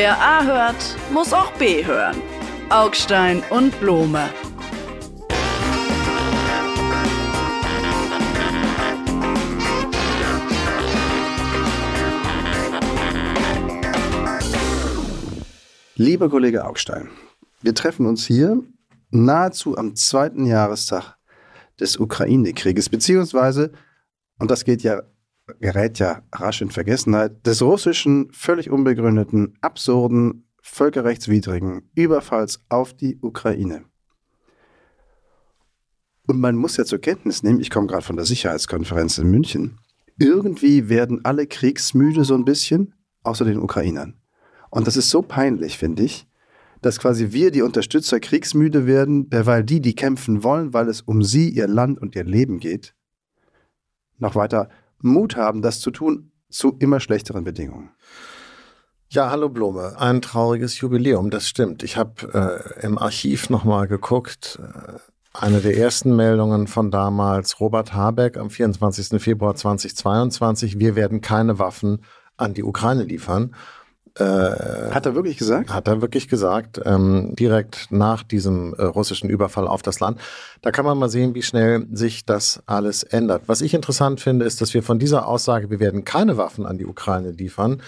Wer 0.00 0.16
A 0.16 0.44
hört, 0.44 0.96
muss 1.12 1.32
auch 1.32 1.50
B 1.54 1.84
hören. 1.84 2.22
Augstein 2.70 3.42
und 3.50 3.80
Blome. 3.80 4.30
Lieber 15.96 16.30
Kollege 16.30 16.64
Augstein, 16.64 17.08
wir 17.62 17.74
treffen 17.74 18.06
uns 18.06 18.24
hier 18.24 18.62
nahezu 19.10 19.76
am 19.76 19.96
zweiten 19.96 20.46
Jahrestag 20.46 21.16
des 21.80 21.96
Ukraine-Krieges, 21.96 22.88
beziehungsweise, 22.88 23.72
und 24.38 24.48
das 24.52 24.64
geht 24.64 24.84
ja, 24.84 25.02
gerät 25.60 25.98
ja 25.98 26.22
rasch 26.32 26.62
in 26.62 26.70
Vergessenheit, 26.70 27.46
des 27.46 27.62
russischen, 27.62 28.30
völlig 28.32 28.70
unbegründeten, 28.70 29.56
absurden, 29.60 30.48
völkerrechtswidrigen 30.60 31.90
Überfalls 31.94 32.60
auf 32.68 32.94
die 32.94 33.18
Ukraine. 33.20 33.84
Und 36.26 36.40
man 36.40 36.56
muss 36.56 36.76
ja 36.76 36.84
zur 36.84 37.00
Kenntnis 37.00 37.42
nehmen, 37.42 37.60
ich 37.60 37.70
komme 37.70 37.86
gerade 37.86 38.04
von 38.04 38.16
der 38.16 38.26
Sicherheitskonferenz 38.26 39.16
in 39.18 39.30
München, 39.30 39.78
irgendwie 40.18 40.88
werden 40.88 41.24
alle 41.24 41.46
kriegsmüde 41.46 42.24
so 42.24 42.34
ein 42.34 42.44
bisschen, 42.44 42.94
außer 43.22 43.44
den 43.44 43.58
Ukrainern. 43.58 44.20
Und 44.70 44.86
das 44.86 44.96
ist 44.96 45.10
so 45.10 45.22
peinlich, 45.22 45.78
finde 45.78 46.02
ich, 46.02 46.26
dass 46.82 46.98
quasi 46.98 47.32
wir, 47.32 47.50
die 47.50 47.62
Unterstützer, 47.62 48.20
kriegsmüde 48.20 48.86
werden, 48.86 49.30
derweil 49.30 49.64
die, 49.64 49.80
die 49.80 49.94
kämpfen 49.94 50.42
wollen, 50.42 50.74
weil 50.74 50.88
es 50.88 51.00
um 51.00 51.22
sie, 51.22 51.48
ihr 51.48 51.66
Land 51.66 51.98
und 51.98 52.14
ihr 52.14 52.24
Leben 52.24 52.58
geht, 52.58 52.94
noch 54.18 54.34
weiter 54.34 54.68
Mut 55.00 55.36
haben, 55.36 55.62
das 55.62 55.80
zu 55.80 55.90
tun, 55.90 56.32
zu 56.50 56.76
immer 56.78 57.00
schlechteren 57.00 57.44
Bedingungen. 57.44 57.90
Ja, 59.10 59.30
hallo 59.30 59.48
Blome. 59.48 59.98
Ein 59.98 60.20
trauriges 60.20 60.80
Jubiläum, 60.80 61.30
das 61.30 61.48
stimmt. 61.48 61.82
Ich 61.82 61.96
habe 61.96 62.72
äh, 62.80 62.84
im 62.84 62.98
Archiv 62.98 63.48
nochmal 63.48 63.88
geguckt. 63.88 64.58
Äh, 64.62 64.98
eine 65.32 65.60
der 65.60 65.76
ersten 65.76 66.14
Meldungen 66.16 66.66
von 66.66 66.90
damals, 66.90 67.60
Robert 67.60 67.94
Habeck 67.94 68.36
am 68.36 68.50
24. 68.50 69.22
Februar 69.22 69.54
2022, 69.54 70.78
wir 70.78 70.96
werden 70.96 71.20
keine 71.20 71.58
Waffen 71.58 72.02
an 72.36 72.54
die 72.54 72.64
Ukraine 72.64 73.04
liefern. 73.04 73.54
Äh, 74.18 74.90
hat 74.90 75.06
er 75.06 75.14
wirklich 75.14 75.36
gesagt? 75.36 75.72
Hat 75.72 75.86
er 75.86 76.00
wirklich 76.00 76.28
gesagt, 76.28 76.80
ähm, 76.84 77.34
direkt 77.38 77.90
nach 77.90 78.22
diesem 78.22 78.74
äh, 78.74 78.82
russischen 78.82 79.30
Überfall 79.30 79.68
auf 79.68 79.82
das 79.82 80.00
Land. 80.00 80.18
Da 80.60 80.72
kann 80.72 80.84
man 80.84 80.98
mal 80.98 81.08
sehen, 81.08 81.34
wie 81.34 81.42
schnell 81.42 81.86
sich 81.92 82.26
das 82.26 82.62
alles 82.66 83.04
ändert. 83.04 83.42
Was 83.46 83.60
ich 83.60 83.74
interessant 83.74 84.20
finde, 84.20 84.44
ist, 84.44 84.60
dass 84.60 84.74
wir 84.74 84.82
von 84.82 84.98
dieser 84.98 85.26
Aussage, 85.26 85.70
wir 85.70 85.78
werden 85.78 86.04
keine 86.04 86.36
Waffen 86.36 86.66
an 86.66 86.78
die 86.78 86.86
Ukraine 86.86 87.30
liefern, 87.30 87.80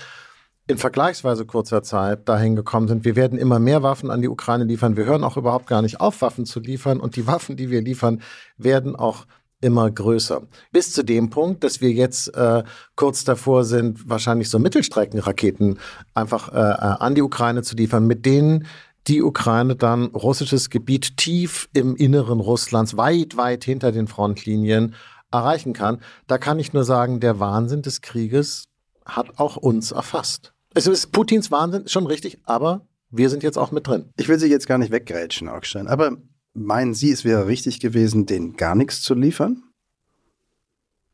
in 0.70 0.78
vergleichsweise 0.78 1.46
kurzer 1.46 1.82
Zeit 1.82 2.28
dahin 2.28 2.54
gekommen 2.54 2.86
sind, 2.86 3.04
wir 3.04 3.16
werden 3.16 3.36
immer 3.36 3.58
mehr 3.58 3.82
Waffen 3.82 4.08
an 4.08 4.22
die 4.22 4.28
Ukraine 4.28 4.64
liefern. 4.64 4.96
Wir 4.96 5.04
hören 5.04 5.24
auch 5.24 5.36
überhaupt 5.36 5.66
gar 5.66 5.82
nicht 5.82 6.00
auf, 6.00 6.22
Waffen 6.22 6.46
zu 6.46 6.60
liefern. 6.60 7.00
Und 7.00 7.16
die 7.16 7.26
Waffen, 7.26 7.56
die 7.56 7.70
wir 7.70 7.82
liefern, 7.82 8.22
werden 8.56 8.94
auch 8.94 9.26
immer 9.60 9.90
größer. 9.90 10.42
Bis 10.72 10.92
zu 10.92 11.04
dem 11.04 11.30
Punkt, 11.30 11.64
dass 11.64 11.80
wir 11.80 11.90
jetzt 11.90 12.34
äh, 12.34 12.62
kurz 12.96 13.24
davor 13.24 13.64
sind, 13.64 14.08
wahrscheinlich 14.08 14.48
so 14.48 14.58
Mittelstreckenraketen 14.58 15.78
einfach 16.14 16.52
äh, 16.52 16.56
äh, 16.56 16.96
an 16.98 17.14
die 17.14 17.22
Ukraine 17.22 17.62
zu 17.62 17.76
liefern, 17.76 18.06
mit 18.06 18.24
denen 18.24 18.66
die 19.06 19.22
Ukraine 19.22 19.76
dann 19.76 20.06
russisches 20.06 20.70
Gebiet 20.70 21.16
tief 21.16 21.68
im 21.72 21.96
Inneren 21.96 22.40
Russlands, 22.40 22.96
weit, 22.96 23.36
weit 23.36 23.64
hinter 23.64 23.92
den 23.92 24.06
Frontlinien 24.06 24.94
erreichen 25.30 25.72
kann. 25.72 26.00
Da 26.26 26.38
kann 26.38 26.58
ich 26.58 26.72
nur 26.72 26.84
sagen, 26.84 27.20
der 27.20 27.40
Wahnsinn 27.40 27.82
des 27.82 28.00
Krieges 28.00 28.64
hat 29.04 29.38
auch 29.38 29.56
uns 29.56 29.92
erfasst. 29.92 30.52
Es 30.74 30.86
ist 30.86 31.12
Putins 31.12 31.50
Wahnsinn, 31.50 31.88
schon 31.88 32.06
richtig, 32.06 32.38
aber 32.44 32.86
wir 33.10 33.28
sind 33.28 33.42
jetzt 33.42 33.58
auch 33.58 33.72
mit 33.72 33.86
drin. 33.86 34.10
Ich 34.16 34.28
will 34.28 34.38
Sie 34.38 34.48
jetzt 34.48 34.68
gar 34.68 34.78
nicht 34.78 34.92
weggrätschen, 34.92 35.48
Augstein, 35.48 35.88
aber 35.88 36.16
Meinen 36.54 36.94
Sie, 36.94 37.10
es 37.10 37.24
wäre 37.24 37.46
richtig 37.46 37.80
gewesen, 37.80 38.26
denen 38.26 38.56
gar 38.56 38.74
nichts 38.74 39.02
zu 39.02 39.14
liefern? 39.14 39.62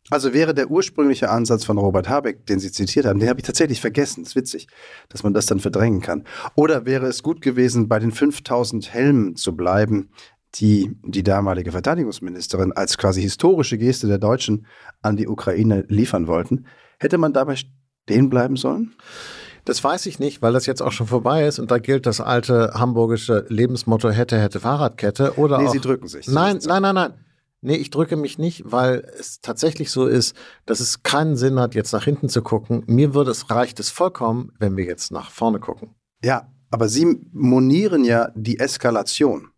Also 0.08 0.32
wäre 0.32 0.54
der 0.54 0.70
ursprüngliche 0.70 1.30
Ansatz 1.30 1.64
von 1.64 1.78
Robert 1.78 2.08
Habeck, 2.08 2.46
den 2.46 2.60
Sie 2.60 2.70
zitiert 2.70 3.06
haben, 3.06 3.18
den 3.18 3.28
habe 3.28 3.40
ich 3.40 3.46
tatsächlich 3.46 3.80
vergessen. 3.80 4.22
Das 4.22 4.30
ist 4.30 4.36
witzig, 4.36 4.68
dass 5.08 5.24
man 5.24 5.34
das 5.34 5.46
dann 5.46 5.58
verdrängen 5.58 6.00
kann. 6.00 6.24
Oder 6.54 6.86
wäre 6.86 7.06
es 7.06 7.22
gut 7.22 7.40
gewesen, 7.40 7.88
bei 7.88 7.98
den 7.98 8.12
5000 8.12 8.92
Helmen 8.92 9.34
zu 9.34 9.56
bleiben, 9.56 10.10
die 10.54 10.96
die 11.02 11.24
damalige 11.24 11.72
Verteidigungsministerin 11.72 12.72
als 12.72 12.98
quasi 12.98 13.20
historische 13.20 13.78
Geste 13.78 14.06
der 14.06 14.18
Deutschen 14.18 14.66
an 15.02 15.16
die 15.16 15.26
Ukraine 15.26 15.84
liefern 15.88 16.28
wollten? 16.28 16.66
Hätte 16.98 17.18
man 17.18 17.32
dabei 17.32 17.56
stehen 17.56 18.30
bleiben 18.30 18.56
sollen? 18.56 18.94
Das 19.66 19.82
weiß 19.82 20.06
ich 20.06 20.20
nicht, 20.20 20.42
weil 20.42 20.52
das 20.52 20.64
jetzt 20.66 20.80
auch 20.80 20.92
schon 20.92 21.08
vorbei 21.08 21.44
ist 21.44 21.58
und 21.58 21.72
da 21.72 21.78
gilt 21.78 22.06
das 22.06 22.20
alte 22.20 22.70
hamburgische 22.74 23.44
Lebensmotto 23.48 24.10
hätte, 24.10 24.38
hätte 24.40 24.60
Fahrradkette 24.60 25.36
oder 25.38 25.58
nee, 25.58 25.66
auch, 25.66 25.72
Sie 25.72 25.80
drücken 25.80 26.06
sich. 26.06 26.28
Nein, 26.28 26.60
nein, 26.64 26.82
nein, 26.82 26.94
nein. 26.94 27.14
Nee, 27.62 27.74
ich 27.74 27.90
drücke 27.90 28.16
mich 28.16 28.38
nicht, 28.38 28.62
weil 28.70 29.04
es 29.18 29.40
tatsächlich 29.40 29.90
so 29.90 30.06
ist, 30.06 30.36
dass 30.66 30.78
es 30.78 31.02
keinen 31.02 31.36
Sinn 31.36 31.58
hat, 31.58 31.74
jetzt 31.74 31.90
nach 31.92 32.04
hinten 32.04 32.28
zu 32.28 32.42
gucken. 32.42 32.84
Mir 32.86 33.12
würde 33.12 33.32
es 33.32 33.50
reicht 33.50 33.80
es 33.80 33.90
vollkommen, 33.90 34.52
wenn 34.60 34.76
wir 34.76 34.84
jetzt 34.84 35.10
nach 35.10 35.30
vorne 35.30 35.58
gucken. 35.58 35.96
Ja, 36.22 36.52
aber 36.70 36.88
Sie 36.88 37.18
monieren 37.32 38.04
ja 38.04 38.30
die 38.36 38.60
Eskalation. 38.60 39.48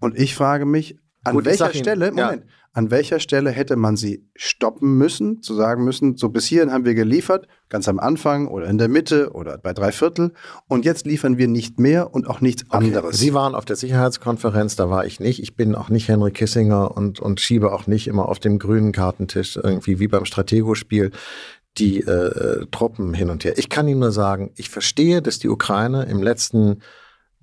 Und 0.00 0.18
ich 0.18 0.34
frage 0.34 0.64
mich, 0.64 0.98
an 1.22 1.34
Gut, 1.34 1.44
welcher 1.44 1.74
Stelle, 1.74 2.08
Ihnen, 2.08 2.16
Moment, 2.16 2.44
ja. 2.44 2.50
An 2.74 2.90
welcher 2.90 3.20
Stelle 3.20 3.50
hätte 3.50 3.76
man 3.76 3.96
sie 3.96 4.24
stoppen 4.34 4.96
müssen, 4.96 5.42
zu 5.42 5.54
sagen 5.54 5.84
müssen, 5.84 6.16
so 6.16 6.30
bis 6.30 6.46
hierhin 6.46 6.72
haben 6.72 6.84
wir 6.84 6.94
geliefert, 6.94 7.46
ganz 7.68 7.86
am 7.86 7.98
Anfang 7.98 8.48
oder 8.48 8.66
in 8.66 8.78
der 8.78 8.88
Mitte 8.88 9.32
oder 9.32 9.58
bei 9.58 9.74
drei 9.74 9.92
Viertel 9.92 10.32
und 10.68 10.84
jetzt 10.84 11.06
liefern 11.06 11.36
wir 11.36 11.48
nicht 11.48 11.78
mehr 11.78 12.14
und 12.14 12.26
auch 12.26 12.40
nichts 12.40 12.64
okay. 12.68 12.86
anderes. 12.86 13.18
Sie 13.18 13.34
waren 13.34 13.54
auf 13.54 13.66
der 13.66 13.76
Sicherheitskonferenz, 13.76 14.76
da 14.76 14.88
war 14.88 15.04
ich 15.04 15.20
nicht. 15.20 15.42
Ich 15.42 15.54
bin 15.54 15.74
auch 15.74 15.90
nicht 15.90 16.08
Henry 16.08 16.30
Kissinger 16.30 16.96
und, 16.96 17.20
und 17.20 17.40
schiebe 17.40 17.72
auch 17.72 17.86
nicht 17.86 18.08
immer 18.08 18.28
auf 18.28 18.38
dem 18.38 18.58
grünen 18.58 18.92
Kartentisch 18.92 19.56
irgendwie 19.56 19.98
wie 19.98 20.08
beim 20.08 20.24
Stratego-Spiel 20.24 21.10
die 21.78 22.00
äh, 22.00 22.66
Truppen 22.70 23.14
hin 23.14 23.30
und 23.30 23.44
her. 23.44 23.56
Ich 23.56 23.68
kann 23.68 23.88
Ihnen 23.88 24.00
nur 24.00 24.12
sagen, 24.12 24.52
ich 24.56 24.68
verstehe, 24.68 25.22
dass 25.22 25.38
die 25.38 25.48
Ukraine 25.48 26.04
im 26.04 26.22
letzten 26.22 26.82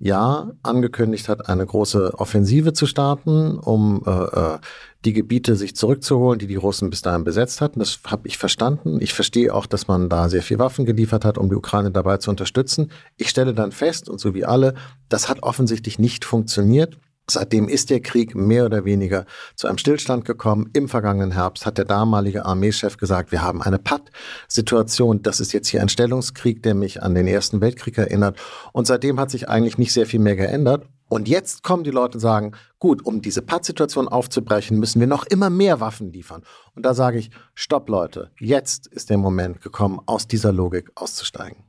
Jahr 0.00 0.52
angekündigt 0.62 1.28
hat, 1.28 1.48
eine 1.48 1.64
große 1.64 2.14
Offensive 2.14 2.72
zu 2.72 2.86
starten, 2.86 3.58
um 3.58 4.02
äh, 4.06 4.10
äh, 4.10 4.58
die 5.04 5.12
Gebiete 5.12 5.56
sich 5.56 5.76
zurückzuholen, 5.76 6.38
die 6.38 6.46
die 6.46 6.56
Russen 6.56 6.88
bis 6.88 7.02
dahin 7.02 7.22
besetzt 7.22 7.60
hatten. 7.60 7.78
Das 7.78 8.00
habe 8.06 8.26
ich 8.26 8.38
verstanden. 8.38 8.98
Ich 9.00 9.12
verstehe 9.12 9.54
auch, 9.54 9.66
dass 9.66 9.88
man 9.88 10.08
da 10.08 10.28
sehr 10.30 10.42
viel 10.42 10.58
Waffen 10.58 10.86
geliefert 10.86 11.24
hat, 11.24 11.36
um 11.36 11.50
die 11.50 11.54
Ukraine 11.54 11.90
dabei 11.90 12.16
zu 12.16 12.30
unterstützen. 12.30 12.90
Ich 13.18 13.28
stelle 13.28 13.54
dann 13.54 13.72
fest, 13.72 14.08
und 14.08 14.18
so 14.18 14.34
wie 14.34 14.46
alle, 14.46 14.74
das 15.10 15.28
hat 15.28 15.42
offensichtlich 15.42 15.98
nicht 15.98 16.24
funktioniert. 16.24 16.98
Seitdem 17.30 17.68
ist 17.68 17.90
der 17.90 18.00
Krieg 18.00 18.34
mehr 18.34 18.66
oder 18.66 18.84
weniger 18.84 19.26
zu 19.54 19.66
einem 19.66 19.78
Stillstand 19.78 20.24
gekommen. 20.24 20.70
Im 20.72 20.88
vergangenen 20.88 21.32
Herbst 21.32 21.66
hat 21.66 21.78
der 21.78 21.84
damalige 21.84 22.44
Armeechef 22.44 22.96
gesagt, 22.96 23.32
wir 23.32 23.42
haben 23.42 23.62
eine 23.62 23.78
Patt-Situation. 23.78 25.22
Das 25.22 25.40
ist 25.40 25.52
jetzt 25.52 25.68
hier 25.68 25.80
ein 25.80 25.88
Stellungskrieg, 25.88 26.62
der 26.62 26.74
mich 26.74 27.02
an 27.02 27.14
den 27.14 27.26
Ersten 27.26 27.60
Weltkrieg 27.60 27.98
erinnert. 27.98 28.38
Und 28.72 28.86
seitdem 28.86 29.18
hat 29.20 29.30
sich 29.30 29.48
eigentlich 29.48 29.78
nicht 29.78 29.92
sehr 29.92 30.06
viel 30.06 30.20
mehr 30.20 30.36
geändert. 30.36 30.86
Und 31.08 31.26
jetzt 31.28 31.64
kommen 31.64 31.82
die 31.82 31.90
Leute 31.90 32.18
und 32.18 32.20
sagen, 32.20 32.52
gut, 32.78 33.04
um 33.04 33.20
diese 33.20 33.42
Patt-Situation 33.42 34.06
aufzubrechen, 34.06 34.78
müssen 34.78 35.00
wir 35.00 35.08
noch 35.08 35.26
immer 35.26 35.50
mehr 35.50 35.80
Waffen 35.80 36.12
liefern. 36.12 36.42
Und 36.76 36.86
da 36.86 36.94
sage 36.94 37.18
ich, 37.18 37.30
stopp 37.54 37.88
Leute, 37.88 38.30
jetzt 38.38 38.86
ist 38.86 39.10
der 39.10 39.18
Moment 39.18 39.60
gekommen, 39.60 40.00
aus 40.06 40.28
dieser 40.28 40.52
Logik 40.52 40.90
auszusteigen. 40.94 41.64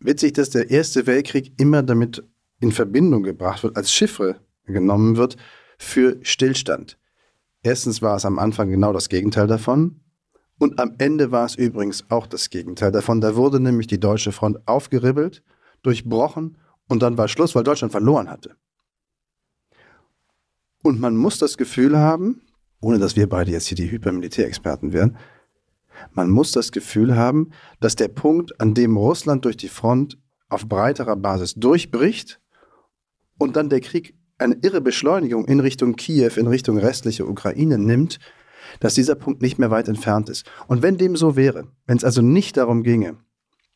Witzig, 0.00 0.32
dass 0.32 0.50
der 0.50 0.68
Erste 0.68 1.06
Weltkrieg 1.06 1.52
immer 1.60 1.84
damit 1.84 2.24
in 2.58 2.72
Verbindung 2.72 3.22
gebracht 3.22 3.62
wird, 3.62 3.76
als 3.76 3.92
Chiffre 3.92 4.40
genommen 4.70 5.16
wird 5.16 5.36
für 5.78 6.18
Stillstand. 6.22 6.98
Erstens 7.62 8.02
war 8.02 8.16
es 8.16 8.24
am 8.24 8.38
Anfang 8.38 8.70
genau 8.70 8.92
das 8.92 9.08
Gegenteil 9.08 9.46
davon. 9.46 10.00
Und 10.58 10.78
am 10.78 10.94
Ende 10.98 11.30
war 11.30 11.46
es 11.46 11.54
übrigens 11.54 12.04
auch 12.10 12.26
das 12.26 12.50
Gegenteil 12.50 12.92
davon. 12.92 13.20
Da 13.20 13.34
wurde 13.34 13.60
nämlich 13.60 13.86
die 13.86 14.00
deutsche 14.00 14.32
Front 14.32 14.66
aufgeribbelt, 14.66 15.42
durchbrochen 15.82 16.58
und 16.88 17.02
dann 17.02 17.16
war 17.16 17.28
Schluss, 17.28 17.54
weil 17.54 17.64
Deutschland 17.64 17.92
verloren 17.92 18.28
hatte. 18.28 18.56
Und 20.82 21.00
man 21.00 21.16
muss 21.16 21.38
das 21.38 21.56
Gefühl 21.56 21.96
haben, 21.96 22.42
ohne 22.80 22.98
dass 22.98 23.16
wir 23.16 23.28
beide 23.28 23.52
jetzt 23.52 23.66
hier 23.68 23.76
die 23.76 23.90
Hypermilitärexperten 23.90 24.92
wären, 24.92 25.16
man 26.14 26.30
muss 26.30 26.52
das 26.52 26.72
Gefühl 26.72 27.16
haben, 27.16 27.50
dass 27.80 27.96
der 27.96 28.08
Punkt, 28.08 28.60
an 28.60 28.74
dem 28.74 28.96
Russland 28.96 29.44
durch 29.44 29.56
die 29.56 29.68
Front 29.68 30.18
auf 30.48 30.68
breiterer 30.68 31.16
Basis 31.16 31.54
durchbricht 31.54 32.40
und 33.38 33.56
dann 33.56 33.68
der 33.68 33.80
Krieg 33.80 34.14
eine 34.40 34.56
irre 34.62 34.80
Beschleunigung 34.80 35.44
in 35.46 35.60
Richtung 35.60 35.96
Kiew, 35.96 36.32
in 36.36 36.46
Richtung 36.46 36.78
restliche 36.78 37.26
Ukraine 37.26 37.78
nimmt, 37.78 38.18
dass 38.78 38.94
dieser 38.94 39.14
Punkt 39.14 39.42
nicht 39.42 39.58
mehr 39.58 39.70
weit 39.70 39.88
entfernt 39.88 40.28
ist. 40.28 40.50
Und 40.68 40.82
wenn 40.82 40.96
dem 40.96 41.16
so 41.16 41.36
wäre, 41.36 41.68
wenn 41.86 41.96
es 41.96 42.04
also 42.04 42.22
nicht 42.22 42.56
darum 42.56 42.82
ginge, 42.82 43.16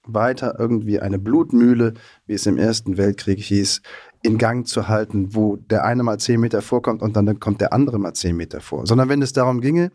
weiter 0.06 0.56
irgendwie 0.58 1.00
eine 1.00 1.18
Blutmühle, 1.18 1.94
wie 2.26 2.34
es 2.34 2.46
im 2.46 2.58
Ersten 2.58 2.96
Weltkrieg 2.96 3.40
hieß, 3.40 3.80
in 4.22 4.38
Gang 4.38 4.66
zu 4.66 4.88
halten, 4.88 5.34
wo 5.34 5.56
der 5.56 5.84
eine 5.84 6.02
mal 6.02 6.18
zehn 6.18 6.40
Meter 6.40 6.62
vorkommt 6.62 7.02
und 7.02 7.16
dann 7.16 7.40
kommt 7.40 7.60
der 7.60 7.72
andere 7.72 7.98
mal 7.98 8.14
zehn 8.14 8.36
Meter 8.36 8.60
vor, 8.60 8.86
sondern 8.86 9.08
wenn 9.08 9.22
es 9.22 9.32
darum 9.32 9.60
ginge, 9.60 9.92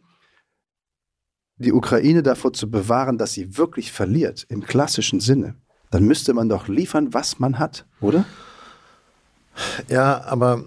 die 1.57 1.74
Ukraine 1.74 2.24
davor 2.24 2.54
zu 2.54 2.71
bewahren, 2.71 3.18
dass 3.18 3.33
sie 3.33 3.57
wirklich 3.57 3.92
verliert, 3.92 4.45
im 4.50 4.63
klassischen 4.63 5.19
Sinne, 5.19 5.56
dann 5.92 6.06
müsste 6.06 6.33
man 6.33 6.48
doch 6.48 6.68
liefern, 6.68 7.13
was 7.13 7.39
man 7.39 7.60
hat, 7.60 7.86
oder? 8.01 8.25
Ja, 9.87 10.23
aber 10.25 10.63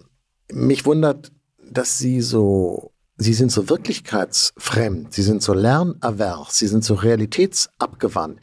mich 0.50 0.84
wundert, 0.84 1.32
dass 1.70 1.98
Sie 1.98 2.20
so, 2.20 2.92
Sie 3.16 3.34
sind 3.34 3.52
so 3.52 3.68
wirklichkeitsfremd, 3.68 5.12
Sie 5.12 5.22
sind 5.22 5.42
so 5.42 5.54
lernervers, 5.54 6.56
Sie 6.56 6.66
sind 6.66 6.84
so 6.84 6.94
realitätsabgewandt 6.94 8.40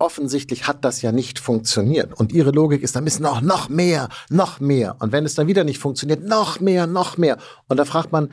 offensichtlich 0.00 0.66
hat 0.66 0.84
das 0.84 1.02
ja 1.02 1.12
nicht 1.12 1.38
funktioniert. 1.38 2.18
Und 2.18 2.32
ihre 2.32 2.50
Logik 2.50 2.82
ist, 2.82 2.96
da 2.96 3.00
müssen 3.00 3.26
auch 3.26 3.40
noch 3.40 3.68
mehr, 3.68 4.08
noch 4.30 4.58
mehr. 4.58 4.96
Und 4.98 5.12
wenn 5.12 5.24
es 5.24 5.34
dann 5.34 5.46
wieder 5.46 5.64
nicht 5.64 5.78
funktioniert, 5.78 6.24
noch 6.24 6.58
mehr, 6.58 6.86
noch 6.86 7.18
mehr. 7.18 7.36
Und 7.68 7.76
da 7.76 7.84
fragt 7.84 8.10
man, 8.10 8.32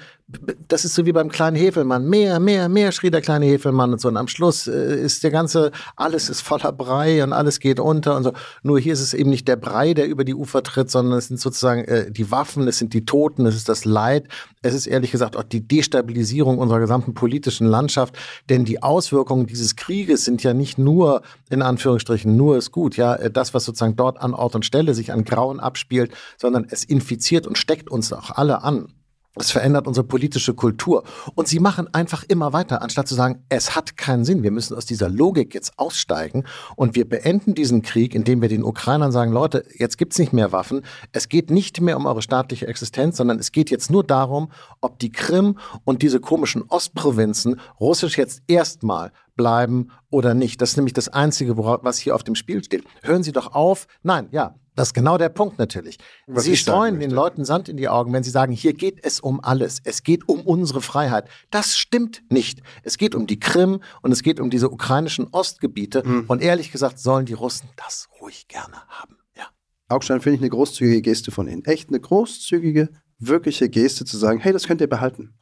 das 0.67 0.83
ist 0.83 0.93
so 0.93 1.05
wie 1.05 1.13
beim 1.13 1.29
kleinen 1.29 1.55
Hefelmann. 1.55 2.05
Mehr, 2.09 2.41
mehr, 2.41 2.67
mehr, 2.67 2.91
schrie 2.91 3.09
der 3.09 3.21
kleine 3.21 3.45
Hefelmann 3.45 3.93
und 3.93 4.01
so. 4.01 4.09
Und 4.09 4.17
am 4.17 4.27
Schluss 4.27 4.67
äh, 4.67 5.01
ist 5.01 5.23
der 5.23 5.31
ganze, 5.31 5.71
alles 5.95 6.29
ist 6.29 6.41
voller 6.41 6.73
Brei 6.73 7.23
und 7.23 7.31
alles 7.31 7.61
geht 7.61 7.79
unter 7.79 8.17
und 8.17 8.23
so. 8.23 8.33
Nur 8.61 8.77
hier 8.77 8.91
ist 8.91 8.99
es 8.99 9.13
eben 9.13 9.29
nicht 9.29 9.47
der 9.47 9.55
Brei, 9.55 9.93
der 9.93 10.07
über 10.07 10.25
die 10.25 10.35
Ufer 10.35 10.63
tritt, 10.63 10.91
sondern 10.91 11.17
es 11.17 11.29
sind 11.29 11.39
sozusagen 11.39 11.85
äh, 11.85 12.11
die 12.11 12.29
Waffen, 12.29 12.67
es 12.67 12.77
sind 12.77 12.93
die 12.93 13.05
Toten, 13.05 13.45
es 13.45 13.55
ist 13.55 13.69
das 13.69 13.85
Leid. 13.85 14.27
Es 14.61 14.73
ist 14.73 14.85
ehrlich 14.85 15.11
gesagt 15.11 15.37
auch 15.37 15.43
die 15.43 15.65
Destabilisierung 15.65 16.57
unserer 16.57 16.81
gesamten 16.81 17.13
politischen 17.13 17.65
Landschaft. 17.65 18.17
Denn 18.49 18.65
die 18.65 18.83
Auswirkungen 18.83 19.45
dieses 19.45 19.77
Krieges 19.77 20.25
sind 20.25 20.43
ja 20.43 20.53
nicht 20.53 20.77
nur, 20.77 21.21
in 21.49 21.61
Anführungsstrichen, 21.61 22.35
nur 22.35 22.57
ist 22.57 22.73
gut, 22.73 22.97
ja, 22.97 23.15
äh, 23.15 23.31
das, 23.31 23.53
was 23.53 23.63
sozusagen 23.63 23.95
dort 23.95 24.21
an 24.21 24.33
Ort 24.33 24.55
und 24.55 24.65
Stelle 24.65 24.93
sich 24.93 25.13
an 25.13 25.23
Grauen 25.23 25.61
abspielt, 25.61 26.11
sondern 26.35 26.67
es 26.69 26.83
infiziert 26.83 27.47
und 27.47 27.57
steckt 27.57 27.89
uns 27.89 28.11
auch 28.11 28.31
alle 28.31 28.61
an. 28.63 28.89
Es 29.39 29.51
verändert 29.51 29.87
unsere 29.87 30.05
politische 30.05 30.53
Kultur. 30.53 31.03
Und 31.35 31.47
sie 31.47 31.59
machen 31.59 31.93
einfach 31.93 32.23
immer 32.27 32.53
weiter, 32.53 32.81
anstatt 32.81 33.07
zu 33.07 33.15
sagen, 33.15 33.43
es 33.49 33.75
hat 33.75 33.97
keinen 33.97 34.25
Sinn. 34.25 34.43
Wir 34.43 34.51
müssen 34.51 34.75
aus 34.75 34.85
dieser 34.85 35.09
Logik 35.09 35.53
jetzt 35.53 35.77
aussteigen 35.77 36.43
und 36.75 36.95
wir 36.95 37.07
beenden 37.07 37.53
diesen 37.53 37.81
Krieg, 37.81 38.15
indem 38.15 38.41
wir 38.41 38.49
den 38.49 38.63
Ukrainern 38.63 39.11
sagen, 39.11 39.31
Leute, 39.31 39.65
jetzt 39.75 39.97
gibt's 39.97 40.17
nicht 40.17 40.33
mehr 40.33 40.51
Waffen. 40.51 40.81
Es 41.11 41.29
geht 41.29 41.51
nicht 41.51 41.81
mehr 41.81 41.97
um 41.97 42.05
eure 42.05 42.21
staatliche 42.21 42.67
Existenz, 42.67 43.17
sondern 43.17 43.39
es 43.39 43.51
geht 43.51 43.69
jetzt 43.69 43.91
nur 43.91 44.03
darum, 44.03 44.51
ob 44.81 44.99
die 44.99 45.11
Krim 45.11 45.57
und 45.83 46.01
diese 46.01 46.19
komischen 46.19 46.63
Ostprovinzen 46.67 47.59
russisch 47.79 48.17
jetzt 48.17 48.41
erstmal 48.47 49.11
bleiben 49.37 49.91
oder 50.09 50.33
nicht. 50.33 50.61
Das 50.61 50.71
ist 50.71 50.77
nämlich 50.77 50.93
das 50.93 51.07
Einzige, 51.07 51.57
was 51.57 51.97
hier 51.97 52.15
auf 52.15 52.23
dem 52.23 52.35
Spiel 52.35 52.63
steht. 52.63 52.83
Hören 53.03 53.23
Sie 53.23 53.31
doch 53.31 53.53
auf. 53.53 53.87
Nein, 54.03 54.27
ja, 54.31 54.55
das 54.77 54.89
ist 54.89 54.93
genau 54.93 55.17
der 55.17 55.29
Punkt 55.29 55.57
natürlich. 55.57 55.97
Was 56.27 56.43
sie 56.43 56.55
streuen 56.55 56.99
den 56.99 57.09
Leuten 57.09 57.45
Sand 57.45 57.67
in 57.67 57.77
die 57.77 57.89
Augen, 57.89 58.13
wenn 58.13 58.21
sie 58.21 58.29
sagen, 58.29 58.53
hier 58.53 58.73
geht 58.73 59.03
es 59.03 59.19
um 59.19 59.43
alles. 59.43 59.81
Es 59.83 60.03
geht 60.03 60.29
um 60.29 60.41
unsere 60.41 60.81
Freiheit. 60.81 61.27
Das 61.49 61.75
stimmt 61.75 62.21
nicht. 62.29 62.61
Es 62.83 62.99
geht 62.99 63.15
um 63.15 63.25
die 63.25 63.39
Krim 63.39 63.79
und 64.03 64.11
es 64.11 64.21
geht 64.21 64.39
um 64.39 64.51
diese 64.51 64.69
ukrainischen 64.69 65.29
Ostgebiete. 65.31 66.03
Mhm. 66.05 66.25
Und 66.27 66.43
ehrlich 66.43 66.71
gesagt 66.71 66.99
sollen 66.99 67.25
die 67.25 67.33
Russen 67.33 67.69
das 67.75 68.07
ruhig 68.21 68.47
gerne 68.47 68.87
haben. 68.87 69.17
Ja. 69.35 69.47
Augstein 69.89 70.21
finde 70.21 70.35
ich 70.35 70.41
eine 70.41 70.51
großzügige 70.51 71.01
Geste 71.01 71.31
von 71.31 71.47
Ihnen. 71.47 71.65
Echt 71.65 71.89
eine 71.89 71.99
großzügige, 71.99 72.89
wirkliche 73.17 73.69
Geste 73.69 74.05
zu 74.05 74.15
sagen, 74.15 74.39
hey, 74.39 74.53
das 74.53 74.67
könnt 74.67 74.81
ihr 74.81 74.89
behalten. 74.89 75.33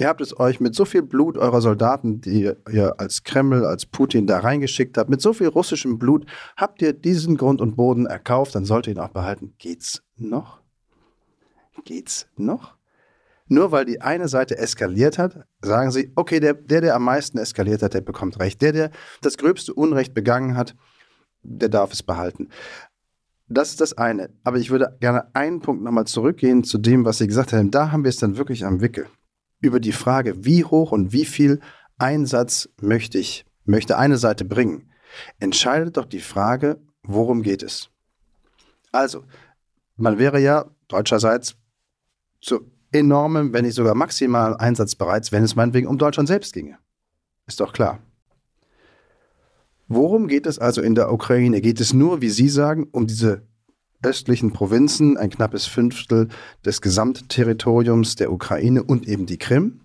Ihr 0.00 0.08
habt 0.08 0.22
es 0.22 0.38
euch 0.40 0.60
mit 0.60 0.74
so 0.74 0.86
viel 0.86 1.02
Blut 1.02 1.36
eurer 1.36 1.60
Soldaten, 1.60 2.22
die 2.22 2.50
ihr 2.70 2.98
als 2.98 3.22
Kreml, 3.22 3.66
als 3.66 3.84
Putin 3.84 4.26
da 4.26 4.38
reingeschickt 4.38 4.96
habt, 4.96 5.10
mit 5.10 5.20
so 5.20 5.34
viel 5.34 5.48
russischem 5.48 5.98
Blut, 5.98 6.24
habt 6.56 6.80
ihr 6.80 6.94
diesen 6.94 7.36
Grund 7.36 7.60
und 7.60 7.76
Boden 7.76 8.06
erkauft, 8.06 8.54
dann 8.54 8.64
sollt 8.64 8.86
ihr 8.86 8.94
ihn 8.94 8.98
auch 8.98 9.10
behalten. 9.10 9.52
Geht's 9.58 10.02
noch? 10.16 10.60
Geht's 11.84 12.28
noch? 12.36 12.76
Nur 13.46 13.72
weil 13.72 13.84
die 13.84 14.00
eine 14.00 14.28
Seite 14.28 14.56
eskaliert 14.56 15.18
hat, 15.18 15.44
sagen 15.60 15.90
sie, 15.90 16.12
okay, 16.14 16.40
der, 16.40 16.54
der, 16.54 16.80
der 16.80 16.94
am 16.94 17.04
meisten 17.04 17.36
eskaliert 17.36 17.82
hat, 17.82 17.94
der 17.94 18.00
bekommt 18.00 18.38
Recht. 18.38 18.62
Der, 18.62 18.72
der 18.72 18.90
das 19.22 19.36
gröbste 19.36 19.74
Unrecht 19.74 20.14
begangen 20.14 20.56
hat, 20.56 20.76
der 21.42 21.68
darf 21.68 21.92
es 21.92 22.02
behalten. 22.02 22.48
Das 23.48 23.70
ist 23.70 23.80
das 23.80 23.98
eine. 23.98 24.30
Aber 24.44 24.58
ich 24.58 24.70
würde 24.70 24.96
gerne 25.00 25.34
einen 25.34 25.60
Punkt 25.60 25.82
nochmal 25.82 26.06
zurückgehen 26.06 26.62
zu 26.62 26.78
dem, 26.78 27.04
was 27.04 27.18
Sie 27.18 27.26
gesagt 27.26 27.52
haben. 27.52 27.70
Da 27.72 27.90
haben 27.90 28.04
wir 28.04 28.08
es 28.08 28.18
dann 28.18 28.38
wirklich 28.38 28.64
am 28.64 28.80
Wickel 28.80 29.08
über 29.60 29.80
die 29.80 29.92
Frage, 29.92 30.44
wie 30.44 30.64
hoch 30.64 30.92
und 30.92 31.12
wie 31.12 31.24
viel 31.24 31.60
Einsatz 31.98 32.68
möchte 32.80 33.18
ich, 33.18 33.44
möchte 33.64 33.98
eine 33.98 34.18
Seite 34.18 34.44
bringen, 34.44 34.90
entscheidet 35.38 35.96
doch 35.96 36.06
die 36.06 36.20
Frage, 36.20 36.80
worum 37.02 37.42
geht 37.42 37.62
es. 37.62 37.90
Also, 38.92 39.24
man 39.96 40.18
wäre 40.18 40.40
ja 40.40 40.66
deutscherseits 40.88 41.56
zu 42.40 42.70
enormem, 42.92 43.52
wenn 43.52 43.64
nicht 43.64 43.74
sogar 43.74 43.94
maximal 43.94 44.56
einsatzbereit, 44.56 45.30
wenn 45.30 45.44
es 45.44 45.54
meinetwegen 45.56 45.86
um 45.86 45.98
Deutschland 45.98 46.28
selbst 46.28 46.54
ginge. 46.54 46.78
Ist 47.46 47.60
doch 47.60 47.72
klar. 47.72 48.00
Worum 49.86 50.28
geht 50.28 50.46
es 50.46 50.58
also 50.58 50.80
in 50.82 50.94
der 50.94 51.12
Ukraine? 51.12 51.60
Geht 51.60 51.80
es 51.80 51.92
nur, 51.92 52.20
wie 52.20 52.30
Sie 52.30 52.48
sagen, 52.48 52.88
um 52.92 53.06
diese 53.06 53.42
östlichen 54.02 54.52
Provinzen, 54.52 55.16
ein 55.16 55.30
knappes 55.30 55.66
Fünftel 55.66 56.28
des 56.64 56.80
Gesamtterritoriums 56.80 58.16
der 58.16 58.32
Ukraine 58.32 58.82
und 58.82 59.06
eben 59.06 59.26
die 59.26 59.38
Krim. 59.38 59.82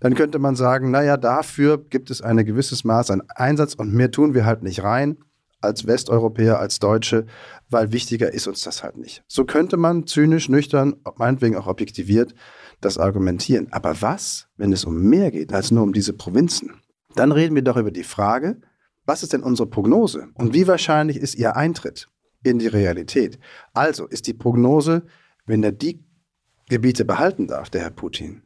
Dann 0.00 0.14
könnte 0.14 0.38
man 0.38 0.56
sagen, 0.56 0.90
naja, 0.90 1.16
dafür 1.16 1.78
gibt 1.78 2.10
es 2.10 2.20
ein 2.20 2.44
gewisses 2.44 2.84
Maß 2.84 3.10
an 3.10 3.22
Einsatz 3.34 3.74
und 3.74 3.94
mehr 3.94 4.10
tun 4.10 4.34
wir 4.34 4.44
halt 4.44 4.62
nicht 4.62 4.82
rein 4.82 5.18
als 5.60 5.86
Westeuropäer, 5.86 6.58
als 6.58 6.78
Deutsche, 6.78 7.26
weil 7.70 7.92
wichtiger 7.92 8.32
ist 8.32 8.46
uns 8.46 8.62
das 8.62 8.82
halt 8.82 8.98
nicht. 8.98 9.24
So 9.26 9.44
könnte 9.44 9.76
man 9.76 10.06
zynisch, 10.06 10.48
nüchtern, 10.48 10.96
meinetwegen 11.16 11.56
auch 11.56 11.66
objektiviert 11.66 12.34
das 12.80 12.98
argumentieren. 12.98 13.68
Aber 13.70 14.02
was, 14.02 14.48
wenn 14.56 14.72
es 14.72 14.84
um 14.84 15.00
mehr 15.02 15.30
geht 15.30 15.52
als 15.52 15.70
nur 15.70 15.82
um 15.82 15.92
diese 15.92 16.12
Provinzen? 16.12 16.82
Dann 17.14 17.32
reden 17.32 17.54
wir 17.54 17.62
doch 17.62 17.78
über 17.78 17.90
die 17.90 18.04
Frage, 18.04 18.60
was 19.06 19.22
ist 19.22 19.32
denn 19.32 19.42
unsere 19.42 19.68
Prognose 19.68 20.28
und 20.34 20.52
wie 20.52 20.66
wahrscheinlich 20.66 21.16
ist 21.16 21.36
ihr 21.36 21.56
Eintritt? 21.56 22.08
In 22.46 22.58
die 22.58 22.66
Realität. 22.66 23.38
Also 23.74 24.06
ist 24.06 24.26
die 24.26 24.34
Prognose, 24.34 25.02
wenn 25.44 25.62
er 25.62 25.72
die 25.72 26.04
Gebiete 26.68 27.04
behalten 27.04 27.46
darf, 27.46 27.70
der 27.70 27.82
Herr 27.82 27.90
Putin, 27.90 28.42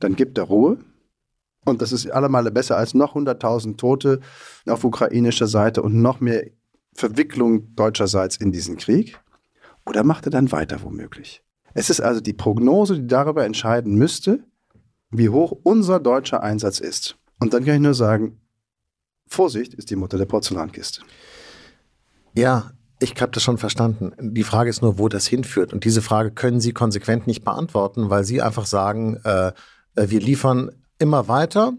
dann 0.00 0.16
gibt 0.16 0.38
er 0.38 0.44
Ruhe. 0.44 0.78
Und 1.64 1.82
das 1.82 1.92
ist 1.92 2.08
allemal 2.10 2.50
besser 2.50 2.76
als 2.76 2.94
noch 2.94 3.16
100.000 3.16 3.76
Tote 3.76 4.20
auf 4.66 4.84
ukrainischer 4.84 5.48
Seite 5.48 5.82
und 5.82 6.00
noch 6.00 6.20
mehr 6.20 6.50
Verwicklung 6.94 7.74
deutscherseits 7.74 8.36
in 8.36 8.52
diesen 8.52 8.76
Krieg. 8.76 9.18
Oder 9.84 10.04
macht 10.04 10.26
er 10.26 10.30
dann 10.30 10.52
weiter 10.52 10.82
womöglich? 10.82 11.42
Es 11.74 11.90
ist 11.90 12.00
also 12.00 12.20
die 12.20 12.32
Prognose, 12.32 13.00
die 13.00 13.06
darüber 13.06 13.44
entscheiden 13.44 13.96
müsste, 13.96 14.44
wie 15.10 15.28
hoch 15.28 15.52
unser 15.62 16.00
deutscher 16.00 16.42
Einsatz 16.42 16.80
ist. 16.80 17.18
Und 17.38 17.52
dann 17.52 17.64
kann 17.64 17.74
ich 17.74 17.80
nur 17.80 17.94
sagen, 17.94 18.40
Vorsicht 19.26 19.74
ist 19.74 19.90
die 19.90 19.96
Mutter 19.96 20.18
der 20.18 20.26
Porzellankiste. 20.26 21.02
Ja, 22.34 22.70
ich 22.98 23.20
habe 23.20 23.32
das 23.32 23.42
schon 23.42 23.58
verstanden. 23.58 24.12
Die 24.18 24.42
Frage 24.42 24.70
ist 24.70 24.82
nur, 24.82 24.98
wo 24.98 25.08
das 25.08 25.26
hinführt. 25.26 25.72
Und 25.72 25.84
diese 25.84 26.02
Frage 26.02 26.30
können 26.30 26.60
Sie 26.60 26.72
konsequent 26.72 27.26
nicht 27.26 27.44
beantworten, 27.44 28.10
weil 28.10 28.24
Sie 28.24 28.40
einfach 28.40 28.66
sagen, 28.66 29.16
äh, 29.24 29.52
äh, 29.96 30.08
wir 30.08 30.20
liefern 30.20 30.70
immer 30.98 31.28
weiter 31.28 31.74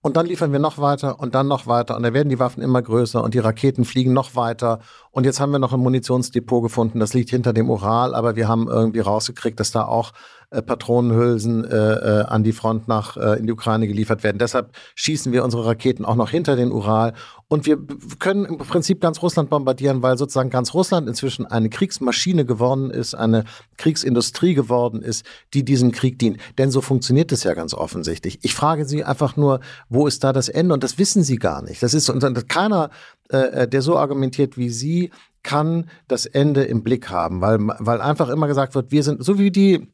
und 0.00 0.16
dann 0.16 0.26
liefern 0.26 0.52
wir 0.52 0.58
noch 0.58 0.78
weiter 0.78 1.18
und 1.20 1.34
dann 1.34 1.48
noch 1.48 1.66
weiter 1.66 1.96
und 1.96 2.04
dann 2.04 2.14
werden 2.14 2.28
die 2.28 2.38
Waffen 2.38 2.62
immer 2.62 2.80
größer 2.80 3.22
und 3.22 3.34
die 3.34 3.38
Raketen 3.40 3.84
fliegen 3.84 4.12
noch 4.12 4.36
weiter. 4.36 4.78
Und 5.10 5.24
jetzt 5.24 5.40
haben 5.40 5.50
wir 5.50 5.58
noch 5.58 5.72
ein 5.72 5.80
Munitionsdepot 5.80 6.62
gefunden, 6.62 7.00
das 7.00 7.12
liegt 7.12 7.30
hinter 7.30 7.52
dem 7.52 7.68
Ural, 7.68 8.14
aber 8.14 8.36
wir 8.36 8.48
haben 8.48 8.68
irgendwie 8.68 9.00
rausgekriegt, 9.00 9.58
dass 9.58 9.72
da 9.72 9.84
auch 9.84 10.12
äh, 10.50 10.62
Patronenhülsen 10.62 11.64
äh, 11.64 11.76
äh, 11.76 12.24
an 12.24 12.44
die 12.44 12.52
Front 12.52 12.88
nach 12.88 13.16
äh, 13.16 13.38
in 13.38 13.46
die 13.46 13.52
Ukraine 13.52 13.86
geliefert 13.88 14.22
werden. 14.22 14.38
Deshalb 14.38 14.70
schießen 14.94 15.32
wir 15.32 15.44
unsere 15.44 15.66
Raketen 15.66 16.04
auch 16.04 16.14
noch 16.14 16.30
hinter 16.30 16.56
den 16.56 16.70
Ural 16.70 17.14
und 17.48 17.66
wir 17.66 17.78
können 18.18 18.44
im 18.44 18.58
Prinzip 18.58 19.00
ganz 19.00 19.22
Russland 19.22 19.50
bombardieren, 19.50 20.02
weil 20.02 20.18
sozusagen 20.18 20.50
ganz 20.50 20.74
Russland 20.74 21.08
inzwischen 21.08 21.46
eine 21.46 21.68
Kriegsmaschine 21.68 22.44
geworden 22.44 22.90
ist, 22.90 23.14
eine 23.14 23.44
Kriegsindustrie 23.76 24.54
geworden 24.54 25.02
ist, 25.02 25.24
die 25.54 25.64
diesem 25.64 25.92
Krieg 25.92 26.18
dient. 26.18 26.38
Denn 26.58 26.70
so 26.70 26.80
funktioniert 26.80 27.30
es 27.32 27.44
ja 27.44 27.54
ganz 27.54 27.74
offensichtlich. 27.74 28.40
Ich 28.42 28.54
frage 28.54 28.84
Sie 28.84 29.04
einfach 29.04 29.36
nur, 29.36 29.60
wo 29.88 30.06
ist 30.06 30.24
da 30.24 30.32
das 30.32 30.48
Ende? 30.48 30.74
Und 30.74 30.82
das 30.82 30.98
wissen 30.98 31.22
Sie 31.22 31.36
gar 31.36 31.62
nicht. 31.62 31.82
Das 31.82 31.94
ist 31.94 32.10
und 32.10 32.48
keiner, 32.48 32.90
der 33.30 33.82
so 33.82 33.96
argumentiert 33.96 34.56
wie 34.56 34.70
Sie, 34.70 35.10
kann 35.46 35.88
das 36.08 36.26
Ende 36.26 36.64
im 36.64 36.82
Blick 36.82 37.08
haben, 37.08 37.40
weil, 37.40 37.58
weil 37.60 38.00
einfach 38.00 38.28
immer 38.28 38.48
gesagt 38.48 38.74
wird, 38.74 38.90
wir 38.90 39.04
sind, 39.04 39.24
so 39.24 39.38
wie 39.38 39.52
die 39.52 39.86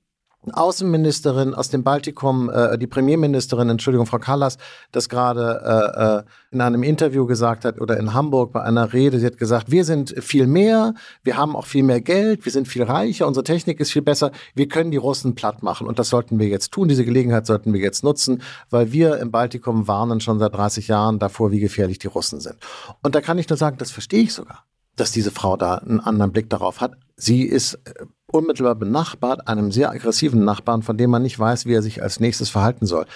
Außenministerin 0.50 1.54
aus 1.54 1.68
dem 1.68 1.84
Baltikum, 1.84 2.50
äh, 2.50 2.76
die 2.76 2.88
Premierministerin, 2.88 3.68
Entschuldigung, 3.68 4.06
Frau 4.06 4.18
Callas, 4.18 4.58
das 4.90 5.08
gerade 5.08 5.62
äh, 5.64 6.18
äh, 6.18 6.22
in 6.50 6.60
einem 6.60 6.82
Interview 6.82 7.26
gesagt 7.26 7.64
hat 7.64 7.80
oder 7.80 7.96
in 7.96 8.12
Hamburg 8.12 8.52
bei 8.52 8.62
einer 8.62 8.92
Rede, 8.92 9.20
sie 9.20 9.26
hat 9.26 9.38
gesagt, 9.38 9.70
wir 9.70 9.84
sind 9.84 10.14
viel 10.18 10.46
mehr, 10.46 10.94
wir 11.22 11.36
haben 11.36 11.54
auch 11.54 11.66
viel 11.66 11.84
mehr 11.84 12.00
Geld, 12.00 12.44
wir 12.44 12.50
sind 12.50 12.66
viel 12.66 12.82
reicher, 12.82 13.26
unsere 13.28 13.44
Technik 13.44 13.78
ist 13.78 13.92
viel 13.92 14.02
besser, 14.02 14.32
wir 14.54 14.66
können 14.66 14.90
die 14.90 14.96
Russen 14.96 15.34
platt 15.34 15.62
machen 15.62 15.86
und 15.86 15.98
das 15.98 16.08
sollten 16.08 16.40
wir 16.40 16.48
jetzt 16.48 16.72
tun, 16.72 16.88
diese 16.88 17.04
Gelegenheit 17.04 17.46
sollten 17.46 17.72
wir 17.72 17.80
jetzt 17.80 18.02
nutzen, 18.02 18.42
weil 18.68 18.90
wir 18.90 19.18
im 19.18 19.30
Baltikum 19.30 19.86
warnen 19.86 20.20
schon 20.20 20.40
seit 20.40 20.54
30 20.54 20.88
Jahren 20.88 21.20
davor, 21.20 21.52
wie 21.52 21.60
gefährlich 21.60 21.98
die 22.00 22.08
Russen 22.08 22.40
sind. 22.40 22.56
Und 23.02 23.14
da 23.14 23.20
kann 23.20 23.38
ich 23.38 23.48
nur 23.48 23.56
sagen, 23.56 23.76
das 23.78 23.90
verstehe 23.90 24.22
ich 24.22 24.34
sogar 24.34 24.64
dass 24.96 25.12
diese 25.12 25.30
Frau 25.30 25.56
da 25.56 25.76
einen 25.76 26.00
anderen 26.00 26.32
Blick 26.32 26.50
darauf 26.50 26.80
hat. 26.80 26.92
Sie 27.16 27.44
ist 27.44 27.74
äh, 27.86 28.04
unmittelbar 28.32 28.74
benachbart, 28.74 29.48
einem 29.48 29.72
sehr 29.72 29.90
aggressiven 29.90 30.44
Nachbarn, 30.44 30.82
von 30.82 30.96
dem 30.96 31.10
man 31.10 31.22
nicht 31.22 31.38
weiß, 31.38 31.66
wie 31.66 31.74
er 31.74 31.82
sich 31.82 32.02
als 32.02 32.20
nächstes 32.20 32.48
verhalten 32.50 32.86
soll. 32.86 33.06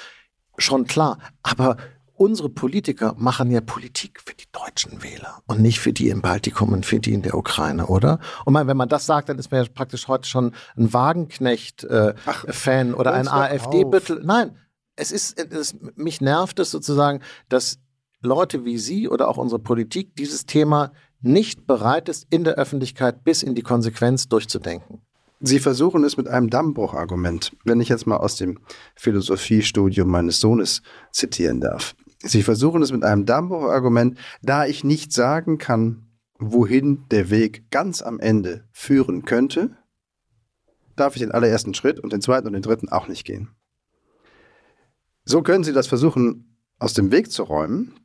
Schon 0.58 0.86
klar, 0.86 1.18
aber 1.42 1.76
unsere 2.14 2.48
Politiker 2.48 3.14
machen 3.18 3.50
ja 3.50 3.60
Politik 3.60 4.20
für 4.24 4.34
die 4.34 4.46
deutschen 4.52 5.02
Wähler 5.02 5.42
und 5.46 5.60
nicht 5.60 5.80
für 5.80 5.92
die 5.92 6.08
im 6.08 6.22
Baltikum 6.22 6.72
und 6.72 6.86
für 6.86 6.98
die 6.98 7.12
in 7.12 7.22
der 7.22 7.36
Ukraine, 7.36 7.86
oder? 7.86 8.18
Und 8.44 8.54
man, 8.54 8.66
wenn 8.66 8.76
man 8.76 8.88
das 8.88 9.06
sagt, 9.06 9.28
dann 9.28 9.38
ist 9.38 9.50
man 9.50 9.62
ja 9.62 9.70
praktisch 9.72 10.08
heute 10.08 10.28
schon 10.28 10.52
ein 10.76 10.92
Wagenknecht-Fan 10.92 12.90
äh, 12.90 12.94
oder 12.94 13.12
ein 13.12 13.28
AfD-Büttel. 13.28 14.22
Nein, 14.24 14.56
es 14.96 15.12
ist, 15.12 15.38
es, 15.38 15.76
mich 15.94 16.20
nervt 16.20 16.58
es 16.58 16.70
sozusagen, 16.70 17.20
dass 17.48 17.78
Leute 18.22 18.64
wie 18.64 18.78
Sie 18.78 19.08
oder 19.08 19.28
auch 19.28 19.36
unsere 19.36 19.60
Politik 19.60 20.16
dieses 20.16 20.46
Thema 20.46 20.92
nicht 21.20 21.66
bereit 21.66 22.08
ist, 22.08 22.26
in 22.30 22.44
der 22.44 22.54
Öffentlichkeit 22.54 23.24
bis 23.24 23.42
in 23.42 23.54
die 23.54 23.62
Konsequenz 23.62 24.28
durchzudenken. 24.28 25.02
Sie 25.40 25.58
versuchen 25.58 26.02
es 26.04 26.16
mit 26.16 26.28
einem 26.28 26.48
Dammbruchargument, 26.48 27.56
wenn 27.64 27.80
ich 27.80 27.90
jetzt 27.90 28.06
mal 28.06 28.16
aus 28.16 28.36
dem 28.36 28.58
Philosophiestudium 28.94 30.08
meines 30.08 30.40
Sohnes 30.40 30.82
zitieren 31.12 31.60
darf. 31.60 31.94
Sie 32.22 32.42
versuchen 32.42 32.82
es 32.82 32.90
mit 32.90 33.04
einem 33.04 33.26
Dammbruchargument, 33.26 34.18
da 34.42 34.64
ich 34.64 34.82
nicht 34.82 35.12
sagen 35.12 35.58
kann, 35.58 36.06
wohin 36.38 37.04
der 37.10 37.30
Weg 37.30 37.70
ganz 37.70 38.02
am 38.02 38.18
Ende 38.18 38.64
führen 38.72 39.24
könnte, 39.24 39.76
darf 40.96 41.16
ich 41.16 41.20
den 41.20 41.32
allerersten 41.32 41.74
Schritt 41.74 42.00
und 42.00 42.12
den 42.12 42.22
zweiten 42.22 42.46
und 42.46 42.54
den 42.54 42.62
dritten 42.62 42.88
auch 42.88 43.08
nicht 43.08 43.24
gehen. 43.24 43.50
So 45.24 45.42
können 45.42 45.64
Sie 45.64 45.72
das 45.72 45.86
versuchen, 45.86 46.56
aus 46.78 46.94
dem 46.94 47.12
Weg 47.12 47.30
zu 47.30 47.42
räumen 47.42 47.98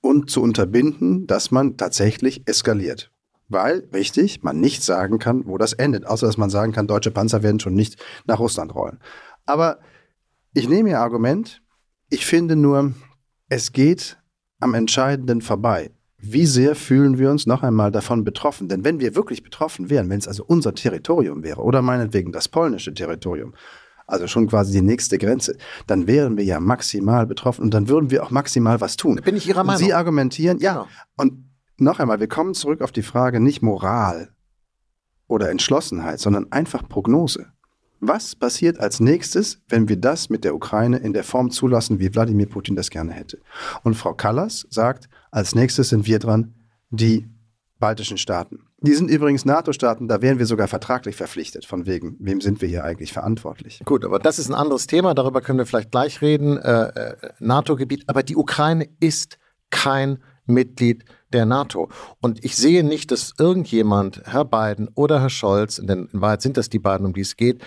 und 0.00 0.30
zu 0.30 0.42
unterbinden, 0.42 1.26
dass 1.26 1.50
man 1.50 1.76
tatsächlich 1.76 2.48
eskaliert. 2.48 3.12
Weil, 3.48 3.88
richtig, 3.94 4.42
man 4.42 4.60
nicht 4.60 4.82
sagen 4.82 5.18
kann, 5.18 5.46
wo 5.46 5.56
das 5.56 5.72
endet, 5.72 6.06
außer 6.06 6.26
dass 6.26 6.36
man 6.36 6.50
sagen 6.50 6.72
kann, 6.72 6.86
deutsche 6.86 7.10
Panzer 7.10 7.42
werden 7.42 7.60
schon 7.60 7.74
nicht 7.74 7.96
nach 8.26 8.38
Russland 8.38 8.74
rollen. 8.74 8.98
Aber 9.46 9.78
ich 10.52 10.68
nehme 10.68 10.90
Ihr 10.90 11.00
Argument, 11.00 11.62
ich 12.10 12.26
finde 12.26 12.56
nur, 12.56 12.92
es 13.48 13.72
geht 13.72 14.18
am 14.60 14.74
Entscheidenden 14.74 15.40
vorbei. 15.40 15.90
Wie 16.18 16.46
sehr 16.46 16.74
fühlen 16.74 17.18
wir 17.18 17.30
uns 17.30 17.46
noch 17.46 17.62
einmal 17.62 17.92
davon 17.92 18.24
betroffen? 18.24 18.68
Denn 18.68 18.84
wenn 18.84 18.98
wir 18.98 19.14
wirklich 19.14 19.42
betroffen 19.42 19.88
wären, 19.88 20.10
wenn 20.10 20.18
es 20.18 20.26
also 20.26 20.44
unser 20.44 20.74
Territorium 20.74 21.44
wäre 21.44 21.62
oder 21.62 21.80
meinetwegen 21.80 22.32
das 22.32 22.48
polnische 22.48 22.92
Territorium, 22.92 23.54
also 24.06 24.26
schon 24.26 24.48
quasi 24.48 24.72
die 24.72 24.82
nächste 24.82 25.16
Grenze, 25.18 25.56
dann 25.86 26.06
wären 26.06 26.36
wir 26.36 26.44
ja 26.44 26.60
maximal 26.60 27.26
betroffen 27.26 27.62
und 27.62 27.74
dann 27.74 27.88
würden 27.88 28.10
wir 28.10 28.24
auch 28.24 28.30
maximal 28.30 28.80
was 28.80 28.96
tun. 28.96 29.20
Bin 29.24 29.36
ich 29.36 29.46
Ihrer 29.46 29.62
Meinung? 29.62 29.80
Und 29.80 29.86
Sie 29.86 29.94
argumentieren, 29.94 30.58
ja. 30.58 30.72
Genau. 30.72 30.88
Und 31.16 31.47
noch 31.80 32.00
einmal, 32.00 32.20
wir 32.20 32.28
kommen 32.28 32.54
zurück 32.54 32.82
auf 32.82 32.92
die 32.92 33.02
Frage 33.02 33.40
nicht 33.40 33.62
Moral 33.62 34.30
oder 35.26 35.50
Entschlossenheit, 35.50 36.20
sondern 36.20 36.50
einfach 36.52 36.88
Prognose. 36.88 37.46
Was 38.00 38.36
passiert 38.36 38.78
als 38.78 39.00
nächstes, 39.00 39.60
wenn 39.68 39.88
wir 39.88 39.96
das 39.96 40.30
mit 40.30 40.44
der 40.44 40.54
Ukraine 40.54 40.98
in 40.98 41.12
der 41.12 41.24
Form 41.24 41.50
zulassen, 41.50 41.98
wie 41.98 42.14
Wladimir 42.14 42.46
Putin 42.46 42.76
das 42.76 42.90
gerne 42.90 43.12
hätte? 43.12 43.40
Und 43.82 43.94
Frau 43.94 44.14
Kallas 44.14 44.66
sagt, 44.70 45.08
als 45.32 45.54
nächstes 45.54 45.88
sind 45.88 46.06
wir 46.06 46.20
dran, 46.20 46.54
die 46.90 47.28
baltischen 47.80 48.18
Staaten. 48.18 48.60
Die 48.80 48.94
sind 48.94 49.10
übrigens 49.10 49.44
NATO-Staaten, 49.44 50.06
da 50.06 50.22
wären 50.22 50.38
wir 50.38 50.46
sogar 50.46 50.68
vertraglich 50.68 51.16
verpflichtet, 51.16 51.64
von 51.64 51.86
wegen, 51.86 52.16
wem 52.20 52.40
sind 52.40 52.60
wir 52.60 52.68
hier 52.68 52.84
eigentlich 52.84 53.12
verantwortlich? 53.12 53.82
Gut, 53.84 54.04
aber 54.04 54.20
das 54.20 54.38
ist 54.38 54.48
ein 54.48 54.54
anderes 54.54 54.86
Thema, 54.86 55.14
darüber 55.14 55.40
können 55.40 55.58
wir 55.58 55.66
vielleicht 55.66 55.90
gleich 55.90 56.22
reden. 56.22 56.56
Äh, 56.58 56.88
äh, 56.88 57.16
NATO-Gebiet, 57.40 58.04
aber 58.06 58.22
die 58.22 58.36
Ukraine 58.36 58.88
ist 59.00 59.38
kein 59.70 60.18
Mitglied 60.48 61.04
der 61.32 61.46
NATO. 61.46 61.88
Und 62.20 62.44
ich 62.44 62.56
sehe 62.56 62.84
nicht, 62.84 63.10
dass 63.10 63.34
irgendjemand, 63.38 64.22
Herr 64.24 64.44
Biden 64.44 64.88
oder 64.94 65.20
Herr 65.20 65.30
Scholz, 65.30 65.76
denn 65.76 66.08
in 66.12 66.20
Wahrheit 66.20 66.42
sind 66.42 66.56
das 66.56 66.68
die 66.68 66.78
beiden, 66.78 67.06
um 67.06 67.12
die 67.12 67.20
es 67.20 67.36
geht, 67.36 67.62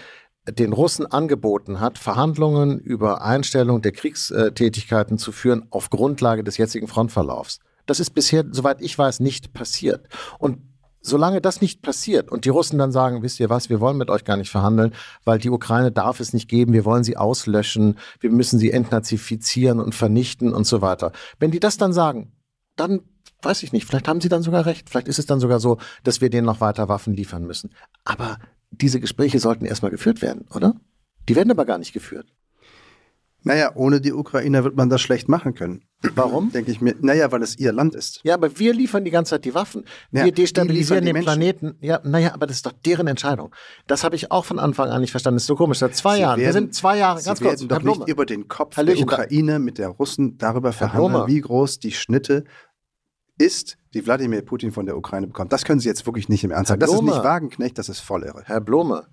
den 0.50 0.74
Russen 0.74 1.06
angeboten 1.06 1.80
hat, 1.80 1.98
Verhandlungen 1.98 2.80
über 2.80 3.22
Einstellung 3.22 3.82
der 3.82 3.92
Kriegstätigkeiten 3.92 5.18
zu 5.18 5.32
führen 5.32 5.68
auf 5.70 5.90
Grundlage 5.90 6.44
des 6.44 6.58
jetzigen 6.58 6.88
Frontverlaufs. 6.88 7.60
Das 7.86 8.00
ist 8.00 8.12
bisher, 8.12 8.46
soweit 8.52 8.82
ich 8.82 8.98
weiß, 8.98 9.20
nicht 9.20 9.54
passiert. 9.54 10.08
Und 10.40 10.60
solange 11.02 11.42
das 11.42 11.62
nicht 11.62 11.82
passiert 11.82 12.32
und 12.32 12.46
die 12.46 12.50
Russen 12.50 12.78
dann 12.78 12.92
sagen, 12.92 13.24
wisst 13.24 13.40
ihr 13.40 13.50
was, 13.50 13.70
wir 13.70 13.80
wollen 13.80 13.98
mit 13.98 14.10
euch 14.10 14.24
gar 14.24 14.38
nicht 14.38 14.52
verhandeln, 14.52 14.94
weil 15.26 15.40
die 15.40 15.50
Ukraine 15.50 15.92
darf 15.92 16.20
es 16.20 16.34
nicht 16.34 16.48
geben, 16.48 16.74
wir 16.74 16.86
wollen 16.86 17.04
sie 17.04 17.18
auslöschen, 17.18 17.98
wir 18.20 18.30
müssen 18.30 18.60
sie 18.60 18.72
entnazifizieren 18.72 19.80
und 19.80 19.96
vernichten 19.96 20.54
und 20.54 20.66
so 20.66 20.82
weiter. 20.82 21.12
Wenn 21.40 21.52
die 21.52 21.60
das 21.60 21.78
dann 21.78 21.94
sagen, 21.94 22.32
dann 22.76 23.02
weiß 23.42 23.64
ich 23.64 23.74
nicht, 23.74 23.86
vielleicht 23.86 24.08
haben 24.08 24.22
sie 24.22 24.30
dann 24.30 24.44
sogar 24.44 24.66
recht, 24.66 24.90
vielleicht 24.90 25.08
ist 25.08 25.20
es 25.20 25.26
dann 25.26 25.40
sogar 25.40 25.60
so, 25.60 25.78
dass 26.04 26.22
wir 26.22 26.30
denen 26.30 26.46
noch 26.46 26.62
weiter 26.62 26.90
Waffen 26.90 27.14
liefern 27.14 27.46
müssen. 27.46 27.72
Aber 28.04 28.38
diese 28.70 29.00
Gespräche 29.00 29.40
sollten 29.40 29.66
erstmal 29.66 29.92
geführt 29.92 30.22
werden, 30.22 30.46
oder? 30.54 30.76
Die 31.28 31.36
werden 31.36 31.52
aber 31.52 31.66
gar 31.66 31.78
nicht 31.78 31.94
geführt. 31.94 32.34
Naja, 33.44 33.72
ohne 33.76 34.02
die 34.02 34.14
Ukrainer 34.14 34.64
wird 34.64 34.76
man 34.76 34.90
das 34.90 35.02
schlecht 35.02 35.28
machen 35.28 35.56
können. 35.56 35.84
Warum? 36.16 36.52
Denke 36.52 36.72
ich 36.72 36.82
mir. 36.82 36.96
Naja, 37.00 37.32
weil 37.32 37.42
es 37.42 37.58
ihr 37.58 37.72
Land 37.72 37.96
ist. 37.96 38.22
Ja, 38.24 38.36
aber 38.36 38.58
wir 38.60 38.74
liefern 38.74 39.04
die 39.04 39.12
ganze 39.12 39.32
Zeit 39.32 39.46
die 39.46 39.54
Waffen. 39.54 39.86
Wir 40.12 40.26
ja, 40.26 40.32
destabilisieren 40.32 41.06
den 41.06 41.22
Planeten. 41.22 41.76
Ja, 41.82 42.00
naja, 42.04 42.34
aber 42.34 42.48
das 42.48 42.58
ist 42.58 42.66
doch 42.66 42.72
deren 42.72 43.08
Entscheidung. 43.08 43.54
Das 43.88 44.04
habe 44.04 44.16
ich 44.16 44.32
auch 44.32 44.46
von 44.46 44.60
Anfang 44.60 44.90
an 44.90 45.02
nicht 45.02 45.12
verstanden. 45.12 45.38
Das 45.38 45.44
ist 45.44 45.48
so 45.48 45.56
komisch. 45.56 45.80
Seit 45.80 45.96
zwei 45.96 46.16
Sie 46.16 46.22
Jahren. 46.22 46.40
Werden, 46.40 46.48
wir 46.48 46.54
sind 46.54 46.76
zwei 46.76 46.98
Jahre, 46.98 47.22
ganz 47.22 47.40
Sie 47.40 47.46
kurz. 47.46 47.62
werden 47.62 47.70
doch 47.70 47.98
nicht 47.98 48.08
über 48.08 48.26
den 48.26 48.48
Kopf 48.48 48.78
Hallöchen, 48.78 49.08
der 49.08 49.20
Ukraine 49.20 49.60
mit 49.60 49.78
der 49.78 49.90
Russen 49.90 50.38
darüber 50.38 50.72
verhandeln, 50.72 51.28
wie 51.28 51.42
groß 51.42 51.80
die 51.80 51.92
Schnitte 51.92 52.44
ist, 53.38 53.78
die 53.94 54.06
Wladimir 54.06 54.44
Putin 54.44 54.72
von 54.72 54.86
der 54.86 54.98
Ukraine 54.98 55.28
bekommt. 55.28 55.52
Das 55.52 55.66
können 55.66 55.80
Sie 55.80 55.88
jetzt 55.88 56.06
wirklich 56.06 56.30
nicht 56.30 56.44
im 56.44 56.52
Ernst 56.52 56.70
sagen. 56.70 56.80
Das 56.80 56.94
ist 56.94 57.02
nicht 57.02 57.24
Wagenknecht, 57.24 57.78
das 57.78 57.90
ist 57.90 58.00
voll 58.00 58.24
irre. 58.24 58.44
Herr 58.46 58.62
Blome, 58.62 59.08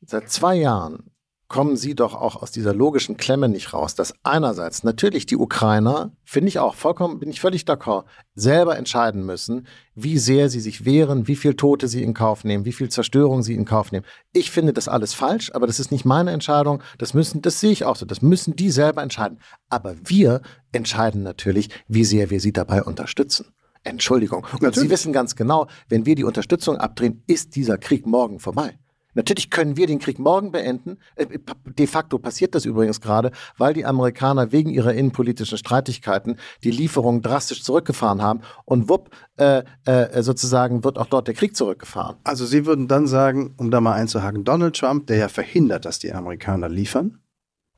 seit 0.00 0.30
zwei 0.30 0.54
Jahren 0.54 1.10
kommen 1.48 1.76
Sie 1.76 1.94
doch 1.94 2.14
auch 2.14 2.42
aus 2.42 2.50
dieser 2.50 2.74
logischen 2.74 3.16
Klemme 3.16 3.48
nicht 3.48 3.72
raus, 3.72 3.94
dass 3.94 4.14
einerseits 4.24 4.82
natürlich 4.82 5.26
die 5.26 5.36
Ukrainer, 5.36 6.10
finde 6.24 6.48
ich 6.48 6.58
auch 6.58 6.74
vollkommen, 6.74 7.20
bin 7.20 7.30
ich 7.30 7.40
völlig 7.40 7.62
d'accord, 7.62 8.04
selber 8.34 8.76
entscheiden 8.76 9.24
müssen, 9.24 9.66
wie 9.94 10.18
sehr 10.18 10.48
sie 10.50 10.60
sich 10.60 10.84
wehren, 10.84 11.28
wie 11.28 11.36
viel 11.36 11.54
Tote 11.54 11.86
sie 11.88 12.02
in 12.02 12.14
Kauf 12.14 12.44
nehmen, 12.44 12.64
wie 12.64 12.72
viel 12.72 12.88
Zerstörung 12.88 13.42
sie 13.42 13.54
in 13.54 13.64
Kauf 13.64 13.92
nehmen. 13.92 14.04
Ich 14.32 14.50
finde 14.50 14.72
das 14.72 14.88
alles 14.88 15.14
falsch, 15.14 15.52
aber 15.54 15.66
das 15.66 15.78
ist 15.78 15.92
nicht 15.92 16.04
meine 16.04 16.32
Entscheidung. 16.32 16.82
Das 16.98 17.14
müssen, 17.14 17.42
das 17.42 17.60
sehe 17.60 17.70
ich 17.70 17.84
auch 17.84 17.96
so. 17.96 18.06
Das 18.06 18.22
müssen 18.22 18.56
die 18.56 18.70
selber 18.70 19.02
entscheiden. 19.02 19.38
Aber 19.68 19.94
wir 20.04 20.42
entscheiden 20.72 21.22
natürlich, 21.22 21.70
wie 21.86 22.04
sehr 22.04 22.30
wir 22.30 22.40
sie 22.40 22.52
dabei 22.52 22.82
unterstützen. 22.82 23.46
Entschuldigung. 23.84 24.46
Und 24.60 24.74
Sie 24.74 24.90
wissen 24.90 25.12
ganz 25.12 25.36
genau, 25.36 25.68
wenn 25.88 26.06
wir 26.06 26.16
die 26.16 26.24
Unterstützung 26.24 26.76
abdrehen, 26.76 27.22
ist 27.28 27.54
dieser 27.54 27.78
Krieg 27.78 28.04
morgen 28.04 28.40
vorbei. 28.40 28.78
Natürlich 29.16 29.50
können 29.50 29.76
wir 29.76 29.86
den 29.86 29.98
Krieg 29.98 30.18
morgen 30.18 30.52
beenden. 30.52 30.98
Äh, 31.16 31.26
de 31.64 31.86
facto 31.86 32.18
passiert 32.18 32.54
das 32.54 32.64
übrigens 32.64 33.00
gerade, 33.00 33.32
weil 33.58 33.74
die 33.74 33.84
Amerikaner 33.84 34.52
wegen 34.52 34.70
ihrer 34.70 34.92
innenpolitischen 34.92 35.58
Streitigkeiten 35.58 36.36
die 36.62 36.70
Lieferungen 36.70 37.22
drastisch 37.22 37.64
zurückgefahren 37.64 38.22
haben. 38.22 38.42
Und 38.64 38.88
wupp, 38.88 39.10
äh, 39.38 39.64
äh, 39.86 40.22
sozusagen 40.22 40.84
wird 40.84 40.98
auch 40.98 41.06
dort 41.06 41.26
der 41.26 41.34
Krieg 41.34 41.56
zurückgefahren. 41.56 42.16
Also 42.24 42.46
Sie 42.46 42.66
würden 42.66 42.88
dann 42.88 43.06
sagen, 43.06 43.54
um 43.56 43.70
da 43.70 43.80
mal 43.80 43.94
einzuhaken, 43.94 44.44
Donald 44.44 44.76
Trump, 44.76 45.06
der 45.06 45.16
ja 45.16 45.28
verhindert, 45.28 45.86
dass 45.86 45.98
die 45.98 46.12
Amerikaner 46.12 46.68
liefern, 46.68 47.18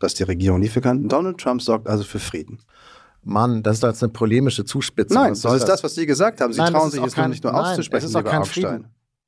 dass 0.00 0.14
die 0.14 0.24
Regierung 0.24 0.60
liefern 0.60 0.82
kann, 0.82 1.08
Donald 1.08 1.38
Trump 1.38 1.62
sorgt 1.62 1.88
also 1.88 2.04
für 2.04 2.18
Frieden. 2.18 2.58
Mann, 3.22 3.62
das 3.62 3.76
ist 3.76 3.82
jetzt 3.82 4.02
eine 4.02 4.12
polemische 4.12 4.64
Zuspitzung. 4.64 5.22
Nein, 5.22 5.36
das 5.40 5.54
ist 5.54 5.68
das, 5.68 5.84
was 5.84 5.94
Sie 5.94 6.06
gesagt 6.06 6.40
haben. 6.40 6.52
Sie 6.52 6.60
nein, 6.60 6.72
trauen 6.72 6.90
sich 6.90 7.02
jetzt 7.02 7.14
kein, 7.14 7.30
nicht 7.30 7.44
nur 7.44 7.52
nein, 7.52 7.72
auszusprechen, 7.72 8.04
es 8.06 8.10
ist 8.10 8.16
auch 8.16 8.24
kein 8.24 8.44
Frieden. 8.44 8.86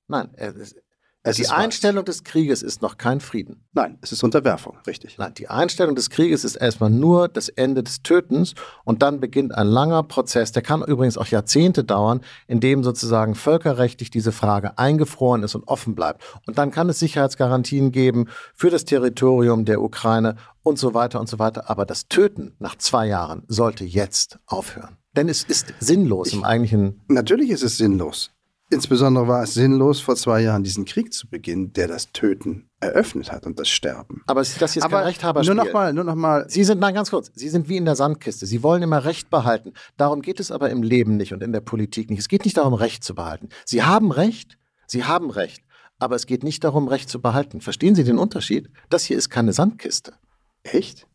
Nein, 0.09 0.31
es, 0.35 0.75
es 1.23 1.37
die 1.37 1.49
Einstellung 1.49 2.07
des 2.07 2.25
Krieges 2.25 2.63
ist 2.63 2.81
noch 2.81 2.97
kein 2.97 3.21
Frieden. 3.21 3.67
Nein, 3.75 3.99
es 4.01 4.11
ist 4.11 4.23
Unterwerfung, 4.23 4.79
richtig. 4.87 5.19
Nein, 5.19 5.35
die 5.35 5.49
Einstellung 5.49 5.95
des 5.95 6.09
Krieges 6.09 6.45
ist 6.45 6.57
erstmal 6.57 6.89
nur 6.89 7.29
das 7.29 7.51
Ende 7.51 7.83
des 7.83 8.03
Tötens 8.03 8.55
und 8.85 9.03
dann 9.03 9.21
beginnt 9.21 9.55
ein 9.55 9.67
langer 9.67 10.03
Prozess, 10.03 10.53
der 10.53 10.63
kann 10.63 10.83
übrigens 10.83 11.19
auch 11.19 11.27
Jahrzehnte 11.27 11.85
dauern, 11.85 12.23
in 12.47 12.61
dem 12.61 12.83
sozusagen 12.83 13.35
völkerrechtlich 13.35 14.11
diese 14.11 14.33
Frage 14.33 14.79
eingefroren 14.79 15.43
ist 15.43 15.55
und 15.55 15.69
offen 15.69 15.95
bleibt. 15.95 16.23
Und 16.47 16.57
dann 16.57 16.71
kann 16.71 16.89
es 16.89 16.99
Sicherheitsgarantien 17.01 17.93
geben 17.93 18.29
für 18.55 18.71
das 18.71 18.87
Territorium 18.87 19.67
der 19.67 19.83
Ukraine 19.83 20.37
und 20.63 20.79
so 20.79 20.95
weiter 20.95 21.21
und 21.21 21.29
so 21.29 21.39
weiter. 21.39 21.69
Aber 21.69 21.85
das 21.85 22.09
Töten 22.09 22.55
nach 22.59 22.77
zwei 22.77 23.07
Jahren 23.07 23.43
sollte 23.47 23.85
jetzt 23.85 24.39
aufhören. 24.47 24.97
Denn 25.17 25.29
es 25.29 25.43
ist 25.45 25.75
sinnlos 25.81 26.29
ich, 26.29 26.35
im 26.35 26.45
eigentlichen. 26.45 27.03
Natürlich 27.09 27.51
ist 27.51 27.63
es 27.63 27.77
sinnlos. 27.77 28.31
Insbesondere 28.73 29.27
war 29.27 29.43
es 29.43 29.55
sinnlos, 29.55 30.01
vor 30.01 30.15
zwei 30.15 30.43
Jahren 30.43 30.63
diesen 30.63 30.85
Krieg 30.85 31.13
zu 31.13 31.29
beginnen, 31.29 31.73
der 31.73 31.89
das 31.89 32.13
Töten 32.13 32.71
eröffnet 32.79 33.33
hat 33.33 33.45
und 33.45 33.59
das 33.59 33.69
Sterben. 33.69 34.23
Aber 34.29 34.41
ist 34.41 34.63
das 34.63 34.77
jetzt 34.77 34.85
Aber 34.85 34.99
kein 34.99 35.07
Rechthaberspiel? 35.07 35.55
Nur 35.55 35.65
noch 35.65 35.73
mal, 35.73 35.93
nur 35.93 36.05
noch 36.05 36.15
mal. 36.15 36.47
Sie 36.49 36.63
sind, 36.63 36.81
nein, 36.81 36.95
ganz 36.95 37.11
kurz, 37.11 37.33
Sie 37.35 37.49
sind 37.49 37.69
wie 37.69 37.77
in 37.77 37.85
der 37.85 37.97
Sandkiste. 37.97 38.47
Sie 38.47 38.63
wollen 38.63 38.83
immer 38.83 39.05
Recht 39.05 39.29
behalten. 39.29 39.73
Darum 39.97 40.23
geht 40.23 40.39
es 40.39 40.53
aber 40.53 40.71
im 40.71 40.85
Leben 40.85 41.17
nicht 41.17 41.33
und 41.33 41.43
in 41.43 41.53
der 41.53 41.61
Politik 41.61 42.11
nicht. 42.11 42.21
Es 42.21 42.29
geht 42.29 42.45
nicht 42.45 42.57
darum, 42.57 42.75
Recht 42.75 43.03
zu 43.03 43.17
behalten. 43.17 43.49
Sie 43.65 43.83
haben 43.83 44.13
Recht, 44.13 44.57
Sie 44.87 45.05
haben 45.05 45.31
Recht. 45.31 45.65
Aber 45.99 46.15
es 46.15 46.27
geht 46.27 46.45
nicht 46.45 46.63
darum, 46.63 46.87
Recht 46.89 47.11
zu 47.11 47.21
behalten. 47.21 47.61
Verstehen 47.61 47.97
Sie 47.97 48.05
den 48.05 48.19
Unterschied? 48.19 48.71
Das 48.89 49.05
hier 49.05 49.19
ist 49.19 49.31
keine 49.31 49.53
Sandkiste. 49.53 50.15
Echt? 50.63 51.07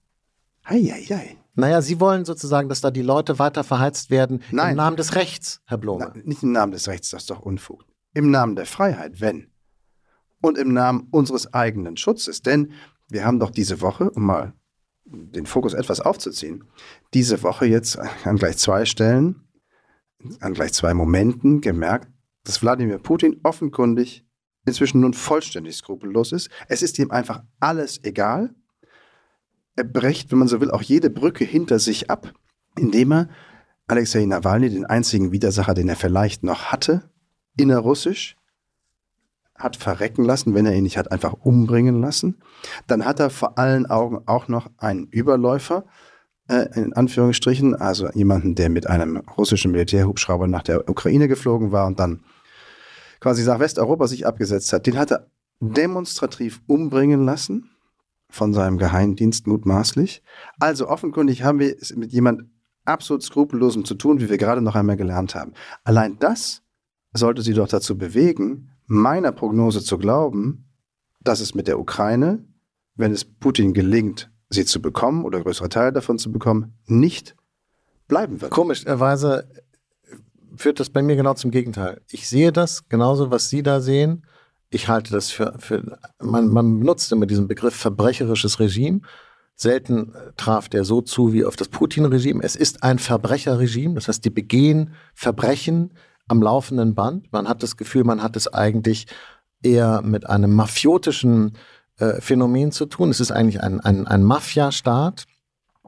Heieiei. 0.67 1.37
Naja, 1.55 1.81
Sie 1.81 1.99
wollen 1.99 2.25
sozusagen, 2.25 2.69
dass 2.69 2.81
da 2.81 2.91
die 2.91 3.01
Leute 3.01 3.39
weiter 3.39 3.63
verheizt 3.63 4.09
werden 4.09 4.43
Nein. 4.51 4.71
im 4.71 4.77
Namen 4.77 4.97
des 4.97 5.15
Rechts, 5.15 5.61
Herr 5.65 5.77
Blome. 5.77 6.11
Na, 6.13 6.21
nicht 6.23 6.43
im 6.43 6.51
Namen 6.51 6.71
des 6.71 6.87
Rechts, 6.87 7.09
das 7.09 7.23
ist 7.23 7.29
doch 7.29 7.39
Unfug. 7.39 7.85
Im 8.13 8.29
Namen 8.29 8.55
der 8.55 8.65
Freiheit, 8.65 9.21
wenn. 9.21 9.51
Und 10.41 10.57
im 10.57 10.73
Namen 10.73 11.07
unseres 11.11 11.53
eigenen 11.53 11.97
Schutzes. 11.97 12.41
Denn 12.41 12.71
wir 13.09 13.25
haben 13.25 13.39
doch 13.39 13.51
diese 13.51 13.81
Woche, 13.81 14.09
um 14.11 14.25
mal 14.25 14.53
den 15.05 15.45
Fokus 15.45 15.73
etwas 15.73 15.99
aufzuziehen, 15.99 16.63
diese 17.13 17.43
Woche 17.43 17.65
jetzt 17.65 17.97
an 17.97 18.37
gleich 18.37 18.57
zwei 18.57 18.85
Stellen, 18.85 19.47
an 20.39 20.53
gleich 20.53 20.73
zwei 20.73 20.93
Momenten 20.93 21.61
gemerkt, 21.61 22.09
dass 22.43 22.61
Wladimir 22.61 22.97
Putin 22.97 23.39
offenkundig 23.43 24.25
inzwischen 24.65 25.01
nun 25.01 25.13
vollständig 25.13 25.75
skrupellos 25.75 26.31
ist. 26.31 26.49
Es 26.67 26.81
ist 26.81 26.97
ihm 26.99 27.11
einfach 27.11 27.43
alles 27.59 28.03
egal. 28.03 28.55
Er 29.75 29.83
brecht, 29.83 30.31
wenn 30.31 30.39
man 30.39 30.47
so 30.47 30.61
will, 30.61 30.71
auch 30.71 30.81
jede 30.81 31.09
Brücke 31.09 31.43
hinter 31.43 31.79
sich 31.79 32.09
ab, 32.09 32.33
indem 32.77 33.11
er 33.11 33.29
Alexei 33.87 34.25
Nawalny, 34.25 34.69
den 34.69 34.85
einzigen 34.85 35.31
Widersacher, 35.31 35.73
den 35.73 35.89
er 35.89 35.95
vielleicht 35.95 36.43
noch 36.43 36.65
hatte, 36.65 37.09
innerrussisch, 37.57 38.35
hat 39.53 39.75
verrecken 39.75 40.25
lassen, 40.25 40.53
wenn 40.53 40.65
er 40.65 40.75
ihn 40.75 40.83
nicht 40.83 40.97
hat 40.97 41.11
einfach 41.11 41.33
umbringen 41.33 42.01
lassen. 42.01 42.41
Dann 42.87 43.05
hat 43.05 43.19
er 43.19 43.29
vor 43.29 43.57
allen 43.57 43.85
Augen 43.85 44.19
auch 44.25 44.47
noch 44.47 44.69
einen 44.77 45.07
Überläufer, 45.07 45.85
äh, 46.47 46.67
in 46.75 46.93
Anführungsstrichen, 46.93 47.75
also 47.75 48.09
jemanden, 48.09 48.55
der 48.55 48.69
mit 48.69 48.87
einem 48.87 49.17
russischen 49.37 49.71
Militärhubschrauber 49.71 50.47
nach 50.47 50.63
der 50.63 50.89
Ukraine 50.89 51.27
geflogen 51.27 51.71
war 51.71 51.87
und 51.87 51.99
dann 51.99 52.23
quasi 53.19 53.45
nach 53.45 53.59
Westeuropa 53.59 54.07
sich 54.07 54.27
abgesetzt 54.27 54.73
hat. 54.73 54.87
Den 54.87 54.97
hat 54.97 55.11
er 55.11 55.27
demonstrativ 55.59 56.61
umbringen 56.67 57.23
lassen 57.23 57.69
von 58.29 58.53
seinem 58.53 58.77
Geheimdienst 58.77 59.47
mutmaßlich. 59.47 60.23
Also 60.59 60.87
offenkundig 60.87 61.43
haben 61.43 61.59
wir 61.59 61.75
es 61.79 61.95
mit 61.95 62.11
jemand 62.11 62.43
absolut 62.85 63.23
skrupellosem 63.23 63.85
zu 63.85 63.95
tun, 63.95 64.19
wie 64.19 64.29
wir 64.29 64.37
gerade 64.37 64.61
noch 64.61 64.75
einmal 64.75 64.97
gelernt 64.97 65.35
haben. 65.35 65.53
Allein 65.83 66.17
das 66.19 66.61
sollte 67.13 67.41
sie 67.41 67.53
doch 67.53 67.67
dazu 67.67 67.97
bewegen, 67.97 68.71
meiner 68.85 69.31
Prognose 69.31 69.83
zu 69.83 69.97
glauben, 69.97 70.65
dass 71.21 71.39
es 71.39 71.55
mit 71.55 71.67
der 71.67 71.79
Ukraine, 71.79 72.45
wenn 72.95 73.11
es 73.11 73.25
Putin 73.25 73.73
gelingt, 73.73 74.31
sie 74.49 74.65
zu 74.65 74.81
bekommen 74.81 75.25
oder 75.25 75.41
größere 75.41 75.69
Teile 75.69 75.93
davon 75.93 76.19
zu 76.19 76.31
bekommen, 76.31 76.77
nicht 76.85 77.35
bleiben 78.07 78.41
wird. 78.41 78.51
Komischerweise 78.51 79.49
führt 80.55 80.79
das 80.79 80.89
bei 80.89 81.01
mir 81.01 81.15
genau 81.15 81.33
zum 81.33 81.51
Gegenteil. 81.51 82.01
Ich 82.09 82.29
sehe 82.29 82.51
das 82.51 82.87
genauso, 82.87 83.31
was 83.31 83.49
Sie 83.49 83.63
da 83.63 83.81
sehen. 83.81 84.25
Ich 84.69 84.87
halte 84.87 85.11
das 85.11 85.31
für, 85.31 85.55
für 85.59 85.97
man, 86.21 86.47
man 86.47 86.79
benutzt 86.79 87.11
immer 87.11 87.25
diesen 87.25 87.47
Begriff 87.47 87.75
verbrecherisches 87.75 88.59
Regime. 88.59 89.01
Selten 89.55 90.13
traf 90.35 90.67
der 90.67 90.83
so 90.83 91.01
zu 91.01 91.31
wie 91.31 91.45
auf 91.45 91.55
das 91.55 91.69
Putin-Regime. 91.69 92.43
Es 92.43 92.55
ist 92.55 92.83
ein 92.83 92.99
Verbrecherregime, 92.99 93.95
das 93.95 94.09
heißt, 94.09 94.25
die 94.25 94.29
begehen 94.29 94.93
Verbrechen, 95.13 95.93
am 96.27 96.41
laufenden 96.41 96.95
Band. 96.95 97.31
Man 97.31 97.47
hat 97.47 97.63
das 97.63 97.77
Gefühl, 97.77 98.03
man 98.03 98.21
hat 98.21 98.35
es 98.35 98.47
eigentlich 98.51 99.07
eher 99.61 100.01
mit 100.01 100.27
einem 100.27 100.53
mafiotischen 100.53 101.57
äh, 101.97 102.19
Phänomen 102.21 102.71
zu 102.71 102.85
tun. 102.85 103.09
Es 103.09 103.19
ist 103.19 103.31
eigentlich 103.31 103.61
ein, 103.61 103.79
ein, 103.79 104.07
ein 104.07 104.23
Mafia-Staat. 104.23 105.25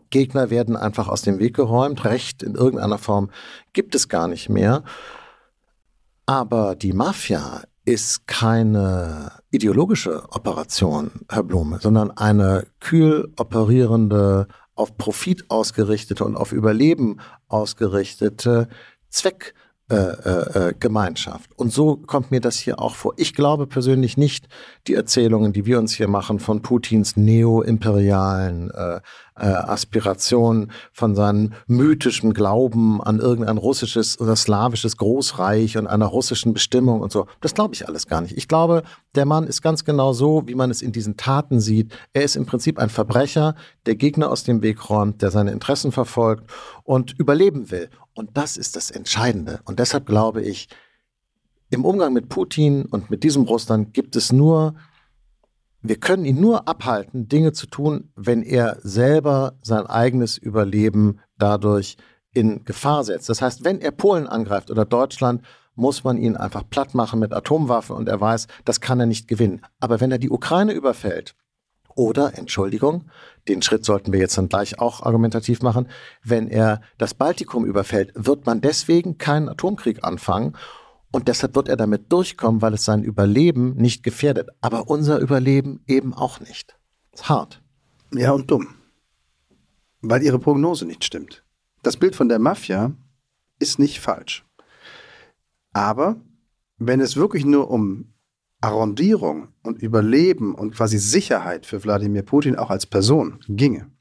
Gegner 0.09 0.49
werden 0.49 0.77
einfach 0.77 1.07
aus 1.07 1.21
dem 1.21 1.39
Weg 1.39 1.55
geräumt. 1.55 2.05
Recht 2.05 2.43
in 2.43 2.55
irgendeiner 2.55 2.97
Form 2.97 3.29
gibt 3.73 3.95
es 3.95 4.07
gar 4.07 4.27
nicht 4.27 4.49
mehr. 4.49 4.83
Aber 6.25 6.75
die 6.75 6.93
Mafia 6.93 7.63
ist 7.87 8.27
keine 8.27 9.31
ideologische 9.49 10.25
Operation, 10.31 11.09
Herr 11.29 11.43
Blume, 11.43 11.79
sondern 11.79 12.11
eine 12.11 12.67
kühl 12.81 13.31
operierende, 13.37 14.49
auf 14.75 14.97
Profit 14.97 15.49
ausgerichtete 15.49 16.25
und 16.25 16.35
auf 16.35 16.51
Überleben 16.51 17.21
ausgerichtete 17.47 18.67
Zweck 19.09 19.53
äh, 19.89 19.95
äh, 19.95 20.73
Gemeinschaft. 20.77 21.49
Und 21.55 21.71
so 21.71 21.95
kommt 21.95 22.29
mir 22.29 22.41
das 22.41 22.57
hier 22.57 22.81
auch 22.81 22.95
vor. 22.95 23.13
Ich 23.15 23.33
glaube 23.33 23.67
persönlich 23.67 24.17
nicht 24.17 24.47
die 24.87 24.95
Erzählungen, 24.95 25.53
die 25.53 25.65
wir 25.65 25.79
uns 25.79 25.93
hier 25.93 26.09
machen 26.09 26.39
von 26.39 26.61
Putins 26.61 27.15
neo-imperialen 27.15 28.69
äh, 28.71 28.99
äh, 29.39 29.45
Aspirationen, 29.45 30.71
von 30.91 31.15
seinem 31.15 31.53
mythischen 31.67 32.33
Glauben 32.33 33.01
an 33.01 33.19
irgendein 33.19 33.57
russisches 33.57 34.19
oder 34.19 34.35
slawisches 34.35 34.97
Großreich 34.97 35.77
und 35.77 35.87
einer 35.87 36.07
russischen 36.07 36.53
Bestimmung 36.53 37.01
und 37.01 37.11
so. 37.11 37.27
Das 37.39 37.53
glaube 37.53 37.73
ich 37.73 37.87
alles 37.87 38.07
gar 38.07 38.21
nicht. 38.21 38.35
Ich 38.35 38.47
glaube, 38.47 38.83
der 39.15 39.25
Mann 39.25 39.47
ist 39.47 39.61
ganz 39.61 39.85
genau 39.85 40.11
so, 40.11 40.43
wie 40.47 40.55
man 40.55 40.69
es 40.69 40.81
in 40.81 40.91
diesen 40.91 41.17
Taten 41.17 41.59
sieht. 41.59 41.93
Er 42.13 42.23
ist 42.23 42.35
im 42.35 42.45
Prinzip 42.45 42.77
ein 42.79 42.89
Verbrecher, 42.89 43.55
der 43.85 43.95
Gegner 43.95 44.31
aus 44.31 44.43
dem 44.43 44.61
Weg 44.61 44.89
räumt, 44.89 45.21
der 45.21 45.31
seine 45.31 45.51
Interessen 45.51 45.91
verfolgt 45.91 46.51
und 46.83 47.17
überleben 47.17 47.71
will. 47.71 47.89
Und 48.17 48.35
das 48.35 48.57
ist 48.57 48.75
das 48.75 48.91
Entscheidende. 48.91 49.59
Und 49.65 49.79
deshalb 49.79 50.05
glaube 50.05 50.41
ich, 50.41 50.67
im 51.69 51.85
Umgang 51.85 52.13
mit 52.13 52.29
Putin 52.29 52.85
und 52.85 53.09
mit 53.09 53.23
diesem 53.23 53.43
Russland 53.43 53.93
gibt 53.93 54.15
es 54.15 54.31
nur 54.31 54.75
wir 55.81 55.97
können 55.99 56.25
ihn 56.25 56.41
nur 56.41 56.67
abhalten, 56.67 57.27
Dinge 57.27 57.53
zu 57.53 57.67
tun, 57.67 58.11
wenn 58.15 58.41
er 58.43 58.77
selber 58.81 59.53
sein 59.61 59.85
eigenes 59.85 60.37
Überleben 60.37 61.19
dadurch 61.37 61.97
in 62.33 62.65
Gefahr 62.65 63.03
setzt. 63.03 63.29
Das 63.29 63.41
heißt, 63.41 63.63
wenn 63.63 63.79
er 63.79 63.91
Polen 63.91 64.27
angreift 64.27 64.71
oder 64.71 64.85
Deutschland, 64.85 65.43
muss 65.75 66.03
man 66.03 66.17
ihn 66.17 66.35
einfach 66.35 66.67
platt 66.67 66.95
machen 66.95 67.19
mit 67.19 67.33
Atomwaffen 67.33 67.95
und 67.95 68.09
er 68.09 68.19
weiß, 68.19 68.47
das 68.65 68.81
kann 68.81 68.99
er 68.99 69.05
nicht 69.05 69.27
gewinnen. 69.27 69.61
Aber 69.79 70.01
wenn 70.01 70.11
er 70.11 70.17
die 70.17 70.31
Ukraine 70.31 70.73
überfällt, 70.73 71.35
oder, 71.97 72.37
Entschuldigung, 72.37 73.09
den 73.47 73.61
Schritt 73.61 73.83
sollten 73.83 74.13
wir 74.13 74.19
jetzt 74.19 74.37
dann 74.37 74.49
gleich 74.49 74.79
auch 74.79 75.01
argumentativ 75.01 75.61
machen, 75.61 75.87
wenn 76.23 76.47
er 76.47 76.81
das 76.97 77.13
Baltikum 77.13 77.65
überfällt, 77.65 78.11
wird 78.13 78.45
man 78.45 78.61
deswegen 78.61 79.17
keinen 79.17 79.49
Atomkrieg 79.49 80.03
anfangen. 80.03 80.55
Und 81.11 81.27
deshalb 81.27 81.55
wird 81.55 81.69
er 81.69 81.77
damit 81.77 82.11
durchkommen, 82.11 82.61
weil 82.61 82.73
es 82.73 82.85
sein 82.85 83.03
Überleben 83.03 83.75
nicht 83.75 84.03
gefährdet. 84.03 84.49
Aber 84.61 84.89
unser 84.89 85.19
Überleben 85.19 85.81
eben 85.87 86.13
auch 86.13 86.39
nicht. 86.39 86.77
Ist 87.13 87.29
hart. 87.29 87.63
Ja, 88.13 88.31
und 88.31 88.51
dumm. 88.51 88.75
Weil 90.01 90.21
ihre 90.21 90.37
Prognose 90.37 90.85
nicht 90.85 91.03
stimmt. 91.03 91.43
Das 91.81 91.97
Bild 91.97 92.15
von 92.15 92.29
der 92.29 92.39
Mafia 92.39 92.91
ist 93.57 93.79
nicht 93.79 93.99
falsch. 93.99 94.45
Aber 95.73 96.17
wenn 96.77 96.99
es 96.99 97.15
wirklich 97.15 97.45
nur 97.45 97.71
um 97.71 98.13
Arrondierung 98.61 99.49
und 99.63 99.81
Überleben 99.81 100.55
und 100.55 100.75
quasi 100.75 100.97
Sicherheit 100.97 101.65
für 101.65 101.83
Wladimir 101.83 102.23
Putin 102.23 102.55
auch 102.55 102.69
als 102.69 102.85
Person 102.85 103.39
ginge, 103.47 103.91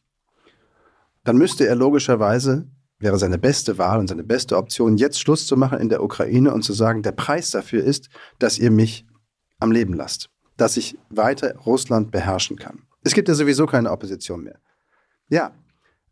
dann 1.24 1.36
müsste 1.36 1.66
er 1.66 1.74
logischerweise 1.74 2.68
wäre 2.98 3.18
seine 3.18 3.38
beste 3.38 3.78
Wahl 3.78 3.98
und 3.98 4.08
seine 4.08 4.24
beste 4.24 4.56
Option, 4.56 4.96
jetzt 4.96 5.20
Schluss 5.20 5.46
zu 5.46 5.56
machen 5.56 5.78
in 5.78 5.88
der 5.88 6.02
Ukraine 6.02 6.52
und 6.52 6.62
zu 6.62 6.72
sagen, 6.72 7.02
der 7.02 7.12
Preis 7.12 7.50
dafür 7.50 7.84
ist, 7.84 8.08
dass 8.38 8.58
ihr 8.58 8.70
mich 8.70 9.06
am 9.58 9.70
Leben 9.70 9.92
lasst, 9.92 10.30
dass 10.56 10.76
ich 10.76 10.98
weiter 11.10 11.56
Russland 11.66 12.10
beherrschen 12.10 12.56
kann. 12.56 12.82
Es 13.02 13.12
gibt 13.12 13.28
ja 13.28 13.34
sowieso 13.34 13.66
keine 13.66 13.90
Opposition 13.90 14.42
mehr. 14.42 14.58
Ja, 15.28 15.52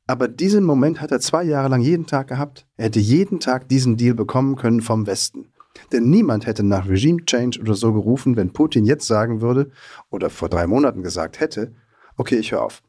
aber 0.07 0.29
diesen 0.29 0.65
Moment 0.65 1.01
hat 1.01 1.13
er 1.13 1.21
zwei 1.21 1.45
Jahre 1.45 1.69
lang 1.69 1.81
jeden 1.81 2.07
Tag 2.07 2.29
gehabt. 2.29 2.67
Er 2.77 2.87
hätte 2.87 3.01
jeden 3.01 3.41
Tag 3.41 3.69
diesen 3.69 3.97
Deal 3.97 4.15
bekommen 4.15 4.57
können 4.57 4.83
vom 4.83 5.07
Westen. 5.07 5.54
Denn 5.93 6.11
niemand 6.11 6.47
hätte 6.47 6.63
nach 6.63 6.89
Regime 6.89 7.25
Change 7.25 7.61
oder 7.61 7.75
so 7.75 7.93
gerufen, 7.93 8.37
wenn 8.37 8.53
Putin 8.53 8.85
jetzt 8.85 9.07
sagen 9.07 9.41
würde 9.41 9.71
oder 10.11 10.31
vor 10.31 10.49
drei 10.49 10.67
Monaten 10.67 11.03
gesagt 11.03 11.41
hätte, 11.41 11.75
okay, 12.17 12.37
ich 12.37 12.53
höre 12.53 12.63
auf. 12.63 12.83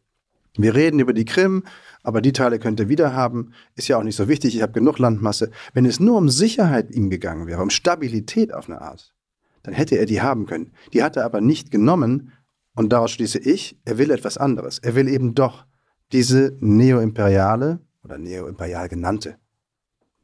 Wir 0.58 0.74
reden 0.74 1.00
über 1.00 1.14
die 1.14 1.26
Krim, 1.26 1.64
aber 2.04 2.22
die 2.22 2.32
Teile 2.32 2.60
könnt 2.60 2.80
ihr 2.80 2.88
wieder 2.88 3.14
haben, 3.14 3.52
ist 3.76 3.88
ja 3.88 3.98
auch 3.98 4.04
nicht 4.04 4.16
so 4.16 4.28
wichtig, 4.28 4.56
ich 4.56 4.62
habe 4.62 4.72
genug 4.72 5.00
Landmasse. 5.00 5.52
Wenn 5.74 5.86
es 5.86 6.00
nur 6.00 6.18
um 6.18 6.30
Sicherheit 6.30 6.92
ihm 6.92 7.10
gegangen 7.10 7.48
wäre, 7.48 7.62
um 7.62 7.70
Stabilität 7.70 8.54
auf 8.54 8.70
eine 8.70 8.82
Art, 8.82 9.14
dann 9.64 9.74
hätte 9.74 9.98
er 9.98 10.06
die 10.06 10.22
haben 10.22 10.46
können. 10.46 10.72
Die 10.94 11.04
hat 11.04 11.18
er 11.18 11.26
aber 11.26 11.42
nicht 11.42 11.72
genommen 11.72 12.32
und 12.76 12.94
daraus 12.94 13.12
schließe 13.12 13.40
ich, 13.40 13.80
er 13.84 13.98
will 13.98 14.12
etwas 14.12 14.38
anderes. 14.38 14.80
Er 14.80 14.96
will 14.96 15.08
eben 15.08 15.34
doch 15.34 15.66
diese 16.14 16.56
neoimperiale 16.60 17.80
oder 18.04 18.18
neoimperial 18.18 18.88
genannte 18.88 19.38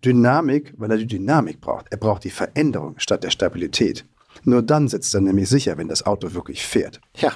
Dynamik, 0.03 0.73
weil 0.77 0.91
er 0.91 0.97
die 0.97 1.07
Dynamik 1.07 1.61
braucht. 1.61 1.87
Er 1.91 1.97
braucht 1.97 2.23
die 2.23 2.29
Veränderung 2.29 2.95
statt 2.97 3.23
der 3.23 3.29
Stabilität. 3.29 4.05
Nur 4.43 4.61
dann 4.61 4.87
sitzt 4.87 5.13
er 5.13 5.21
nämlich 5.21 5.49
sicher, 5.49 5.77
wenn 5.77 5.87
das 5.87 6.05
Auto 6.05 6.33
wirklich 6.33 6.65
fährt. 6.65 6.99
Ja, 7.15 7.33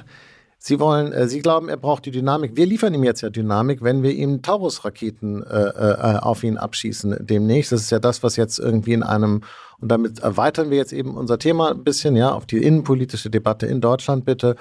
Sie 0.57 0.79
wollen, 0.79 1.13
äh, 1.13 1.27
Sie 1.27 1.41
glauben, 1.41 1.69
er 1.69 1.77
braucht 1.77 2.07
die 2.07 2.11
Dynamik. 2.11 2.55
Wir 2.55 2.65
liefern 2.65 2.91
ihm 2.95 3.03
jetzt 3.03 3.21
ja 3.21 3.29
Dynamik, 3.29 3.83
wenn 3.83 4.01
wir 4.01 4.11
ihm 4.11 4.41
Taurus-Raketen 4.41 5.43
äh, 5.43 5.59
äh, 5.59 6.17
auf 6.17 6.43
ihn 6.43 6.57
abschießen 6.57 7.17
demnächst. 7.19 7.71
Das 7.71 7.81
ist 7.81 7.91
ja 7.91 7.99
das, 7.99 8.23
was 8.23 8.35
jetzt 8.35 8.57
irgendwie 8.57 8.93
in 8.93 9.03
einem, 9.03 9.41
und 9.79 9.91
damit 9.91 10.19
erweitern 10.19 10.71
wir 10.71 10.77
jetzt 10.77 10.91
eben 10.91 11.17
unser 11.17 11.37
Thema 11.37 11.69
ein 11.69 11.83
bisschen, 11.83 12.15
ja, 12.15 12.31
auf 12.31 12.47
die 12.47 12.63
innenpolitische 12.63 13.29
Debatte 13.29 13.67
in 13.67 13.79
Deutschland 13.79 14.25
bitte 14.25 14.55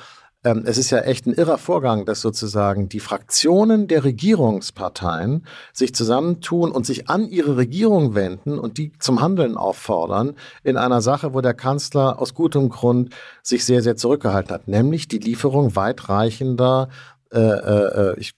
ähm, 0.45 0.63
es 0.67 0.79
ist 0.79 0.91
ja 0.91 1.01
echt 1.01 1.27
ein 1.27 1.33
irrer 1.33 1.59
Vorgang, 1.59 2.05
dass 2.05 2.21
sozusagen 2.21 2.89
die 2.89 3.01
Fraktionen 3.01 3.89
der 3.89 4.05
Regierungsparteien 4.05 5.47
sich 5.73 5.95
zusammentun 5.95 6.71
und 6.71 6.85
sich 6.85 7.09
an 7.09 7.29
ihre 7.29 7.57
Regierung 7.57 8.15
wenden 8.15 8.59
und 8.59 8.77
die 8.79 8.93
zum 8.99 9.21
Handeln 9.21 9.57
auffordern 9.57 10.35
in 10.63 10.77
einer 10.77 11.01
Sache, 11.01 11.35
wo 11.35 11.41
der 11.41 11.55
Kanzler 11.55 12.21
aus 12.21 12.35
gutem 12.35 12.69
Grund 12.69 13.15
sich 13.43 13.65
sehr, 13.65 13.83
sehr 13.83 13.97
zurückgehalten 13.97 14.55
hat, 14.55 14.69
nämlich 14.69 15.09
die 15.09 15.19
Lieferung 15.19 15.75
weitreichender, 15.77 16.91
äh, 17.33 17.39
äh, 17.39 18.11
äh 18.11 18.21
ich 18.21 18.35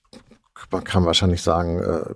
man 0.71 0.85
kann 0.85 1.05
wahrscheinlich 1.05 1.43
sagen, 1.43 1.81
äh, 1.81 2.15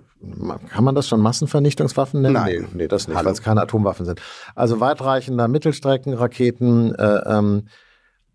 kann 0.69 0.83
man 0.83 0.95
das 0.95 1.07
schon 1.07 1.21
Massenvernichtungswaffen 1.21 2.21
nennen? 2.21 2.33
Nein, 2.33 2.67
nee, 2.71 2.83
nee 2.83 2.87
das 2.87 3.07
nicht, 3.07 3.23
weil 3.23 3.31
es 3.31 3.41
keine 3.41 3.61
Atomwaffen 3.61 4.05
sind. 4.05 4.19
Also 4.55 4.79
weitreichender 4.79 5.47
Mittelstreckenraketen, 5.47 6.95
äh, 6.95 7.21
ähm, 7.27 7.67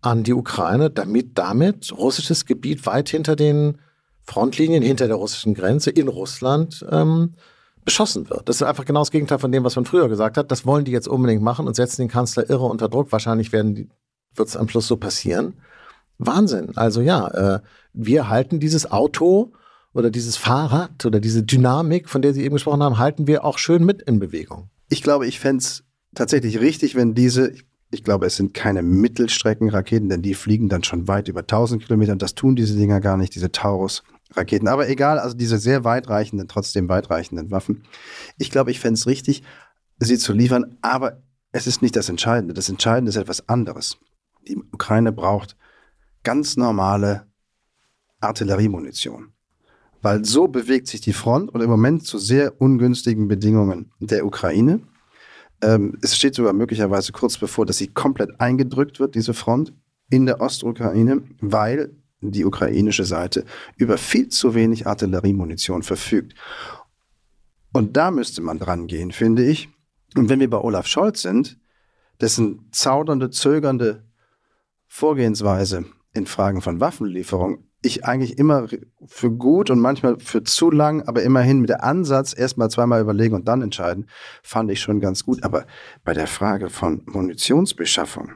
an 0.01 0.23
die 0.23 0.33
Ukraine, 0.33 0.89
damit 0.89 1.37
damit 1.37 1.91
russisches 1.97 2.45
Gebiet 2.45 2.85
weit 2.85 3.09
hinter 3.09 3.35
den 3.35 3.79
Frontlinien 4.23 4.83
hinter 4.83 5.07
der 5.07 5.15
russischen 5.15 5.53
Grenze 5.53 5.89
in 5.89 6.07
Russland 6.07 6.85
ähm, 6.91 7.33
beschossen 7.85 8.29
wird. 8.29 8.49
Das 8.49 8.57
ist 8.57 8.63
einfach 8.63 8.83
genau 8.83 8.99
das 8.99 9.11
Gegenteil 9.11 9.39
von 9.39 9.51
dem, 9.51 9.63
was 9.63 9.75
man 9.77 9.85
früher 9.85 10.09
gesagt 10.09 10.37
hat. 10.37 10.51
Das 10.51 10.65
wollen 10.65 10.83
die 10.83 10.91
jetzt 10.91 11.07
unbedingt 11.07 11.41
machen 11.41 11.67
und 11.67 11.75
setzen 11.75 12.01
den 12.01 12.09
Kanzler 12.09 12.49
irre 12.49 12.65
unter 12.65 12.89
Druck. 12.89 13.11
Wahrscheinlich 13.13 13.53
wird 13.53 13.87
es 14.37 14.57
am 14.57 14.67
Schluss 14.67 14.87
so 14.87 14.97
passieren. 14.97 15.53
Wahnsinn. 16.17 16.75
Also 16.75 17.01
ja, 17.01 17.27
äh, 17.29 17.59
wir 17.93 18.29
halten 18.29 18.59
dieses 18.59 18.91
Auto 18.91 19.53
oder 19.93 20.09
dieses 20.09 20.35
Fahrrad 20.35 21.05
oder 21.05 21.19
diese 21.19 21.43
Dynamik, 21.43 22.09
von 22.09 22.21
der 22.21 22.33
Sie 22.33 22.43
eben 22.43 22.55
gesprochen 22.55 22.83
haben, 22.83 22.97
halten 22.97 23.27
wir 23.27 23.45
auch 23.45 23.57
schön 23.57 23.85
mit 23.85 24.01
in 24.01 24.19
Bewegung. 24.19 24.69
Ich 24.89 25.01
glaube, 25.01 25.25
ich 25.25 25.39
fände 25.39 25.61
es 25.61 25.83
tatsächlich 26.13 26.59
richtig, 26.59 26.95
wenn 26.95 27.13
diese, 27.13 27.51
ich 27.51 27.66
glaube, 28.03 28.25
es 28.25 28.35
sind 28.35 28.53
keine 28.53 28.81
Mittelstreckenraketen, 28.81 30.09
denn 30.09 30.21
die 30.21 30.33
fliegen 30.33 30.69
dann 30.69 30.83
schon 30.83 31.07
weit 31.07 31.27
über 31.27 31.41
1000 31.41 31.83
Kilometer 31.83 32.11
und 32.11 32.21
das 32.21 32.35
tun 32.35 32.55
diese 32.55 32.77
Dinger 32.77 32.99
gar 32.99 33.17
nicht, 33.17 33.33
diese 33.35 33.51
Taurus. 33.51 34.03
Raketen. 34.35 34.67
Aber 34.67 34.89
egal, 34.89 35.19
also 35.19 35.37
diese 35.37 35.57
sehr 35.57 35.83
weitreichenden, 35.83 36.47
trotzdem 36.47 36.89
weitreichenden 36.89 37.49
Waffen. 37.51 37.83
Ich 38.37 38.51
glaube, 38.51 38.71
ich 38.71 38.79
fände 38.79 38.95
es 38.95 39.07
richtig, 39.07 39.43
sie 39.99 40.17
zu 40.17 40.33
liefern, 40.33 40.77
aber 40.81 41.23
es 41.51 41.67
ist 41.67 41.81
nicht 41.81 41.95
das 41.95 42.09
Entscheidende. 42.09 42.53
Das 42.53 42.69
Entscheidende 42.69 43.09
ist 43.09 43.15
etwas 43.15 43.47
anderes. 43.47 43.97
Die 44.47 44.57
Ukraine 44.57 45.11
braucht 45.11 45.55
ganz 46.23 46.57
normale 46.57 47.27
Artilleriemunition. 48.19 49.33
Weil 50.01 50.25
so 50.25 50.47
bewegt 50.47 50.87
sich 50.87 51.01
die 51.01 51.13
Front 51.13 51.53
und 51.53 51.61
im 51.61 51.69
Moment 51.69 52.05
zu 52.05 52.17
sehr 52.17 52.61
ungünstigen 52.61 53.27
Bedingungen 53.27 53.91
der 53.99 54.25
Ukraine. 54.25 54.81
Ähm, 55.61 55.97
es 56.01 56.15
steht 56.15 56.35
sogar 56.35 56.53
möglicherweise 56.53 57.11
kurz 57.11 57.37
bevor, 57.37 57.65
dass 57.65 57.77
sie 57.77 57.87
komplett 57.87 58.39
eingedrückt 58.39 58.99
wird, 58.99 59.15
diese 59.15 59.33
Front 59.33 59.73
in 60.09 60.25
der 60.25 60.41
Ostukraine, 60.41 61.23
weil 61.41 61.95
die 62.21 62.45
ukrainische 62.45 63.05
Seite 63.05 63.45
über 63.75 63.97
viel 63.97 64.29
zu 64.29 64.55
wenig 64.55 64.87
Artilleriemunition 64.87 65.83
verfügt. 65.83 66.33
Und 67.73 67.97
da 67.97 68.11
müsste 68.11 68.41
man 68.41 68.59
dran 68.59 68.87
gehen, 68.87 69.11
finde 69.11 69.45
ich. 69.45 69.69
Und 70.15 70.29
wenn 70.29 70.39
wir 70.39 70.49
bei 70.49 70.57
Olaf 70.57 70.87
Scholz 70.87 71.21
sind, 71.21 71.59
dessen 72.21 72.69
zaudernde, 72.71 73.29
zögernde 73.29 74.03
Vorgehensweise 74.87 75.85
in 76.13 76.25
Fragen 76.25 76.61
von 76.61 76.79
Waffenlieferung 76.79 77.66
ich 77.87 78.05
eigentlich 78.05 78.37
immer 78.37 78.67
für 79.05 79.31
gut 79.31 79.69
und 79.69 79.79
manchmal 79.79 80.19
für 80.19 80.43
zu 80.43 80.69
lang, 80.69 81.01
aber 81.07 81.23
immerhin 81.23 81.59
mit 81.61 81.69
der 81.69 81.83
Ansatz 81.83 82.37
erstmal 82.37 82.69
zweimal 82.69 83.01
überlegen 83.01 83.35
und 83.35 83.47
dann 83.47 83.61
entscheiden, 83.61 84.07
fand 84.43 84.71
ich 84.71 84.81
schon 84.81 84.99
ganz 84.99 85.23
gut. 85.23 85.43
Aber 85.43 85.65
bei 86.03 86.13
der 86.13 86.27
Frage 86.27 86.69
von 86.69 87.01
Munitionsbeschaffung, 87.05 88.31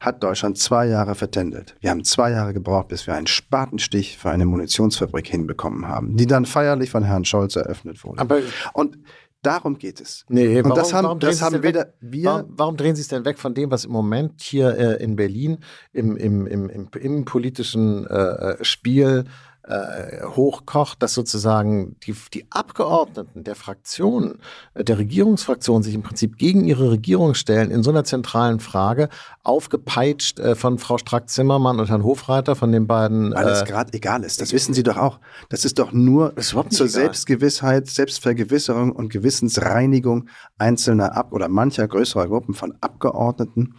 hat 0.00 0.22
Deutschland 0.22 0.58
zwei 0.58 0.86
Jahre 0.86 1.14
vertändelt. 1.14 1.76
Wir 1.80 1.90
haben 1.90 2.04
zwei 2.04 2.30
Jahre 2.30 2.52
gebraucht, 2.52 2.88
bis 2.88 3.06
wir 3.06 3.14
einen 3.14 3.26
Spatenstich 3.26 4.16
für 4.16 4.30
eine 4.30 4.46
Munitionsfabrik 4.46 5.26
hinbekommen 5.26 5.88
haben, 5.88 6.16
die 6.16 6.26
dann 6.26 6.46
feierlich 6.46 6.90
von 6.90 7.02
Herrn 7.02 7.24
Scholz 7.24 7.56
eröffnet 7.56 8.04
wurde. 8.04 8.20
Aber 8.20 8.38
und 8.74 8.98
darum 9.42 9.78
geht 9.78 10.00
es. 10.00 10.24
Nee, 10.28 10.58
und 10.58 10.64
warum, 10.64 10.76
das 10.76 10.92
haben, 10.92 11.18
das 11.20 11.42
haben 11.42 11.62
weder 11.62 11.94
wir. 12.00 12.24
Warum, 12.24 12.54
warum, 12.56 12.76
drehen 12.76 12.96
Sie 12.96 13.02
es 13.02 13.08
denn 13.08 13.24
weg 13.24 13.38
von 13.38 13.54
dem, 13.54 13.70
was 13.70 13.84
im 13.84 13.92
Moment 13.92 14.40
hier 14.40 14.76
äh, 14.76 15.02
in 15.02 15.16
Berlin 15.16 15.58
im, 15.92 16.16
im, 16.16 16.46
im, 16.46 16.68
im, 16.68 16.88
im 16.92 17.24
politischen 17.24 18.06
äh, 18.06 18.14
äh 18.14 18.64
Spiel 18.64 19.24
äh, 19.68 20.24
hochkocht, 20.24 21.02
dass 21.02 21.14
sozusagen 21.14 21.96
die, 22.06 22.14
die 22.32 22.46
Abgeordneten 22.50 23.44
der 23.44 23.54
Fraktionen, 23.54 24.38
äh, 24.74 24.82
der 24.82 24.98
Regierungsfraktion 24.98 25.82
sich 25.82 25.94
im 25.94 26.02
Prinzip 26.02 26.38
gegen 26.38 26.64
ihre 26.64 26.90
Regierung 26.90 27.34
stellen 27.34 27.70
in 27.70 27.82
so 27.82 27.90
einer 27.90 28.04
zentralen 28.04 28.60
Frage, 28.60 29.10
aufgepeitscht 29.44 30.40
äh, 30.40 30.54
von 30.54 30.78
Frau 30.78 30.96
Strack-Zimmermann 30.96 31.80
und 31.80 31.90
Herrn 31.90 32.02
Hofreiter, 32.02 32.56
von 32.56 32.72
den 32.72 32.86
beiden. 32.86 33.34
Weil 33.34 33.48
es 33.48 33.62
äh, 33.62 33.66
gerade 33.66 33.92
egal 33.92 34.24
ist. 34.24 34.40
Das 34.40 34.52
wissen 34.52 34.72
Sie 34.72 34.82
doch 34.82 34.96
auch. 34.96 35.20
Das 35.50 35.64
ist 35.64 35.78
doch 35.78 35.92
nur 35.92 36.36
ist 36.36 36.50
zur 36.50 36.64
egal. 36.64 36.88
Selbstgewissheit, 36.88 37.88
Selbstvergewisserung 37.88 38.92
und 38.92 39.10
Gewissensreinigung 39.10 40.28
einzelner 40.56 41.14
ab 41.16 41.32
oder 41.32 41.48
mancher 41.48 41.86
größerer 41.86 42.26
Gruppen 42.28 42.54
von 42.54 42.74
Abgeordneten 42.80 43.74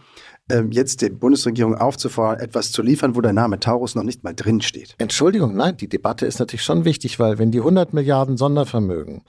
ähm, 0.50 0.70
jetzt 0.72 1.02
der 1.02 1.10
Bundesregierung 1.10 1.74
aufzufordern, 1.74 2.40
etwas 2.40 2.72
zu 2.72 2.82
liefern, 2.82 3.16
wo 3.16 3.20
der 3.20 3.32
Name 3.32 3.60
Taurus 3.60 3.94
noch 3.94 4.02
nicht 4.02 4.24
mal 4.24 4.34
drin 4.34 4.60
steht. 4.60 4.94
Entschuldigung, 4.98 5.54
nein, 5.54 5.76
die 5.76 5.88
Debatte 5.88 6.26
ist 6.26 6.38
natürlich 6.38 6.64
schon 6.64 6.84
wichtig, 6.84 7.18
weil 7.18 7.38
wenn 7.38 7.50
die 7.50 7.58
100 7.58 7.92
Milliarden 7.92 8.36
Sondervermögen 8.36 9.22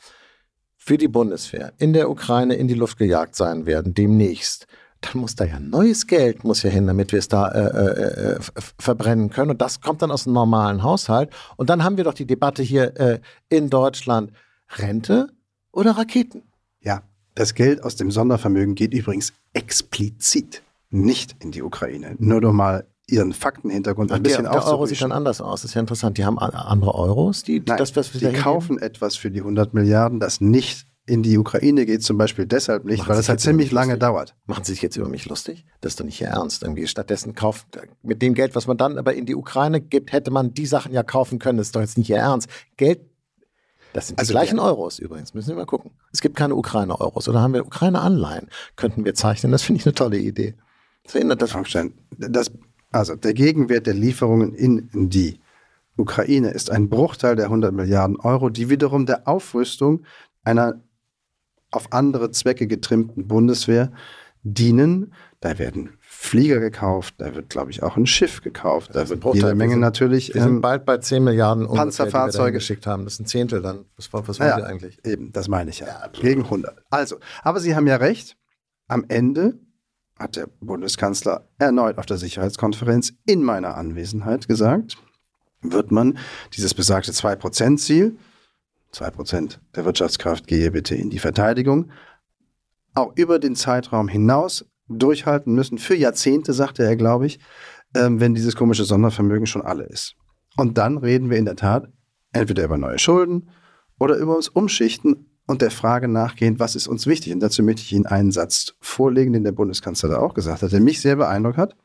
für 0.77 0.97
die 0.97 1.07
Bundeswehr 1.07 1.73
in 1.77 1.93
der 1.93 2.09
Ukraine 2.09 2.55
in 2.55 2.67
die 2.67 2.73
Luft 2.73 2.97
gejagt 2.97 3.35
sein 3.35 3.65
werden, 3.65 3.93
demnächst, 3.93 4.67
dann 5.01 5.21
muss 5.21 5.35
da 5.35 5.45
ja 5.45 5.59
neues 5.59 6.07
Geld 6.07 6.43
muss 6.43 6.63
ja 6.63 6.69
hin, 6.69 6.87
damit 6.87 7.11
wir 7.11 7.19
es 7.19 7.27
da 7.27 7.47
äh, 7.49 8.35
äh, 8.35 8.35
äh 8.35 8.39
verbrennen 8.79 9.29
können. 9.29 9.51
Und 9.51 9.61
das 9.61 9.81
kommt 9.81 10.01
dann 10.01 10.11
aus 10.11 10.25
dem 10.25 10.33
normalen 10.33 10.83
Haushalt. 10.83 11.31
Und 11.57 11.69
dann 11.69 11.83
haben 11.83 11.97
wir 11.97 12.03
doch 12.03 12.13
die 12.13 12.27
Debatte 12.27 12.61
hier 12.61 12.99
äh, 12.99 13.19
in 13.49 13.69
Deutschland: 13.69 14.31
Rente 14.77 15.27
oder 15.71 15.91
Raketen? 15.91 16.43
Ja, 16.81 17.01
das 17.35 17.55
Geld 17.55 17.83
aus 17.83 17.95
dem 17.95 18.11
Sondervermögen 18.11 18.75
geht 18.75 18.93
übrigens 18.93 19.33
explizit 19.53 20.61
nicht 20.91 21.35
in 21.43 21.51
die 21.51 21.63
Ukraine. 21.63 22.15
Nur 22.19 22.41
noch 22.41 22.53
mal 22.53 22.85
ihren 23.07 23.33
Faktenhintergrund 23.33 24.11
ein 24.11 24.23
bisschen 24.23 24.43
der, 24.43 24.53
der 24.53 24.65
Euro 24.67 24.85
sieht 24.85 25.01
dann 25.01 25.11
anders 25.11 25.41
aus. 25.41 25.61
Das 25.61 25.71
ist 25.71 25.75
ja 25.75 25.81
interessant. 25.81 26.17
Die 26.17 26.25
haben 26.25 26.39
andere 26.39 26.95
Euros, 26.95 27.43
die, 27.43 27.61
Nein, 27.65 27.77
das, 27.77 27.95
was 27.95 28.13
wir 28.13 28.31
die 28.31 28.37
kaufen 28.37 28.77
geben? 28.77 28.87
etwas 28.87 29.15
für 29.15 29.31
die 29.31 29.39
100 29.39 29.73
Milliarden, 29.73 30.19
das 30.19 30.39
nicht 30.39 30.87
in 31.07 31.23
die 31.23 31.37
Ukraine 31.37 31.85
geht, 31.85 32.03
zum 32.03 32.17
Beispiel 32.17 32.45
deshalb 32.45 32.85
nicht, 32.85 32.99
Machen 32.99 33.09
weil 33.09 33.19
es 33.19 33.27
halt 33.27 33.39
ziemlich 33.39 33.71
lange 33.71 33.97
dauert. 33.97 34.35
Machen 34.45 34.63
Sie 34.63 34.71
sich 34.71 34.81
jetzt 34.81 34.95
über 34.95 35.09
mich 35.09 35.25
lustig? 35.25 35.65
Das 35.81 35.93
ist 35.93 35.99
doch 35.99 36.05
nicht 36.05 36.21
Ihr 36.21 36.27
Ernst. 36.27 36.61
Irgendwie 36.63 36.87
stattdessen 36.87 37.33
kauft, 37.33 37.67
mit 38.03 38.21
dem 38.21 38.33
Geld, 38.33 38.55
was 38.55 38.67
man 38.67 38.77
dann 38.77 38.97
aber 38.97 39.13
in 39.13 39.25
die 39.25 39.35
Ukraine 39.35 39.81
gibt, 39.81 40.13
hätte 40.13 40.31
man 40.31 40.53
die 40.53 40.67
Sachen 40.67 40.93
ja 40.93 41.03
kaufen 41.03 41.39
können. 41.39 41.57
Das 41.57 41.67
ist 41.67 41.75
doch 41.75 41.81
jetzt 41.81 41.97
nicht 41.97 42.09
Ihr 42.09 42.17
Ernst. 42.17 42.49
Geld 42.77 43.01
das 43.93 44.07
sind 44.07 44.19
die 44.19 44.21
also 44.21 44.31
gleichen 44.31 44.59
Euros 44.59 44.99
übrigens, 44.99 45.33
müssen 45.33 45.49
wir 45.49 45.55
mal 45.55 45.65
gucken. 45.65 45.91
Es 46.13 46.21
gibt 46.21 46.35
keine 46.35 46.55
Ukraine-Euros 46.55 47.27
oder 47.27 47.41
haben 47.41 47.53
wir 47.53 47.65
Ukraine-Anleihen, 47.65 48.47
könnten 48.75 49.03
wir 49.03 49.13
zeichnen. 49.15 49.51
Das 49.51 49.63
finde 49.63 49.81
ich 49.81 49.85
eine 49.85 49.93
tolle 49.93 50.17
Idee. 50.17 50.55
Verhindert 51.05 51.41
das. 51.41 51.55
das. 52.17 52.51
Also 52.91 53.15
der 53.15 53.33
Gegenwert 53.33 53.87
der 53.87 53.93
Lieferungen 53.93 54.53
in 54.53 54.89
die 55.09 55.39
Ukraine 55.97 56.51
ist 56.51 56.69
ein 56.69 56.89
Bruchteil 56.89 57.35
der 57.35 57.45
100 57.45 57.73
Milliarden 57.73 58.19
Euro, 58.19 58.49
die 58.49 58.69
wiederum 58.69 59.05
der 59.05 59.27
Aufrüstung 59.27 60.03
einer 60.43 60.81
auf 61.69 61.93
andere 61.93 62.31
Zwecke 62.31 62.67
getrimmten 62.67 63.27
Bundeswehr 63.27 63.91
dienen. 64.43 65.13
Da 65.39 65.57
werden 65.57 65.91
Flieger 65.99 66.59
gekauft, 66.59 67.15
da 67.17 67.33
wird, 67.33 67.49
glaube 67.49 67.71
ich, 67.71 67.81
auch 67.81 67.97
ein 67.97 68.05
Schiff 68.05 68.41
gekauft, 68.41 68.91
da 68.93 69.09
wird 69.09 69.23
jede 69.33 69.55
Menge 69.55 69.73
sind, 69.73 69.79
natürlich. 69.79 70.33
Wir 70.33 70.41
sind 70.41 70.55
ähm, 70.55 70.61
bald 70.61 70.85
bei 70.85 70.97
10 70.97 71.23
Milliarden 71.23 71.67
Panzerfahrzeuge 71.67 72.53
geschickt 72.53 72.85
haben. 72.85 73.05
Das 73.05 73.13
ist 73.13 73.21
ein 73.21 73.25
Zehntel 73.25 73.61
dann. 73.61 73.85
Was, 73.95 74.11
was 74.11 74.39
wollen 74.39 74.49
ja, 74.49 74.57
Sie 74.57 74.65
eigentlich? 74.65 74.99
Eben, 75.05 75.31
das 75.31 75.47
meine 75.47 75.69
ich 75.71 75.79
ja. 75.79 75.87
ja 75.87 76.07
Gegen 76.09 76.43
100. 76.43 76.83
Also, 76.89 77.17
aber 77.43 77.59
Sie 77.59 77.75
haben 77.75 77.87
ja 77.87 77.95
recht. 77.95 78.37
Am 78.87 79.05
Ende 79.07 79.57
hat 80.21 80.35
der 80.35 80.47
Bundeskanzler 80.59 81.47
erneut 81.57 81.97
auf 81.97 82.05
der 82.05 82.17
Sicherheitskonferenz 82.17 83.13
in 83.25 83.43
meiner 83.43 83.75
Anwesenheit 83.75 84.47
gesagt, 84.47 84.97
wird 85.61 85.91
man 85.91 86.17
dieses 86.53 86.73
besagte 86.73 87.11
2%-Ziel, 87.11 88.17
2% 88.93 89.57
der 89.75 89.85
Wirtschaftskraft 89.85 90.47
gehe 90.47 90.71
bitte 90.71 90.95
in 90.95 91.09
die 91.09 91.19
Verteidigung, 91.19 91.91
auch 92.93 93.13
über 93.15 93.39
den 93.39 93.55
Zeitraum 93.55 94.07
hinaus 94.07 94.65
durchhalten 94.89 95.53
müssen, 95.53 95.77
für 95.77 95.95
Jahrzehnte, 95.95 96.53
sagte 96.53 96.83
er, 96.83 96.95
glaube 96.95 97.25
ich, 97.25 97.39
ähm, 97.95 98.19
wenn 98.19 98.33
dieses 98.33 98.55
komische 98.55 98.83
Sondervermögen 98.83 99.47
schon 99.47 99.61
alle 99.61 99.83
ist. 99.83 100.15
Und 100.57 100.77
dann 100.77 100.97
reden 100.97 101.29
wir 101.29 101.37
in 101.37 101.45
der 101.45 101.55
Tat 101.55 101.87
entweder 102.33 102.65
über 102.65 102.77
neue 102.77 102.99
Schulden 102.99 103.49
oder 103.99 104.17
über 104.17 104.35
das 104.35 104.49
Umschichten 104.49 105.30
und 105.51 105.61
der 105.61 105.71
Frage 105.71 106.07
nachgehen, 106.07 106.59
was 106.59 106.75
ist 106.75 106.87
uns 106.87 107.05
wichtig. 107.05 107.33
Und 107.33 107.41
dazu 107.41 107.61
möchte 107.61 107.81
ich 107.81 107.93
Ihnen 107.93 108.05
einen 108.05 108.31
Satz 108.31 108.73
vorlegen, 108.79 109.33
den 109.33 109.43
der 109.43 109.51
Bundeskanzler 109.51 110.09
da 110.09 110.17
auch 110.17 110.33
gesagt 110.33 110.61
hat, 110.61 110.71
der 110.71 110.79
mich 110.79 111.01
sehr 111.01 111.17
beeindruckt 111.17 111.57
hat. 111.57 111.75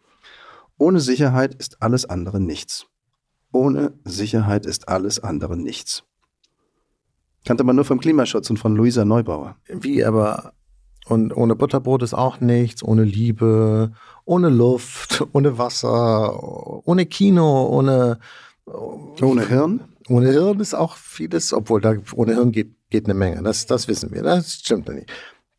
Ohne 0.78 1.00
Sicherheit 1.00 1.54
ist 1.54 1.82
alles 1.82 2.06
andere 2.06 2.40
nichts. 2.40 2.86
Ohne 3.52 3.92
Sicherheit 4.04 4.66
ist 4.66 4.88
alles 4.88 5.18
andere 5.18 5.56
nichts. 5.56 6.04
Kannte 7.44 7.64
man 7.64 7.76
nur 7.76 7.84
vom 7.84 8.00
Klimaschutz 8.00 8.50
und 8.50 8.58
von 8.58 8.76
Luisa 8.76 9.04
Neubauer. 9.04 9.56
Wie 9.68 10.04
aber? 10.04 10.52
Und 11.06 11.36
ohne 11.36 11.54
Butterbrot 11.54 12.02
ist 12.02 12.14
auch 12.14 12.40
nichts, 12.40 12.82
ohne 12.82 13.04
Liebe, 13.04 13.92
ohne 14.24 14.48
Luft, 14.48 15.24
ohne 15.32 15.58
Wasser, 15.58 16.86
ohne 16.86 17.06
Kino, 17.06 17.66
ohne. 17.66 18.18
Ohne 18.66 19.46
Hirn? 19.46 19.80
Ohne 20.08 20.30
Hirn 20.30 20.58
ist 20.60 20.74
auch 20.74 20.96
vieles, 20.96 21.52
obwohl 21.52 21.80
da 21.80 21.94
ohne 22.14 22.34
Hirn 22.34 22.50
geht 22.50 22.75
geht 22.90 23.06
eine 23.06 23.14
Menge. 23.14 23.42
Das, 23.42 23.66
das 23.66 23.88
wissen 23.88 24.12
wir. 24.12 24.22
Das 24.22 24.54
stimmt 24.54 24.88
nicht. 24.88 25.10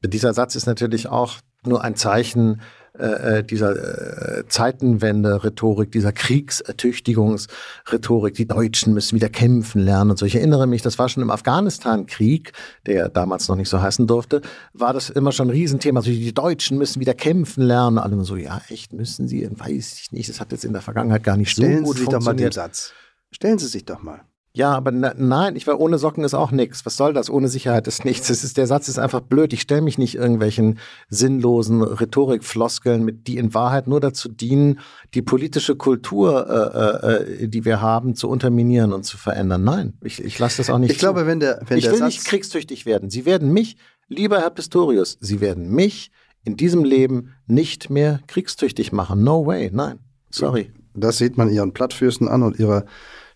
Dieser 0.04 0.34
Satz 0.34 0.56
ist 0.56 0.68
natürlich 0.68 1.08
auch 1.08 1.36
nur 1.64 1.84
ein 1.84 1.96
Zeichen 1.96 2.62
äh, 3.00 3.40
äh, 3.40 3.44
dieser 3.44 4.40
äh, 4.40 4.48
Zeitenwende-Rhetorik, 4.48 5.92
dieser 5.92 6.12
Kriegsertüchtigungsrhetorik. 6.12 8.34
Die 8.34 8.48
Deutschen 8.48 8.96
müssen 8.96 9.16
wieder 9.16 9.30
kämpfen 9.30 9.82
lernen 9.82 10.10
und 10.12 10.18
so. 10.18 10.26
Ich 10.26 10.36
erinnere 10.36 10.66
mich, 10.66 10.82
das 10.82 10.98
war 10.98 11.08
schon 11.08 11.22
im 11.22 11.30
Afghanistan-Krieg, 11.30 12.54
der 12.88 13.10
damals 13.10 13.48
noch 13.50 13.56
nicht 13.56 13.70
so 13.70 13.80
heißen 13.80 14.08
durfte, 14.08 14.42
war 14.74 14.94
das 14.94 15.12
immer 15.12 15.32
schon 15.32 15.48
ein 15.48 15.52
Riesenthema. 15.52 16.00
Also 16.00 16.10
die 16.10 16.34
Deutschen 16.34 16.80
müssen 16.80 17.00
wieder 17.00 17.14
kämpfen 17.14 17.62
lernen. 17.62 18.00
Alle 18.00 18.24
so, 18.24 18.36
ja, 18.36 18.62
echt 18.70 18.94
müssen 18.94 19.28
sie? 19.28 19.48
Weiß 19.52 20.00
ich 20.02 20.12
nicht. 20.12 20.30
Das 20.30 20.40
hat 20.40 20.52
jetzt 20.52 20.66
in 20.66 20.74
der 20.74 20.82
Vergangenheit 20.82 21.24
gar 21.24 21.38
nicht 21.38 21.52
Stellen 21.52 21.80
so 21.80 21.84
gut 21.84 21.98
Sie 21.98 22.04
funktioniert. 22.04 22.22
Doch 22.22 22.26
mal 22.26 22.36
den 22.36 22.52
Satz. 22.52 22.94
Stellen 23.32 23.60
Sie 23.60 23.68
sich 23.68 23.86
doch 23.86 24.02
mal. 24.02 24.22
Ja, 24.58 24.72
aber 24.72 24.90
na, 24.90 25.14
nein, 25.16 25.56
ich 25.56 25.68
war 25.68 25.80
ohne 25.80 26.00
Socken 26.00 26.24
ist 26.24 26.34
auch 26.34 26.50
nichts. 26.50 26.84
Was 26.84 26.98
soll 26.98 27.14
das? 27.14 27.30
Ohne 27.30 27.48
Sicherheit 27.48 27.86
ist 27.88 28.06
nichts. 28.06 28.28
Das 28.28 28.44
ist, 28.44 28.58
der 28.58 28.66
Satz 28.66 28.88
ist 28.88 28.98
einfach 28.98 29.22
blöd. 29.22 29.54
Ich 29.54 29.62
stelle 29.62 29.84
mich 29.84 30.00
nicht 30.00 30.16
irgendwelchen 30.16 30.80
sinnlosen 31.10 31.84
Rhetorikfloskeln 31.84 33.06
mit, 33.06 33.28
die 33.28 33.38
in 33.38 33.54
Wahrheit 33.54 33.88
nur 33.88 34.00
dazu 34.00 34.30
dienen, 34.30 34.80
die 35.14 35.22
politische 35.22 35.76
Kultur, 35.76 36.50
äh, 36.50 37.44
äh, 37.44 37.48
die 37.48 37.66
wir 37.66 37.82
haben, 37.82 38.16
zu 38.16 38.28
unterminieren 38.28 38.94
und 38.94 39.04
zu 39.04 39.20
verändern. 39.20 39.64
Nein, 39.64 39.94
ich, 40.04 40.24
ich 40.24 40.40
lasse 40.40 40.58
das 40.58 40.72
auch 40.72 40.80
nicht. 40.80 40.90
Ich 40.90 40.98
zu. 40.98 41.02
glaube, 41.02 41.28
wenn 41.28 41.40
der, 41.40 41.62
wenn 41.68 41.78
ich 41.78 41.84
der 41.84 41.94
will 41.94 42.00
Satz 42.00 42.16
nicht 42.16 42.26
kriegstüchtig 42.26 42.88
werden. 42.88 43.12
Sie 43.12 43.28
werden 43.28 43.54
mich, 43.54 43.78
lieber 44.08 44.40
Herr 44.40 44.50
Pistorius, 44.50 45.20
Sie 45.22 45.40
werden 45.40 45.70
mich 45.70 46.10
in 46.46 46.58
diesem 46.58 46.84
Leben 46.84 47.36
nicht 47.46 47.92
mehr 47.92 48.22
kriegstüchtig 48.26 48.92
machen. 48.92 49.24
No 49.24 49.46
way. 49.46 49.70
Nein. 49.72 50.00
Sorry. 50.32 50.72
Das 50.96 51.20
sieht 51.20 51.38
man 51.38 51.48
Ihren 51.52 51.74
Plattfüßen 51.74 52.28
an 52.28 52.42
und 52.42 52.58
Ihrer 52.58 52.86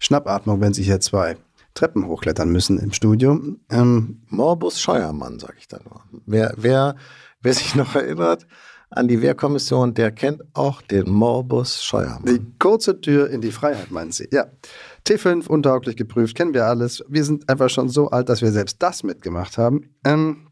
Schnappatmung, 0.02 0.60
wenn 0.62 0.74
Sie 0.74 0.84
hier 0.84 1.00
zwei 1.00 1.38
Treppen 1.76 2.08
hochklettern 2.08 2.50
müssen 2.52 2.80
im 2.80 2.92
Studio. 2.92 3.40
Ähm, 3.70 4.24
Morbus 4.28 4.82
Scheuermann, 4.82 5.40
sage 5.40 5.54
ich 5.60 5.68
da 5.68 5.80
nur. 5.84 6.02
Wer, 6.26 6.54
wer, 6.58 6.96
wer 7.42 7.54
sich 7.54 7.76
noch 7.76 7.96
erinnert 7.96 8.48
an 8.90 9.08
die 9.08 9.22
Wehrkommission, 9.22 9.94
der 9.94 10.12
kennt 10.12 10.42
auch 10.54 10.82
den 10.82 11.10
Morbus 11.10 11.84
Scheuermann. 11.84 12.26
Die 12.26 12.42
kurze 12.60 13.00
Tür 13.00 13.30
in 13.30 13.40
die 13.42 13.52
Freiheit, 13.52 13.92
meinen 13.92 14.12
Sie? 14.12 14.28
Ja. 14.34 14.48
T5 15.08 15.48
untauglich 15.48 15.96
geprüft, 15.96 16.36
kennen 16.36 16.54
wir 16.54 16.66
alles. 16.66 17.04
Wir 17.08 17.24
sind 17.24 17.48
einfach 17.48 17.70
schon 17.70 17.88
so 17.88 18.10
alt, 18.10 18.28
dass 18.28 18.42
wir 18.42 18.52
selbst 18.52 18.82
das 18.82 19.04
mitgemacht 19.04 19.58
haben. 19.58 19.96
Ähm, 20.04 20.48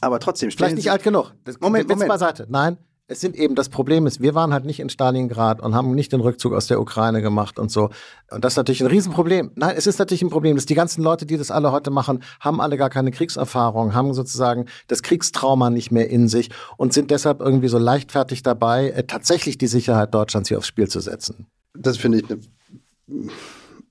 aber 0.00 0.20
trotzdem 0.20 0.50
Vielleicht 0.50 0.76
nicht 0.76 0.90
alt 0.90 1.02
genug. 1.02 1.34
Das, 1.44 1.60
Moment, 1.60 1.88
Moment. 1.88 2.08
beiseite. 2.08 2.46
Nein, 2.48 2.78
es 3.08 3.20
sind 3.20 3.36
eben, 3.36 3.54
das 3.54 3.68
Problem 3.68 4.06
ist, 4.06 4.20
wir 4.20 4.34
waren 4.34 4.52
halt 4.52 4.64
nicht 4.64 4.80
in 4.80 4.90
Stalingrad 4.90 5.60
und 5.60 5.74
haben 5.74 5.94
nicht 5.94 6.12
den 6.12 6.20
Rückzug 6.20 6.52
aus 6.52 6.66
der 6.66 6.80
Ukraine 6.80 7.22
gemacht 7.22 7.58
und 7.58 7.70
so. 7.70 7.90
Und 8.30 8.44
das 8.44 8.54
ist 8.54 8.56
natürlich 8.56 8.80
ein 8.80 8.88
Riesenproblem. 8.88 9.52
Nein, 9.54 9.74
es 9.76 9.86
ist 9.86 9.98
natürlich 9.98 10.22
ein 10.22 10.30
Problem, 10.30 10.56
dass 10.56 10.66
die 10.66 10.74
ganzen 10.74 11.02
Leute, 11.02 11.24
die 11.24 11.36
das 11.36 11.52
alle 11.52 11.70
heute 11.70 11.90
machen, 11.90 12.22
haben 12.40 12.60
alle 12.60 12.76
gar 12.76 12.90
keine 12.90 13.12
Kriegserfahrung, 13.12 13.94
haben 13.94 14.12
sozusagen 14.12 14.66
das 14.88 15.02
Kriegstrauma 15.02 15.70
nicht 15.70 15.92
mehr 15.92 16.10
in 16.10 16.28
sich 16.28 16.50
und 16.76 16.92
sind 16.92 17.12
deshalb 17.12 17.40
irgendwie 17.40 17.68
so 17.68 17.78
leichtfertig 17.78 18.42
dabei, 18.42 18.90
äh, 18.90 19.04
tatsächlich 19.04 19.56
die 19.56 19.68
Sicherheit 19.68 20.12
Deutschlands 20.12 20.48
hier 20.48 20.58
aufs 20.58 20.66
Spiel 20.66 20.88
zu 20.88 20.98
setzen. 20.98 21.46
Das 21.74 21.98
finde 21.98 22.18
ich 22.18 22.24
eine 22.28 22.40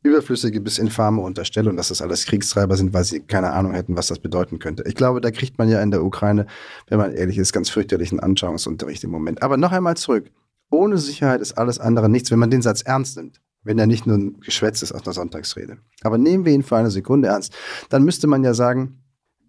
überflüssige 0.06 0.62
bis 0.62 0.78
infame 0.78 1.22
Unterstellung, 1.22 1.76
dass 1.76 1.89
das 1.89 2.02
alles 2.02 2.26
Kriegstreiber 2.26 2.78
sind, 2.78 2.94
weil 2.94 3.04
sie 3.04 3.22
keine 3.22 3.52
Ahnung 3.52 3.74
hätten, 3.74 3.98
was 3.98 4.08
das 4.08 4.20
bedeuten 4.20 4.60
könnte. 4.60 4.84
Ich 4.86 4.96
glaube, 4.96 5.20
da 5.20 5.32
kriegt 5.32 5.58
man 5.58 5.68
ja 5.68 5.82
in 5.82 5.91
der 5.91 6.04
Ukraine, 6.04 6.46
wenn 6.88 7.00
man 7.00 7.12
ehrlich 7.13 7.38
ist, 7.38 7.54
ganz 7.54 7.70
fürchterlichen 7.70 8.20
Anschauungsunterricht 8.20 9.04
im 9.04 9.12
Moment. 9.12 9.41
Aber 9.41 9.58
noch 9.58 9.72
einmal 9.72 9.98
zurück. 9.98 10.32
Ohne 10.70 10.98
Sicherheit 10.98 11.41
ist 11.41 11.58
alles 11.58 11.80
andere 11.80 12.08
nichts, 12.08 12.32
wenn 12.32 12.39
man 12.39 12.50
den 12.50 12.62
Satz 12.62 12.84
ernst 12.84 13.18
nimmt. 13.18 13.41
Wenn 13.63 13.80
er 13.80 13.88
nicht 13.88 14.06
nur 14.06 14.18
ein 14.18 14.39
Geschwätz 14.41 14.84
ist 14.84 14.91
aus 14.91 15.02
der 15.02 15.13
Sonntagsrede. 15.13 15.78
Aber 16.04 16.20
nehmen 16.20 16.46
wir 16.46 16.54
ihn 16.54 16.62
für 16.62 16.78
eine 16.78 16.91
Sekunde 16.91 17.30
ernst. 17.30 17.56
Dann 17.89 18.04
müsste 18.04 18.28
man 18.28 18.44
ja 18.44 18.54
sagen, 18.54 19.00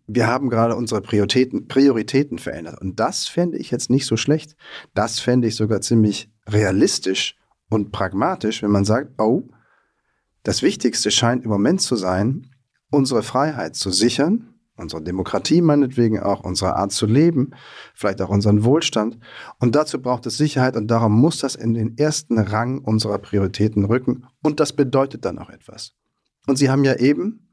wir 0.07 0.27
haben 0.27 0.49
gerade 0.49 0.75
unsere 0.75 1.03
Prioritäten, 1.03 1.69
Prioritäten 1.69 2.39
verändert. 2.39 2.81
Und 2.81 2.99
das 2.99 3.27
fände 3.27 3.59
ich 3.59 3.71
jetzt 3.71 3.91
nicht 3.91 4.07
so 4.07 4.17
schlecht. 4.17 4.57
Das 4.95 5.19
fände 5.19 5.49
ich 5.49 5.57
sogar 5.57 5.83
ziemlich 5.83 6.31
realistisch 6.49 7.37
und 7.69 7.93
pragmatisch, 7.93 8.63
wenn 8.63 8.71
man 8.71 8.85
sagt, 8.85 9.21
oh, 9.21 9.43
das 10.47 10.63
Wichtigste 10.63 11.11
scheint 11.11 11.43
im 11.45 11.51
Moment 11.51 11.81
zu 11.81 11.97
sein, 11.97 12.47
unsere 12.93 13.25
Freiheit 13.25 13.75
zu 13.75 13.91
sichern, 13.91 14.55
unsere 14.77 15.03
Demokratie 15.03 15.61
meinetwegen 15.61 16.21
auch, 16.21 16.45
unsere 16.45 16.77
Art 16.77 16.93
zu 16.93 17.07
leben, 17.07 17.51
vielleicht 17.95 18.23
auch 18.23 18.29
unseren 18.29 18.63
Wohlstand. 18.63 19.19
Und 19.59 19.75
dazu 19.75 20.01
braucht 20.01 20.25
es 20.27 20.37
Sicherheit 20.37 20.77
und 20.77 20.87
darum 20.87 21.21
muss 21.21 21.39
das 21.39 21.57
in 21.57 21.75
den 21.75 21.99
ersten 21.99 22.39
Rang 22.39 22.79
unserer 22.79 23.19
Prioritäten 23.19 23.85
rücken. 23.87 24.25
Und 24.41 24.61
das 24.61 24.73
bedeutet 24.73 25.25
dann 25.25 25.41
auch 25.41 25.51
etwas. 25.51 25.95
Und 26.47 26.59
Sie 26.59 26.71
haben 26.71 26.85
ja 26.85 26.95
eben 26.95 27.49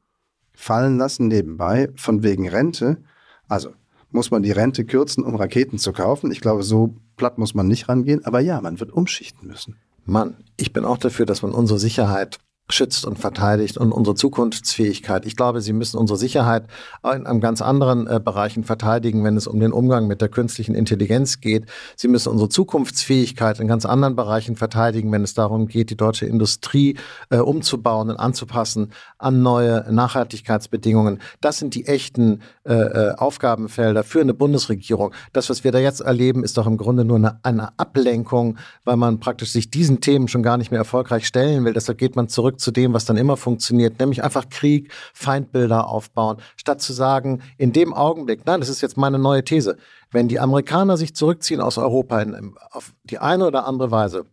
fallen 0.53 0.99
lassen 0.99 1.29
nebenbei 1.29 1.89
von 1.95 2.21
wegen 2.21 2.47
Rente. 2.47 3.01
Also 3.47 3.71
muss 4.11 4.29
man 4.29 4.43
die 4.43 4.51
Rente 4.51 4.85
kürzen, 4.85 5.23
um 5.23 5.33
Raketen 5.33 5.79
zu 5.79 5.93
kaufen. 5.93 6.31
Ich 6.31 6.41
glaube, 6.41 6.61
so 6.61 6.95
platt 7.15 7.39
muss 7.39 7.55
man 7.55 7.67
nicht 7.67 7.89
rangehen. 7.89 8.23
Aber 8.23 8.39
ja, 8.39 8.61
man 8.61 8.79
wird 8.79 8.91
umschichten 8.91 9.47
müssen. 9.47 9.77
Mann, 10.05 10.43
ich 10.57 10.73
bin 10.73 10.85
auch 10.85 10.99
dafür, 10.99 11.25
dass 11.25 11.41
man 11.41 11.53
unsere 11.53 11.79
Sicherheit 11.79 12.39
schützt 12.69 13.05
und 13.05 13.19
verteidigt 13.19 13.77
und 13.77 13.91
unsere 13.91 14.15
Zukunftsfähigkeit. 14.15 15.25
Ich 15.25 15.35
glaube, 15.35 15.61
sie 15.61 15.73
müssen 15.73 15.97
unsere 15.97 16.17
Sicherheit 16.17 16.65
in 17.03 17.27
einem 17.27 17.41
ganz 17.41 17.61
anderen 17.61 18.07
äh, 18.07 18.21
Bereichen 18.23 18.63
verteidigen, 18.63 19.23
wenn 19.23 19.35
es 19.35 19.47
um 19.47 19.59
den 19.59 19.73
Umgang 19.73 20.07
mit 20.07 20.21
der 20.21 20.29
künstlichen 20.29 20.73
Intelligenz 20.73 21.41
geht. 21.41 21.65
Sie 21.97 22.07
müssen 22.07 22.29
unsere 22.29 22.49
Zukunftsfähigkeit 22.49 23.59
in 23.59 23.67
ganz 23.67 23.85
anderen 23.85 24.15
Bereichen 24.15 24.55
verteidigen, 24.55 25.11
wenn 25.11 25.23
es 25.23 25.33
darum 25.33 25.67
geht, 25.67 25.89
die 25.89 25.97
deutsche 25.97 26.25
Industrie 26.25 26.97
äh, 27.29 27.37
umzubauen 27.37 28.09
und 28.09 28.15
anzupassen 28.15 28.93
an 29.17 29.41
neue 29.41 29.85
Nachhaltigkeitsbedingungen. 29.91 31.19
Das 31.41 31.59
sind 31.59 31.75
die 31.75 31.85
echten 31.85 32.41
äh, 32.63 32.73
äh 32.73 33.13
Aufgabenfelder 33.17 34.03
für 34.03 34.21
eine 34.21 34.33
Bundesregierung. 34.33 35.13
Das, 35.33 35.49
was 35.49 35.63
wir 35.63 35.71
da 35.71 35.79
jetzt 35.79 35.99
erleben, 35.99 36.43
ist 36.43 36.57
doch 36.57 36.65
im 36.65 36.77
Grunde 36.77 37.05
nur 37.05 37.17
eine, 37.17 37.39
eine 37.43 37.77
Ablenkung, 37.77 38.57
weil 38.85 38.95
man 38.95 39.19
praktisch 39.19 39.51
sich 39.51 39.69
diesen 39.69 40.01
Themen 40.01 40.27
schon 40.27 40.43
gar 40.43 40.57
nicht 40.57 40.71
mehr 40.71 40.79
erfolgreich 40.79 41.27
stellen 41.27 41.65
will. 41.65 41.73
Deshalb 41.73 41.97
geht 41.97 42.15
man 42.15 42.29
zurück 42.29 42.52
zurück 42.53 42.59
zu 42.59 42.71
dem, 42.71 42.93
was 42.93 43.05
dann 43.05 43.17
immer 43.17 43.37
funktioniert, 43.37 43.99
nämlich 43.99 44.23
einfach 44.23 44.49
Krieg, 44.49 44.91
Feindbilder 45.13 45.87
aufbauen, 45.87 46.37
statt 46.55 46.81
zu 46.81 46.93
sagen, 46.93 47.41
in 47.57 47.73
dem 47.73 47.93
Augenblick, 47.93 48.45
nein, 48.45 48.59
das 48.59 48.69
ist 48.69 48.81
jetzt 48.81 48.97
meine 48.97 49.19
neue 49.19 49.43
These, 49.43 49.77
wenn 50.11 50.27
die 50.27 50.39
Amerikaner 50.39 50.97
sich 50.97 51.15
zurückziehen 51.15 51.61
aus 51.61 51.77
Europa 51.77 52.21
in, 52.21 52.53
auf 52.71 52.93
die 53.03 53.19
eine 53.19 53.47
oder 53.47 53.65
andere 53.65 53.91
Weise, 53.91 54.25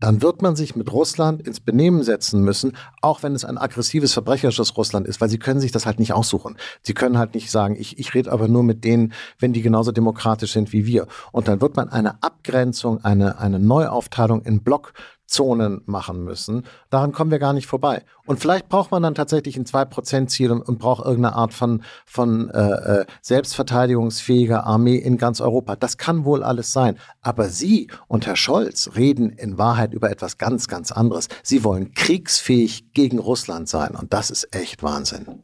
dann 0.00 0.20
wird 0.20 0.42
man 0.42 0.56
sich 0.56 0.74
mit 0.74 0.92
Russland 0.92 1.46
ins 1.46 1.60
Benehmen 1.60 2.02
setzen 2.02 2.42
müssen, 2.42 2.72
auch 3.02 3.22
wenn 3.22 3.36
es 3.36 3.44
ein 3.44 3.56
aggressives, 3.56 4.12
verbrecherisches 4.12 4.76
Russland 4.76 5.06
ist, 5.06 5.20
weil 5.20 5.28
sie 5.28 5.38
können 5.38 5.60
sich 5.60 5.70
das 5.70 5.86
halt 5.86 6.00
nicht 6.00 6.12
aussuchen. 6.12 6.56
Sie 6.82 6.92
können 6.92 7.18
halt 7.18 7.34
nicht 7.34 7.52
sagen, 7.52 7.76
ich, 7.78 8.00
ich 8.00 8.12
rede 8.12 8.32
aber 8.32 8.48
nur 8.48 8.64
mit 8.64 8.82
denen, 8.82 9.12
wenn 9.38 9.52
die 9.52 9.62
genauso 9.62 9.92
demokratisch 9.92 10.52
sind 10.52 10.72
wie 10.72 10.86
wir. 10.86 11.06
Und 11.30 11.46
dann 11.46 11.60
wird 11.60 11.76
man 11.76 11.88
eine 11.88 12.20
Abgrenzung, 12.20 13.04
eine, 13.04 13.38
eine 13.38 13.60
Neuaufteilung 13.60 14.42
in 14.42 14.64
Block 14.64 14.92
Zonen 15.32 15.80
machen 15.86 16.24
müssen. 16.24 16.64
Daran 16.90 17.12
kommen 17.12 17.30
wir 17.30 17.38
gar 17.38 17.54
nicht 17.54 17.66
vorbei. 17.66 18.04
Und 18.26 18.38
vielleicht 18.38 18.68
braucht 18.68 18.90
man 18.90 19.02
dann 19.02 19.14
tatsächlich 19.14 19.56
ein 19.56 19.64
2%-Ziel 19.64 20.52
und, 20.52 20.60
und, 20.60 20.78
braucht 20.78 21.04
irgendeine 21.04 21.34
Art 21.34 21.54
von, 21.54 21.82
von 22.04 22.50
äh, 22.50 23.00
äh, 23.00 23.06
selbstverteidigungsfähiger 23.22 24.64
Armee 24.64 24.96
in 24.96 25.16
ganz 25.16 25.40
Europa. 25.40 25.74
Das 25.76 25.96
kann 25.96 26.26
wohl 26.26 26.42
alles 26.42 26.72
sein. 26.72 26.98
Aber 27.22 27.48
Sie 27.48 27.88
und 28.08 28.26
Herr 28.26 28.36
Scholz 28.36 28.90
reden 28.94 29.30
in 29.30 29.56
Wahrheit 29.56 29.94
über 29.94 30.10
etwas 30.10 30.36
ganz, 30.36 30.68
ganz 30.68 30.92
anderes. 30.92 31.28
Sie 31.42 31.64
wollen 31.64 31.94
kriegsfähig 31.94 32.92
gegen 32.92 33.18
Russland 33.18 33.70
sein. 33.70 33.96
Und 33.96 34.12
das 34.12 34.30
ist 34.30 34.54
echt 34.54 34.82
Wahnsinn. 34.82 35.42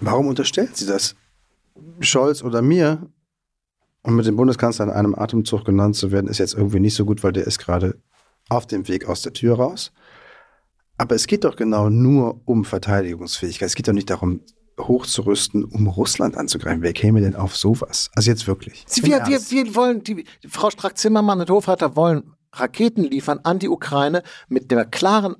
Warum 0.00 0.26
unterstellen 0.26 0.70
Sie 0.74 0.86
das? 0.86 1.16
Scholz 2.00 2.42
oder 2.42 2.60
mir? 2.60 3.08
Und 4.02 4.16
mit 4.16 4.26
dem 4.26 4.36
Bundeskanzler 4.36 4.84
in 4.84 4.90
einem 4.90 5.14
Atemzug 5.14 5.64
genannt 5.64 5.96
zu 5.96 6.12
werden, 6.12 6.28
ist 6.28 6.36
jetzt 6.36 6.52
irgendwie 6.52 6.80
nicht 6.80 6.94
so 6.94 7.06
gut, 7.06 7.24
weil 7.24 7.32
der 7.32 7.46
ist 7.46 7.58
gerade 7.58 7.98
auf 8.48 8.66
dem 8.66 8.88
Weg 8.88 9.06
aus 9.06 9.22
der 9.22 9.32
Tür 9.32 9.56
raus. 9.56 9.92
Aber 10.96 11.14
es 11.14 11.26
geht 11.26 11.44
doch 11.44 11.56
genau 11.56 11.90
nur 11.90 12.40
um 12.44 12.64
Verteidigungsfähigkeit. 12.64 13.66
Es 13.66 13.74
geht 13.74 13.88
doch 13.88 13.92
nicht 13.92 14.10
darum, 14.10 14.40
hochzurüsten, 14.78 15.64
um 15.64 15.86
Russland 15.86 16.36
anzugreifen. 16.36 16.82
Wer 16.82 16.92
käme 16.92 17.20
denn 17.20 17.36
auf 17.36 17.56
sowas? 17.56 18.10
Also 18.14 18.30
jetzt 18.30 18.46
wirklich. 18.46 18.84
Sie, 18.86 19.02
wir, 19.04 19.26
wir, 19.26 19.40
wir, 19.50 19.74
wollen, 19.74 20.02
die, 20.02 20.24
Frau 20.48 20.70
Strack-Zimmermann 20.70 21.40
und 21.40 21.50
Hofreiter 21.50 21.96
wollen 21.96 22.34
Raketen 22.52 23.04
liefern 23.04 23.40
an 23.42 23.58
die 23.58 23.68
Ukraine 23.68 24.22
mit 24.48 24.70
der 24.70 24.84
klaren 24.84 25.36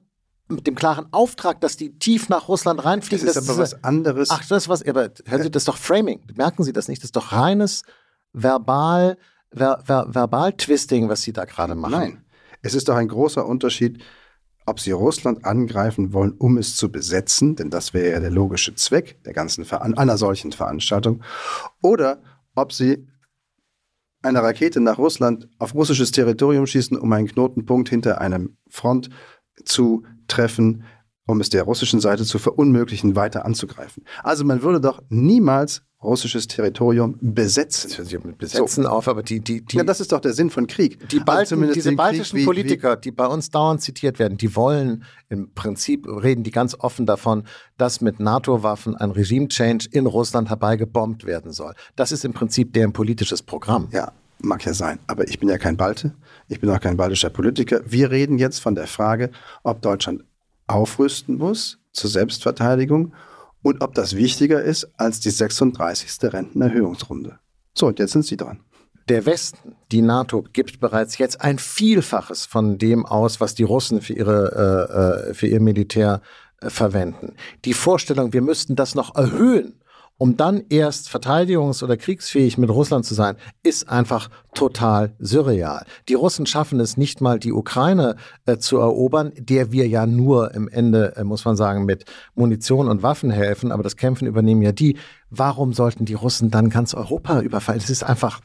mit 0.46 0.66
dem 0.66 0.74
klaren 0.74 1.06
Auftrag, 1.10 1.62
dass 1.62 1.78
die 1.78 1.98
tief 1.98 2.28
nach 2.28 2.48
Russland 2.48 2.84
reinfliegen. 2.84 3.26
Das 3.26 3.36
ist 3.36 3.48
aber 3.48 3.58
was 3.58 3.82
anderes. 3.82 4.28
Ach, 4.30 4.44
das 4.46 4.64
ist 4.64 4.68
was, 4.68 4.86
aber 4.86 5.10
hören 5.24 5.42
Sie, 5.42 5.50
das 5.50 5.62
ist 5.62 5.68
doch 5.68 5.78
Framing. 5.78 6.20
Merken 6.36 6.64
Sie 6.64 6.74
das 6.74 6.86
nicht? 6.86 7.00
Das 7.00 7.06
ist 7.06 7.16
doch 7.16 7.32
reines 7.32 7.82
verbal, 8.34 9.16
ver, 9.50 9.80
ver, 9.84 10.06
verbal 10.14 10.52
Twisting, 10.52 11.08
was 11.08 11.22
Sie 11.22 11.32
da 11.32 11.46
gerade 11.46 11.74
machen. 11.74 11.92
Nein. 11.92 12.23
Es 12.64 12.74
ist 12.74 12.88
doch 12.88 12.96
ein 12.96 13.08
großer 13.08 13.46
Unterschied, 13.46 14.02
ob 14.64 14.80
sie 14.80 14.92
Russland 14.92 15.44
angreifen 15.44 16.14
wollen, 16.14 16.32
um 16.32 16.56
es 16.56 16.76
zu 16.76 16.90
besetzen, 16.90 17.56
denn 17.56 17.68
das 17.68 17.92
wäre 17.92 18.12
ja 18.12 18.20
der 18.20 18.30
logische 18.30 18.74
Zweck 18.74 19.22
der 19.24 19.34
ganzen 19.34 19.70
einer 19.70 20.16
solchen 20.16 20.50
Veranstaltung, 20.50 21.22
oder 21.82 22.22
ob 22.54 22.72
sie 22.72 23.06
eine 24.22 24.42
Rakete 24.42 24.80
nach 24.80 24.96
Russland 24.96 25.50
auf 25.58 25.74
russisches 25.74 26.10
Territorium 26.10 26.66
schießen, 26.66 26.96
um 26.98 27.12
einen 27.12 27.28
Knotenpunkt 27.28 27.90
hinter 27.90 28.22
einem 28.22 28.56
Front 28.70 29.10
zu 29.66 30.04
treffen, 30.26 30.84
um 31.26 31.42
es 31.42 31.50
der 31.50 31.64
russischen 31.64 32.00
Seite 32.00 32.24
zu 32.24 32.38
verunmöglichen, 32.38 33.14
weiter 33.14 33.44
anzugreifen. 33.44 34.04
Also 34.22 34.46
man 34.46 34.62
würde 34.62 34.80
doch 34.80 35.02
niemals 35.10 35.82
russisches 36.04 36.46
Territorium 36.46 37.16
besetzen. 37.20 37.88
Das 37.88 37.98
hört 37.98 38.08
sich 38.08 38.24
mit 38.24 38.38
Besetzen 38.38 38.84
so. 38.84 38.88
auf, 38.88 39.08
aber 39.08 39.22
die, 39.22 39.40
die, 39.40 39.62
die. 39.62 39.76
Ja, 39.76 39.84
das 39.84 40.00
ist 40.00 40.12
doch 40.12 40.20
der 40.20 40.32
Sinn 40.32 40.50
von 40.50 40.66
Krieg. 40.66 41.08
Die 41.08 41.20
Balten, 41.20 41.60
also 41.62 41.74
diese 41.74 41.92
baltischen 41.92 42.38
Krieg, 42.38 42.46
Politiker, 42.46 42.96
wie, 42.96 43.00
die 43.00 43.10
bei 43.10 43.26
uns 43.26 43.50
dauernd 43.50 43.80
zitiert 43.82 44.18
werden, 44.18 44.38
die 44.38 44.54
wollen 44.54 45.04
im 45.28 45.52
Prinzip, 45.54 46.06
reden 46.06 46.44
die 46.44 46.50
ganz 46.50 46.76
offen 46.78 47.06
davon, 47.06 47.44
dass 47.76 48.00
mit 48.00 48.20
NATO-Waffen 48.20 48.94
ein 48.96 49.10
Regime-Change 49.10 49.88
in 49.90 50.06
Russland 50.06 50.48
herbeigebombt 50.50 51.24
werden 51.24 51.52
soll. 51.52 51.74
Das 51.96 52.12
ist 52.12 52.24
im 52.24 52.32
Prinzip 52.32 52.72
deren 52.72 52.92
politisches 52.92 53.42
Programm. 53.42 53.88
Ja, 53.92 54.12
mag 54.38 54.64
ja 54.64 54.74
sein. 54.74 54.98
Aber 55.06 55.26
ich 55.26 55.38
bin 55.38 55.48
ja 55.48 55.58
kein 55.58 55.76
Balte. 55.76 56.14
Ich 56.48 56.60
bin 56.60 56.70
auch 56.70 56.80
kein 56.80 56.96
baltischer 56.96 57.30
Politiker. 57.30 57.80
Wir 57.86 58.10
reden 58.10 58.38
jetzt 58.38 58.58
von 58.60 58.74
der 58.74 58.86
Frage, 58.86 59.30
ob 59.62 59.82
Deutschland 59.82 60.24
aufrüsten 60.66 61.36
muss 61.36 61.78
zur 61.92 62.10
Selbstverteidigung 62.10 63.12
und 63.64 63.82
ob 63.82 63.94
das 63.94 64.14
wichtiger 64.14 64.62
ist 64.62 64.88
als 64.98 65.20
die 65.20 65.30
36. 65.30 66.32
Rentenerhöhungsrunde. 66.32 67.38
So, 67.74 67.88
und 67.88 67.98
jetzt 67.98 68.12
sind 68.12 68.24
Sie 68.24 68.36
dran. 68.36 68.60
Der 69.08 69.26
Westen, 69.26 69.74
die 69.90 70.02
NATO, 70.02 70.44
gibt 70.52 70.80
bereits 70.80 71.18
jetzt 71.18 71.40
ein 71.40 71.58
Vielfaches 71.58 72.44
von 72.44 72.78
dem 72.78 73.04
aus, 73.04 73.40
was 73.40 73.54
die 73.54 73.62
Russen 73.62 74.00
für, 74.00 74.12
ihre, 74.12 75.28
äh, 75.28 75.30
äh 75.30 75.34
für 75.34 75.46
ihr 75.46 75.60
Militär 75.60 76.20
äh, 76.60 76.70
verwenden. 76.70 77.34
Die 77.64 77.74
Vorstellung, 77.74 78.32
wir 78.32 78.42
müssten 78.42 78.76
das 78.76 78.94
noch 78.94 79.16
erhöhen, 79.16 79.80
um 80.18 80.36
dann 80.36 80.62
erst 80.68 81.08
verteidigungs- 81.08 81.82
oder 81.82 81.96
kriegsfähig 81.96 82.56
mit 82.58 82.70
Russland 82.70 83.04
zu 83.04 83.14
sein, 83.14 83.36
ist 83.62 83.88
einfach 83.88 84.30
total 84.54 85.14
surreal. 85.18 85.84
Die 86.08 86.14
Russen 86.14 86.46
schaffen 86.46 86.80
es 86.80 86.96
nicht 86.96 87.20
mal, 87.20 87.38
die 87.38 87.52
Ukraine 87.52 88.16
äh, 88.46 88.58
zu 88.58 88.78
erobern, 88.78 89.32
der 89.36 89.72
wir 89.72 89.88
ja 89.88 90.06
nur 90.06 90.54
im 90.54 90.68
Ende, 90.68 91.16
äh, 91.16 91.24
muss 91.24 91.44
man 91.44 91.56
sagen, 91.56 91.84
mit 91.84 92.04
Munition 92.34 92.88
und 92.88 93.02
Waffen 93.02 93.30
helfen, 93.30 93.72
aber 93.72 93.82
das 93.82 93.96
Kämpfen 93.96 94.26
übernehmen 94.26 94.62
ja 94.62 94.72
die. 94.72 94.96
Warum 95.30 95.72
sollten 95.72 96.04
die 96.04 96.14
Russen 96.14 96.50
dann 96.50 96.70
ganz 96.70 96.94
Europa 96.94 97.40
überfallen? 97.40 97.80
Es 97.82 97.90
ist 97.90 98.04
einfach 98.04 98.40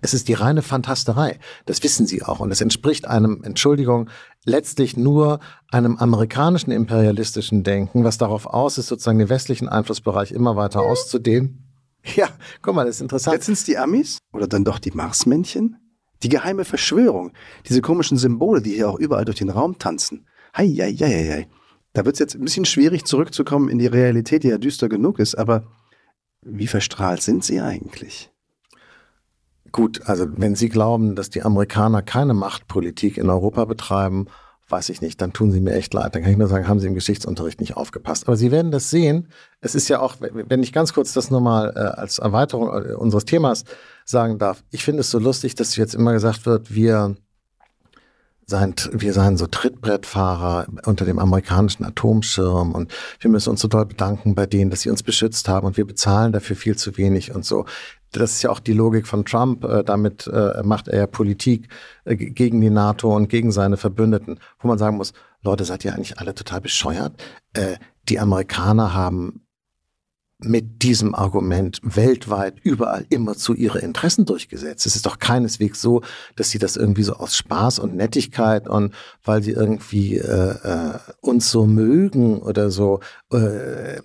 es 0.00 0.14
ist 0.14 0.28
die 0.28 0.34
reine 0.34 0.62
Fantasterei. 0.62 1.38
Das 1.66 1.82
wissen 1.82 2.06
sie 2.06 2.22
auch. 2.22 2.40
Und 2.40 2.50
es 2.50 2.60
entspricht 2.60 3.06
einem, 3.06 3.42
Entschuldigung, 3.42 4.08
letztlich 4.44 4.96
nur 4.96 5.40
einem 5.70 5.96
amerikanischen 5.96 6.70
imperialistischen 6.70 7.62
Denken, 7.64 8.04
was 8.04 8.18
darauf 8.18 8.46
aus 8.46 8.78
ist, 8.78 8.88
sozusagen 8.88 9.18
den 9.18 9.28
westlichen 9.28 9.68
Einflussbereich 9.68 10.32
immer 10.32 10.56
weiter 10.56 10.80
auszudehnen. 10.80 11.64
Ja, 12.16 12.28
guck 12.62 12.74
mal, 12.74 12.86
das 12.86 12.96
ist 12.96 13.00
interessant. 13.02 13.34
Jetzt 13.34 13.46
sind 13.46 13.54
es 13.54 13.64
die 13.64 13.76
Amis 13.76 14.18
oder 14.32 14.46
dann 14.46 14.64
doch 14.64 14.78
die 14.78 14.92
Marsmännchen? 14.92 15.76
Die 16.22 16.30
geheime 16.30 16.64
Verschwörung, 16.64 17.32
diese 17.68 17.82
komischen 17.82 18.16
Symbole, 18.16 18.62
die 18.62 18.74
hier 18.74 18.88
auch 18.88 18.98
überall 18.98 19.24
durch 19.24 19.38
den 19.38 19.50
Raum 19.50 19.78
tanzen. 19.78 20.26
Hei, 20.56 20.68
hei, 20.68 20.94
hei, 20.94 21.28
hei. 21.28 21.48
Da 21.92 22.04
wird 22.06 22.14
es 22.14 22.20
jetzt 22.20 22.36
ein 22.36 22.44
bisschen 22.44 22.64
schwierig 22.64 23.04
zurückzukommen 23.04 23.68
in 23.68 23.78
die 23.78 23.88
Realität, 23.88 24.42
die 24.44 24.48
ja 24.48 24.58
düster 24.58 24.88
genug 24.88 25.18
ist, 25.18 25.34
aber 25.34 25.66
wie 26.42 26.66
verstrahlt 26.66 27.20
sind 27.20 27.44
sie 27.44 27.60
eigentlich? 27.60 28.30
Gut, 29.72 30.02
also 30.06 30.26
wenn 30.36 30.54
Sie 30.54 30.68
glauben, 30.68 31.14
dass 31.14 31.30
die 31.30 31.42
Amerikaner 31.42 32.02
keine 32.02 32.34
Machtpolitik 32.34 33.18
in 33.18 33.28
Europa 33.28 33.64
betreiben, 33.64 34.26
weiß 34.68 34.90
ich 34.90 35.00
nicht, 35.00 35.20
dann 35.20 35.32
tun 35.32 35.50
Sie 35.50 35.60
mir 35.60 35.72
echt 35.72 35.94
leid. 35.94 36.14
Dann 36.14 36.22
kann 36.22 36.32
ich 36.32 36.38
nur 36.38 36.48
sagen, 36.48 36.68
haben 36.68 36.80
Sie 36.80 36.86
im 36.86 36.94
Geschichtsunterricht 36.94 37.60
nicht 37.60 37.76
aufgepasst. 37.76 38.26
Aber 38.26 38.36
Sie 38.36 38.50
werden 38.50 38.70
das 38.70 38.90
sehen. 38.90 39.28
Es 39.60 39.74
ist 39.74 39.88
ja 39.88 40.00
auch, 40.00 40.16
wenn 40.20 40.62
ich 40.62 40.72
ganz 40.72 40.92
kurz 40.92 41.12
das 41.12 41.30
nochmal 41.30 41.72
äh, 41.74 41.78
als 41.78 42.18
Erweiterung 42.18 42.68
äh, 42.68 42.94
unseres 42.94 43.24
Themas 43.24 43.64
sagen 44.04 44.38
darf, 44.38 44.62
ich 44.70 44.84
finde 44.84 45.00
es 45.00 45.10
so 45.10 45.18
lustig, 45.18 45.54
dass 45.54 45.76
jetzt 45.76 45.94
immer 45.94 46.12
gesagt 46.12 46.46
wird, 46.46 46.74
wir 46.74 47.16
seien, 48.48 48.74
wir 48.92 49.12
seien 49.12 49.36
so 49.36 49.46
Trittbrettfahrer 49.46 50.66
unter 50.86 51.04
dem 51.04 51.18
amerikanischen 51.18 51.84
Atomschirm 51.84 52.72
und 52.72 52.92
wir 53.20 53.30
müssen 53.30 53.50
uns 53.50 53.60
so 53.60 53.68
doll 53.68 53.86
bedanken 53.86 54.34
bei 54.34 54.46
denen, 54.46 54.70
dass 54.70 54.80
sie 54.80 54.90
uns 54.90 55.02
beschützt 55.02 55.48
haben 55.48 55.66
und 55.66 55.76
wir 55.76 55.86
bezahlen 55.86 56.32
dafür 56.32 56.56
viel 56.56 56.76
zu 56.76 56.96
wenig 56.96 57.34
und 57.34 57.44
so 57.44 57.66
das 58.12 58.32
ist 58.32 58.42
ja 58.42 58.50
auch 58.50 58.60
die 58.60 58.72
Logik 58.72 59.06
von 59.06 59.24
Trump. 59.24 59.64
Äh, 59.64 59.84
damit 59.84 60.26
äh, 60.26 60.62
macht 60.62 60.88
er 60.88 60.98
ja 61.00 61.06
Politik 61.06 61.68
äh, 62.04 62.16
gegen 62.16 62.60
die 62.60 62.70
NATO 62.70 63.14
und 63.14 63.28
gegen 63.28 63.52
seine 63.52 63.76
Verbündeten, 63.76 64.40
wo 64.60 64.68
man 64.68 64.78
sagen 64.78 64.96
muss, 64.96 65.12
Leute, 65.42 65.64
seid 65.64 65.84
ihr 65.84 65.94
eigentlich 65.94 66.18
alle 66.18 66.34
total 66.34 66.60
bescheuert? 66.60 67.12
Die 68.08 68.18
Amerikaner 68.18 68.92
haben 68.92 69.42
mit 70.40 70.82
diesem 70.82 71.16
Argument 71.16 71.80
weltweit 71.82 72.60
überall 72.62 73.04
immer 73.08 73.34
zu 73.34 73.54
ihre 73.54 73.80
Interessen 73.80 74.24
durchgesetzt. 74.24 74.86
Es 74.86 74.94
ist 74.94 75.04
doch 75.04 75.18
keineswegs 75.18 75.80
so, 75.80 76.02
dass 76.36 76.50
sie 76.50 76.60
das 76.60 76.76
irgendwie 76.76 77.02
so 77.02 77.14
aus 77.14 77.36
Spaß 77.36 77.80
und 77.80 77.96
Nettigkeit 77.96 78.68
und 78.68 78.94
weil 79.24 79.42
sie 79.42 79.50
irgendwie 79.50 80.16
äh, 80.16 80.50
äh, 80.50 80.98
uns 81.20 81.50
so 81.50 81.66
mögen 81.66 82.38
oder 82.38 82.70
so 82.70 83.00
äh, 83.32 84.00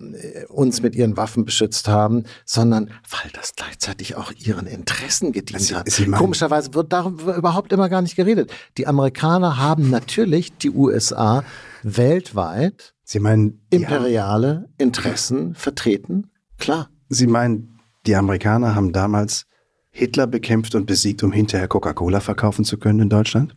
uns 0.48 0.82
mit 0.82 0.96
ihren 0.96 1.18
Waffen 1.18 1.46
beschützt 1.46 1.88
haben, 1.88 2.24
sondern 2.46 2.90
weil 3.10 3.32
das 3.34 3.54
gleichzeitig 3.56 4.16
auch 4.16 4.32
ihren 4.32 4.66
Interessen 4.66 5.34
gedient 5.34 5.62
sie, 5.62 5.76
hat. 5.76 5.90
Sie 5.90 6.06
Komischerweise 6.06 6.74
wird 6.74 6.92
darüber 6.92 7.36
überhaupt 7.36 7.72
immer 7.72 7.90
gar 7.90 8.02
nicht 8.02 8.16
geredet. 8.16 8.52
Die 8.78 8.88
Amerikaner 8.88 9.58
haben 9.58 9.92
natürlich 9.92 10.58
die 10.58 10.72
USA 10.72 11.44
weltweit 11.84 12.93
Sie 13.14 13.20
meinen 13.20 13.62
imperiale 13.70 14.70
Interessen 14.80 15.54
vertreten? 15.54 16.32
Klar. 16.58 16.90
Sie 17.10 17.28
meinen, 17.28 17.80
die 18.08 18.16
Amerikaner 18.16 18.74
haben 18.74 18.92
damals 18.92 19.46
Hitler 19.92 20.26
bekämpft 20.26 20.74
und 20.74 20.88
besiegt, 20.88 21.22
um 21.22 21.32
hinterher 21.32 21.68
Coca-Cola 21.68 22.22
verkaufen 22.22 22.66
zu 22.66 22.80
können 22.80 23.02
in 23.02 23.10
Deutschland? 23.10 23.56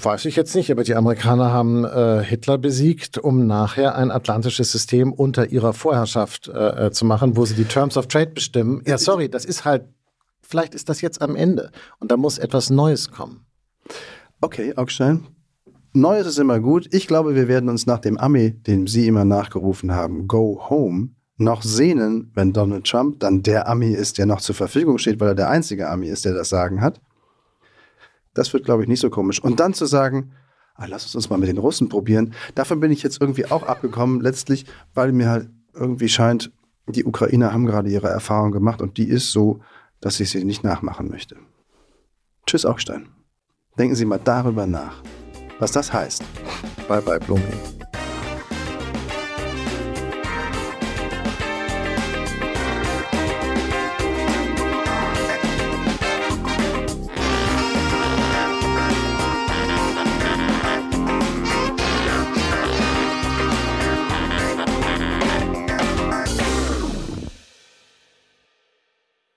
Weiß 0.00 0.26
ich 0.26 0.36
jetzt 0.36 0.54
nicht, 0.54 0.70
aber 0.70 0.84
die 0.84 0.94
Amerikaner 0.94 1.50
haben 1.50 1.84
äh, 1.84 2.22
Hitler 2.22 2.56
besiegt, 2.56 3.18
um 3.18 3.48
nachher 3.48 3.96
ein 3.96 4.12
atlantisches 4.12 4.70
System 4.70 5.12
unter 5.12 5.50
ihrer 5.50 5.72
Vorherrschaft 5.72 6.46
äh, 6.46 6.86
äh, 6.86 6.90
zu 6.92 7.04
machen, 7.04 7.36
wo 7.36 7.44
sie 7.46 7.54
die 7.54 7.64
Terms 7.64 7.96
of 7.96 8.06
Trade 8.06 8.30
bestimmen. 8.30 8.84
Ja, 8.86 8.96
sorry, 8.96 9.28
das 9.28 9.44
ist 9.44 9.64
halt, 9.64 9.88
vielleicht 10.40 10.76
ist 10.76 10.88
das 10.88 11.00
jetzt 11.00 11.20
am 11.20 11.34
Ende 11.34 11.72
und 11.98 12.12
da 12.12 12.16
muss 12.16 12.38
etwas 12.38 12.70
Neues 12.70 13.10
kommen. 13.10 13.44
Okay, 14.40 14.72
Augstein, 14.76 15.26
Neues 16.00 16.26
ist 16.26 16.38
immer 16.38 16.60
gut. 16.60 16.88
Ich 16.92 17.06
glaube, 17.06 17.34
wir 17.34 17.48
werden 17.48 17.68
uns 17.68 17.86
nach 17.86 17.98
dem 17.98 18.18
Ami, 18.18 18.52
dem 18.52 18.86
Sie 18.86 19.06
immer 19.06 19.24
nachgerufen 19.24 19.92
haben, 19.92 20.28
Go 20.28 20.68
Home, 20.70 21.10
noch 21.36 21.62
sehnen, 21.62 22.30
wenn 22.34 22.52
Donald 22.52 22.86
Trump 22.86 23.20
dann 23.20 23.42
der 23.42 23.68
Ami 23.68 23.92
ist, 23.92 24.18
der 24.18 24.26
noch 24.26 24.40
zur 24.40 24.54
Verfügung 24.54 24.98
steht, 24.98 25.20
weil 25.20 25.28
er 25.28 25.34
der 25.34 25.50
einzige 25.50 25.88
Ami 25.88 26.08
ist, 26.08 26.24
der 26.24 26.34
das 26.34 26.48
Sagen 26.48 26.80
hat. 26.80 27.00
Das 28.34 28.52
wird, 28.52 28.64
glaube 28.64 28.82
ich, 28.82 28.88
nicht 28.88 29.00
so 29.00 29.10
komisch. 29.10 29.42
Und 29.42 29.60
dann 29.60 29.74
zu 29.74 29.86
sagen, 29.86 30.32
ah, 30.74 30.86
lass 30.86 31.04
uns 31.04 31.14
uns 31.14 31.30
mal 31.30 31.38
mit 31.38 31.48
den 31.48 31.58
Russen 31.58 31.88
probieren. 31.88 32.34
Davon 32.54 32.80
bin 32.80 32.90
ich 32.90 33.02
jetzt 33.02 33.20
irgendwie 33.20 33.46
auch 33.46 33.64
abgekommen, 33.64 34.20
letztlich, 34.20 34.66
weil 34.94 35.12
mir 35.12 35.28
halt 35.28 35.50
irgendwie 35.74 36.08
scheint, 36.08 36.52
die 36.86 37.04
Ukrainer 37.04 37.52
haben 37.52 37.66
gerade 37.66 37.90
ihre 37.90 38.08
Erfahrung 38.08 38.52
gemacht 38.52 38.82
und 38.82 38.96
die 38.96 39.08
ist 39.08 39.32
so, 39.32 39.60
dass 40.00 40.20
ich 40.20 40.30
sie 40.30 40.44
nicht 40.44 40.64
nachmachen 40.64 41.08
möchte. 41.08 41.36
Tschüss, 42.46 42.64
Augstein. 42.64 43.08
Denken 43.78 43.94
Sie 43.94 44.04
mal 44.04 44.20
darüber 44.22 44.66
nach 44.66 45.02
was 45.58 45.72
das 45.72 45.92
heißt. 45.92 46.22
Bye 46.88 47.02
bye, 47.02 47.18
Blumi. 47.18 47.42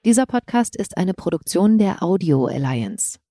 Dieser 0.04 0.26
Podcast 0.26 0.76
ist 0.76 0.98
eine 0.98 1.14
Produktion 1.14 1.78
der 1.78 2.02
Audio 2.02 2.48
Alliance. 2.48 3.22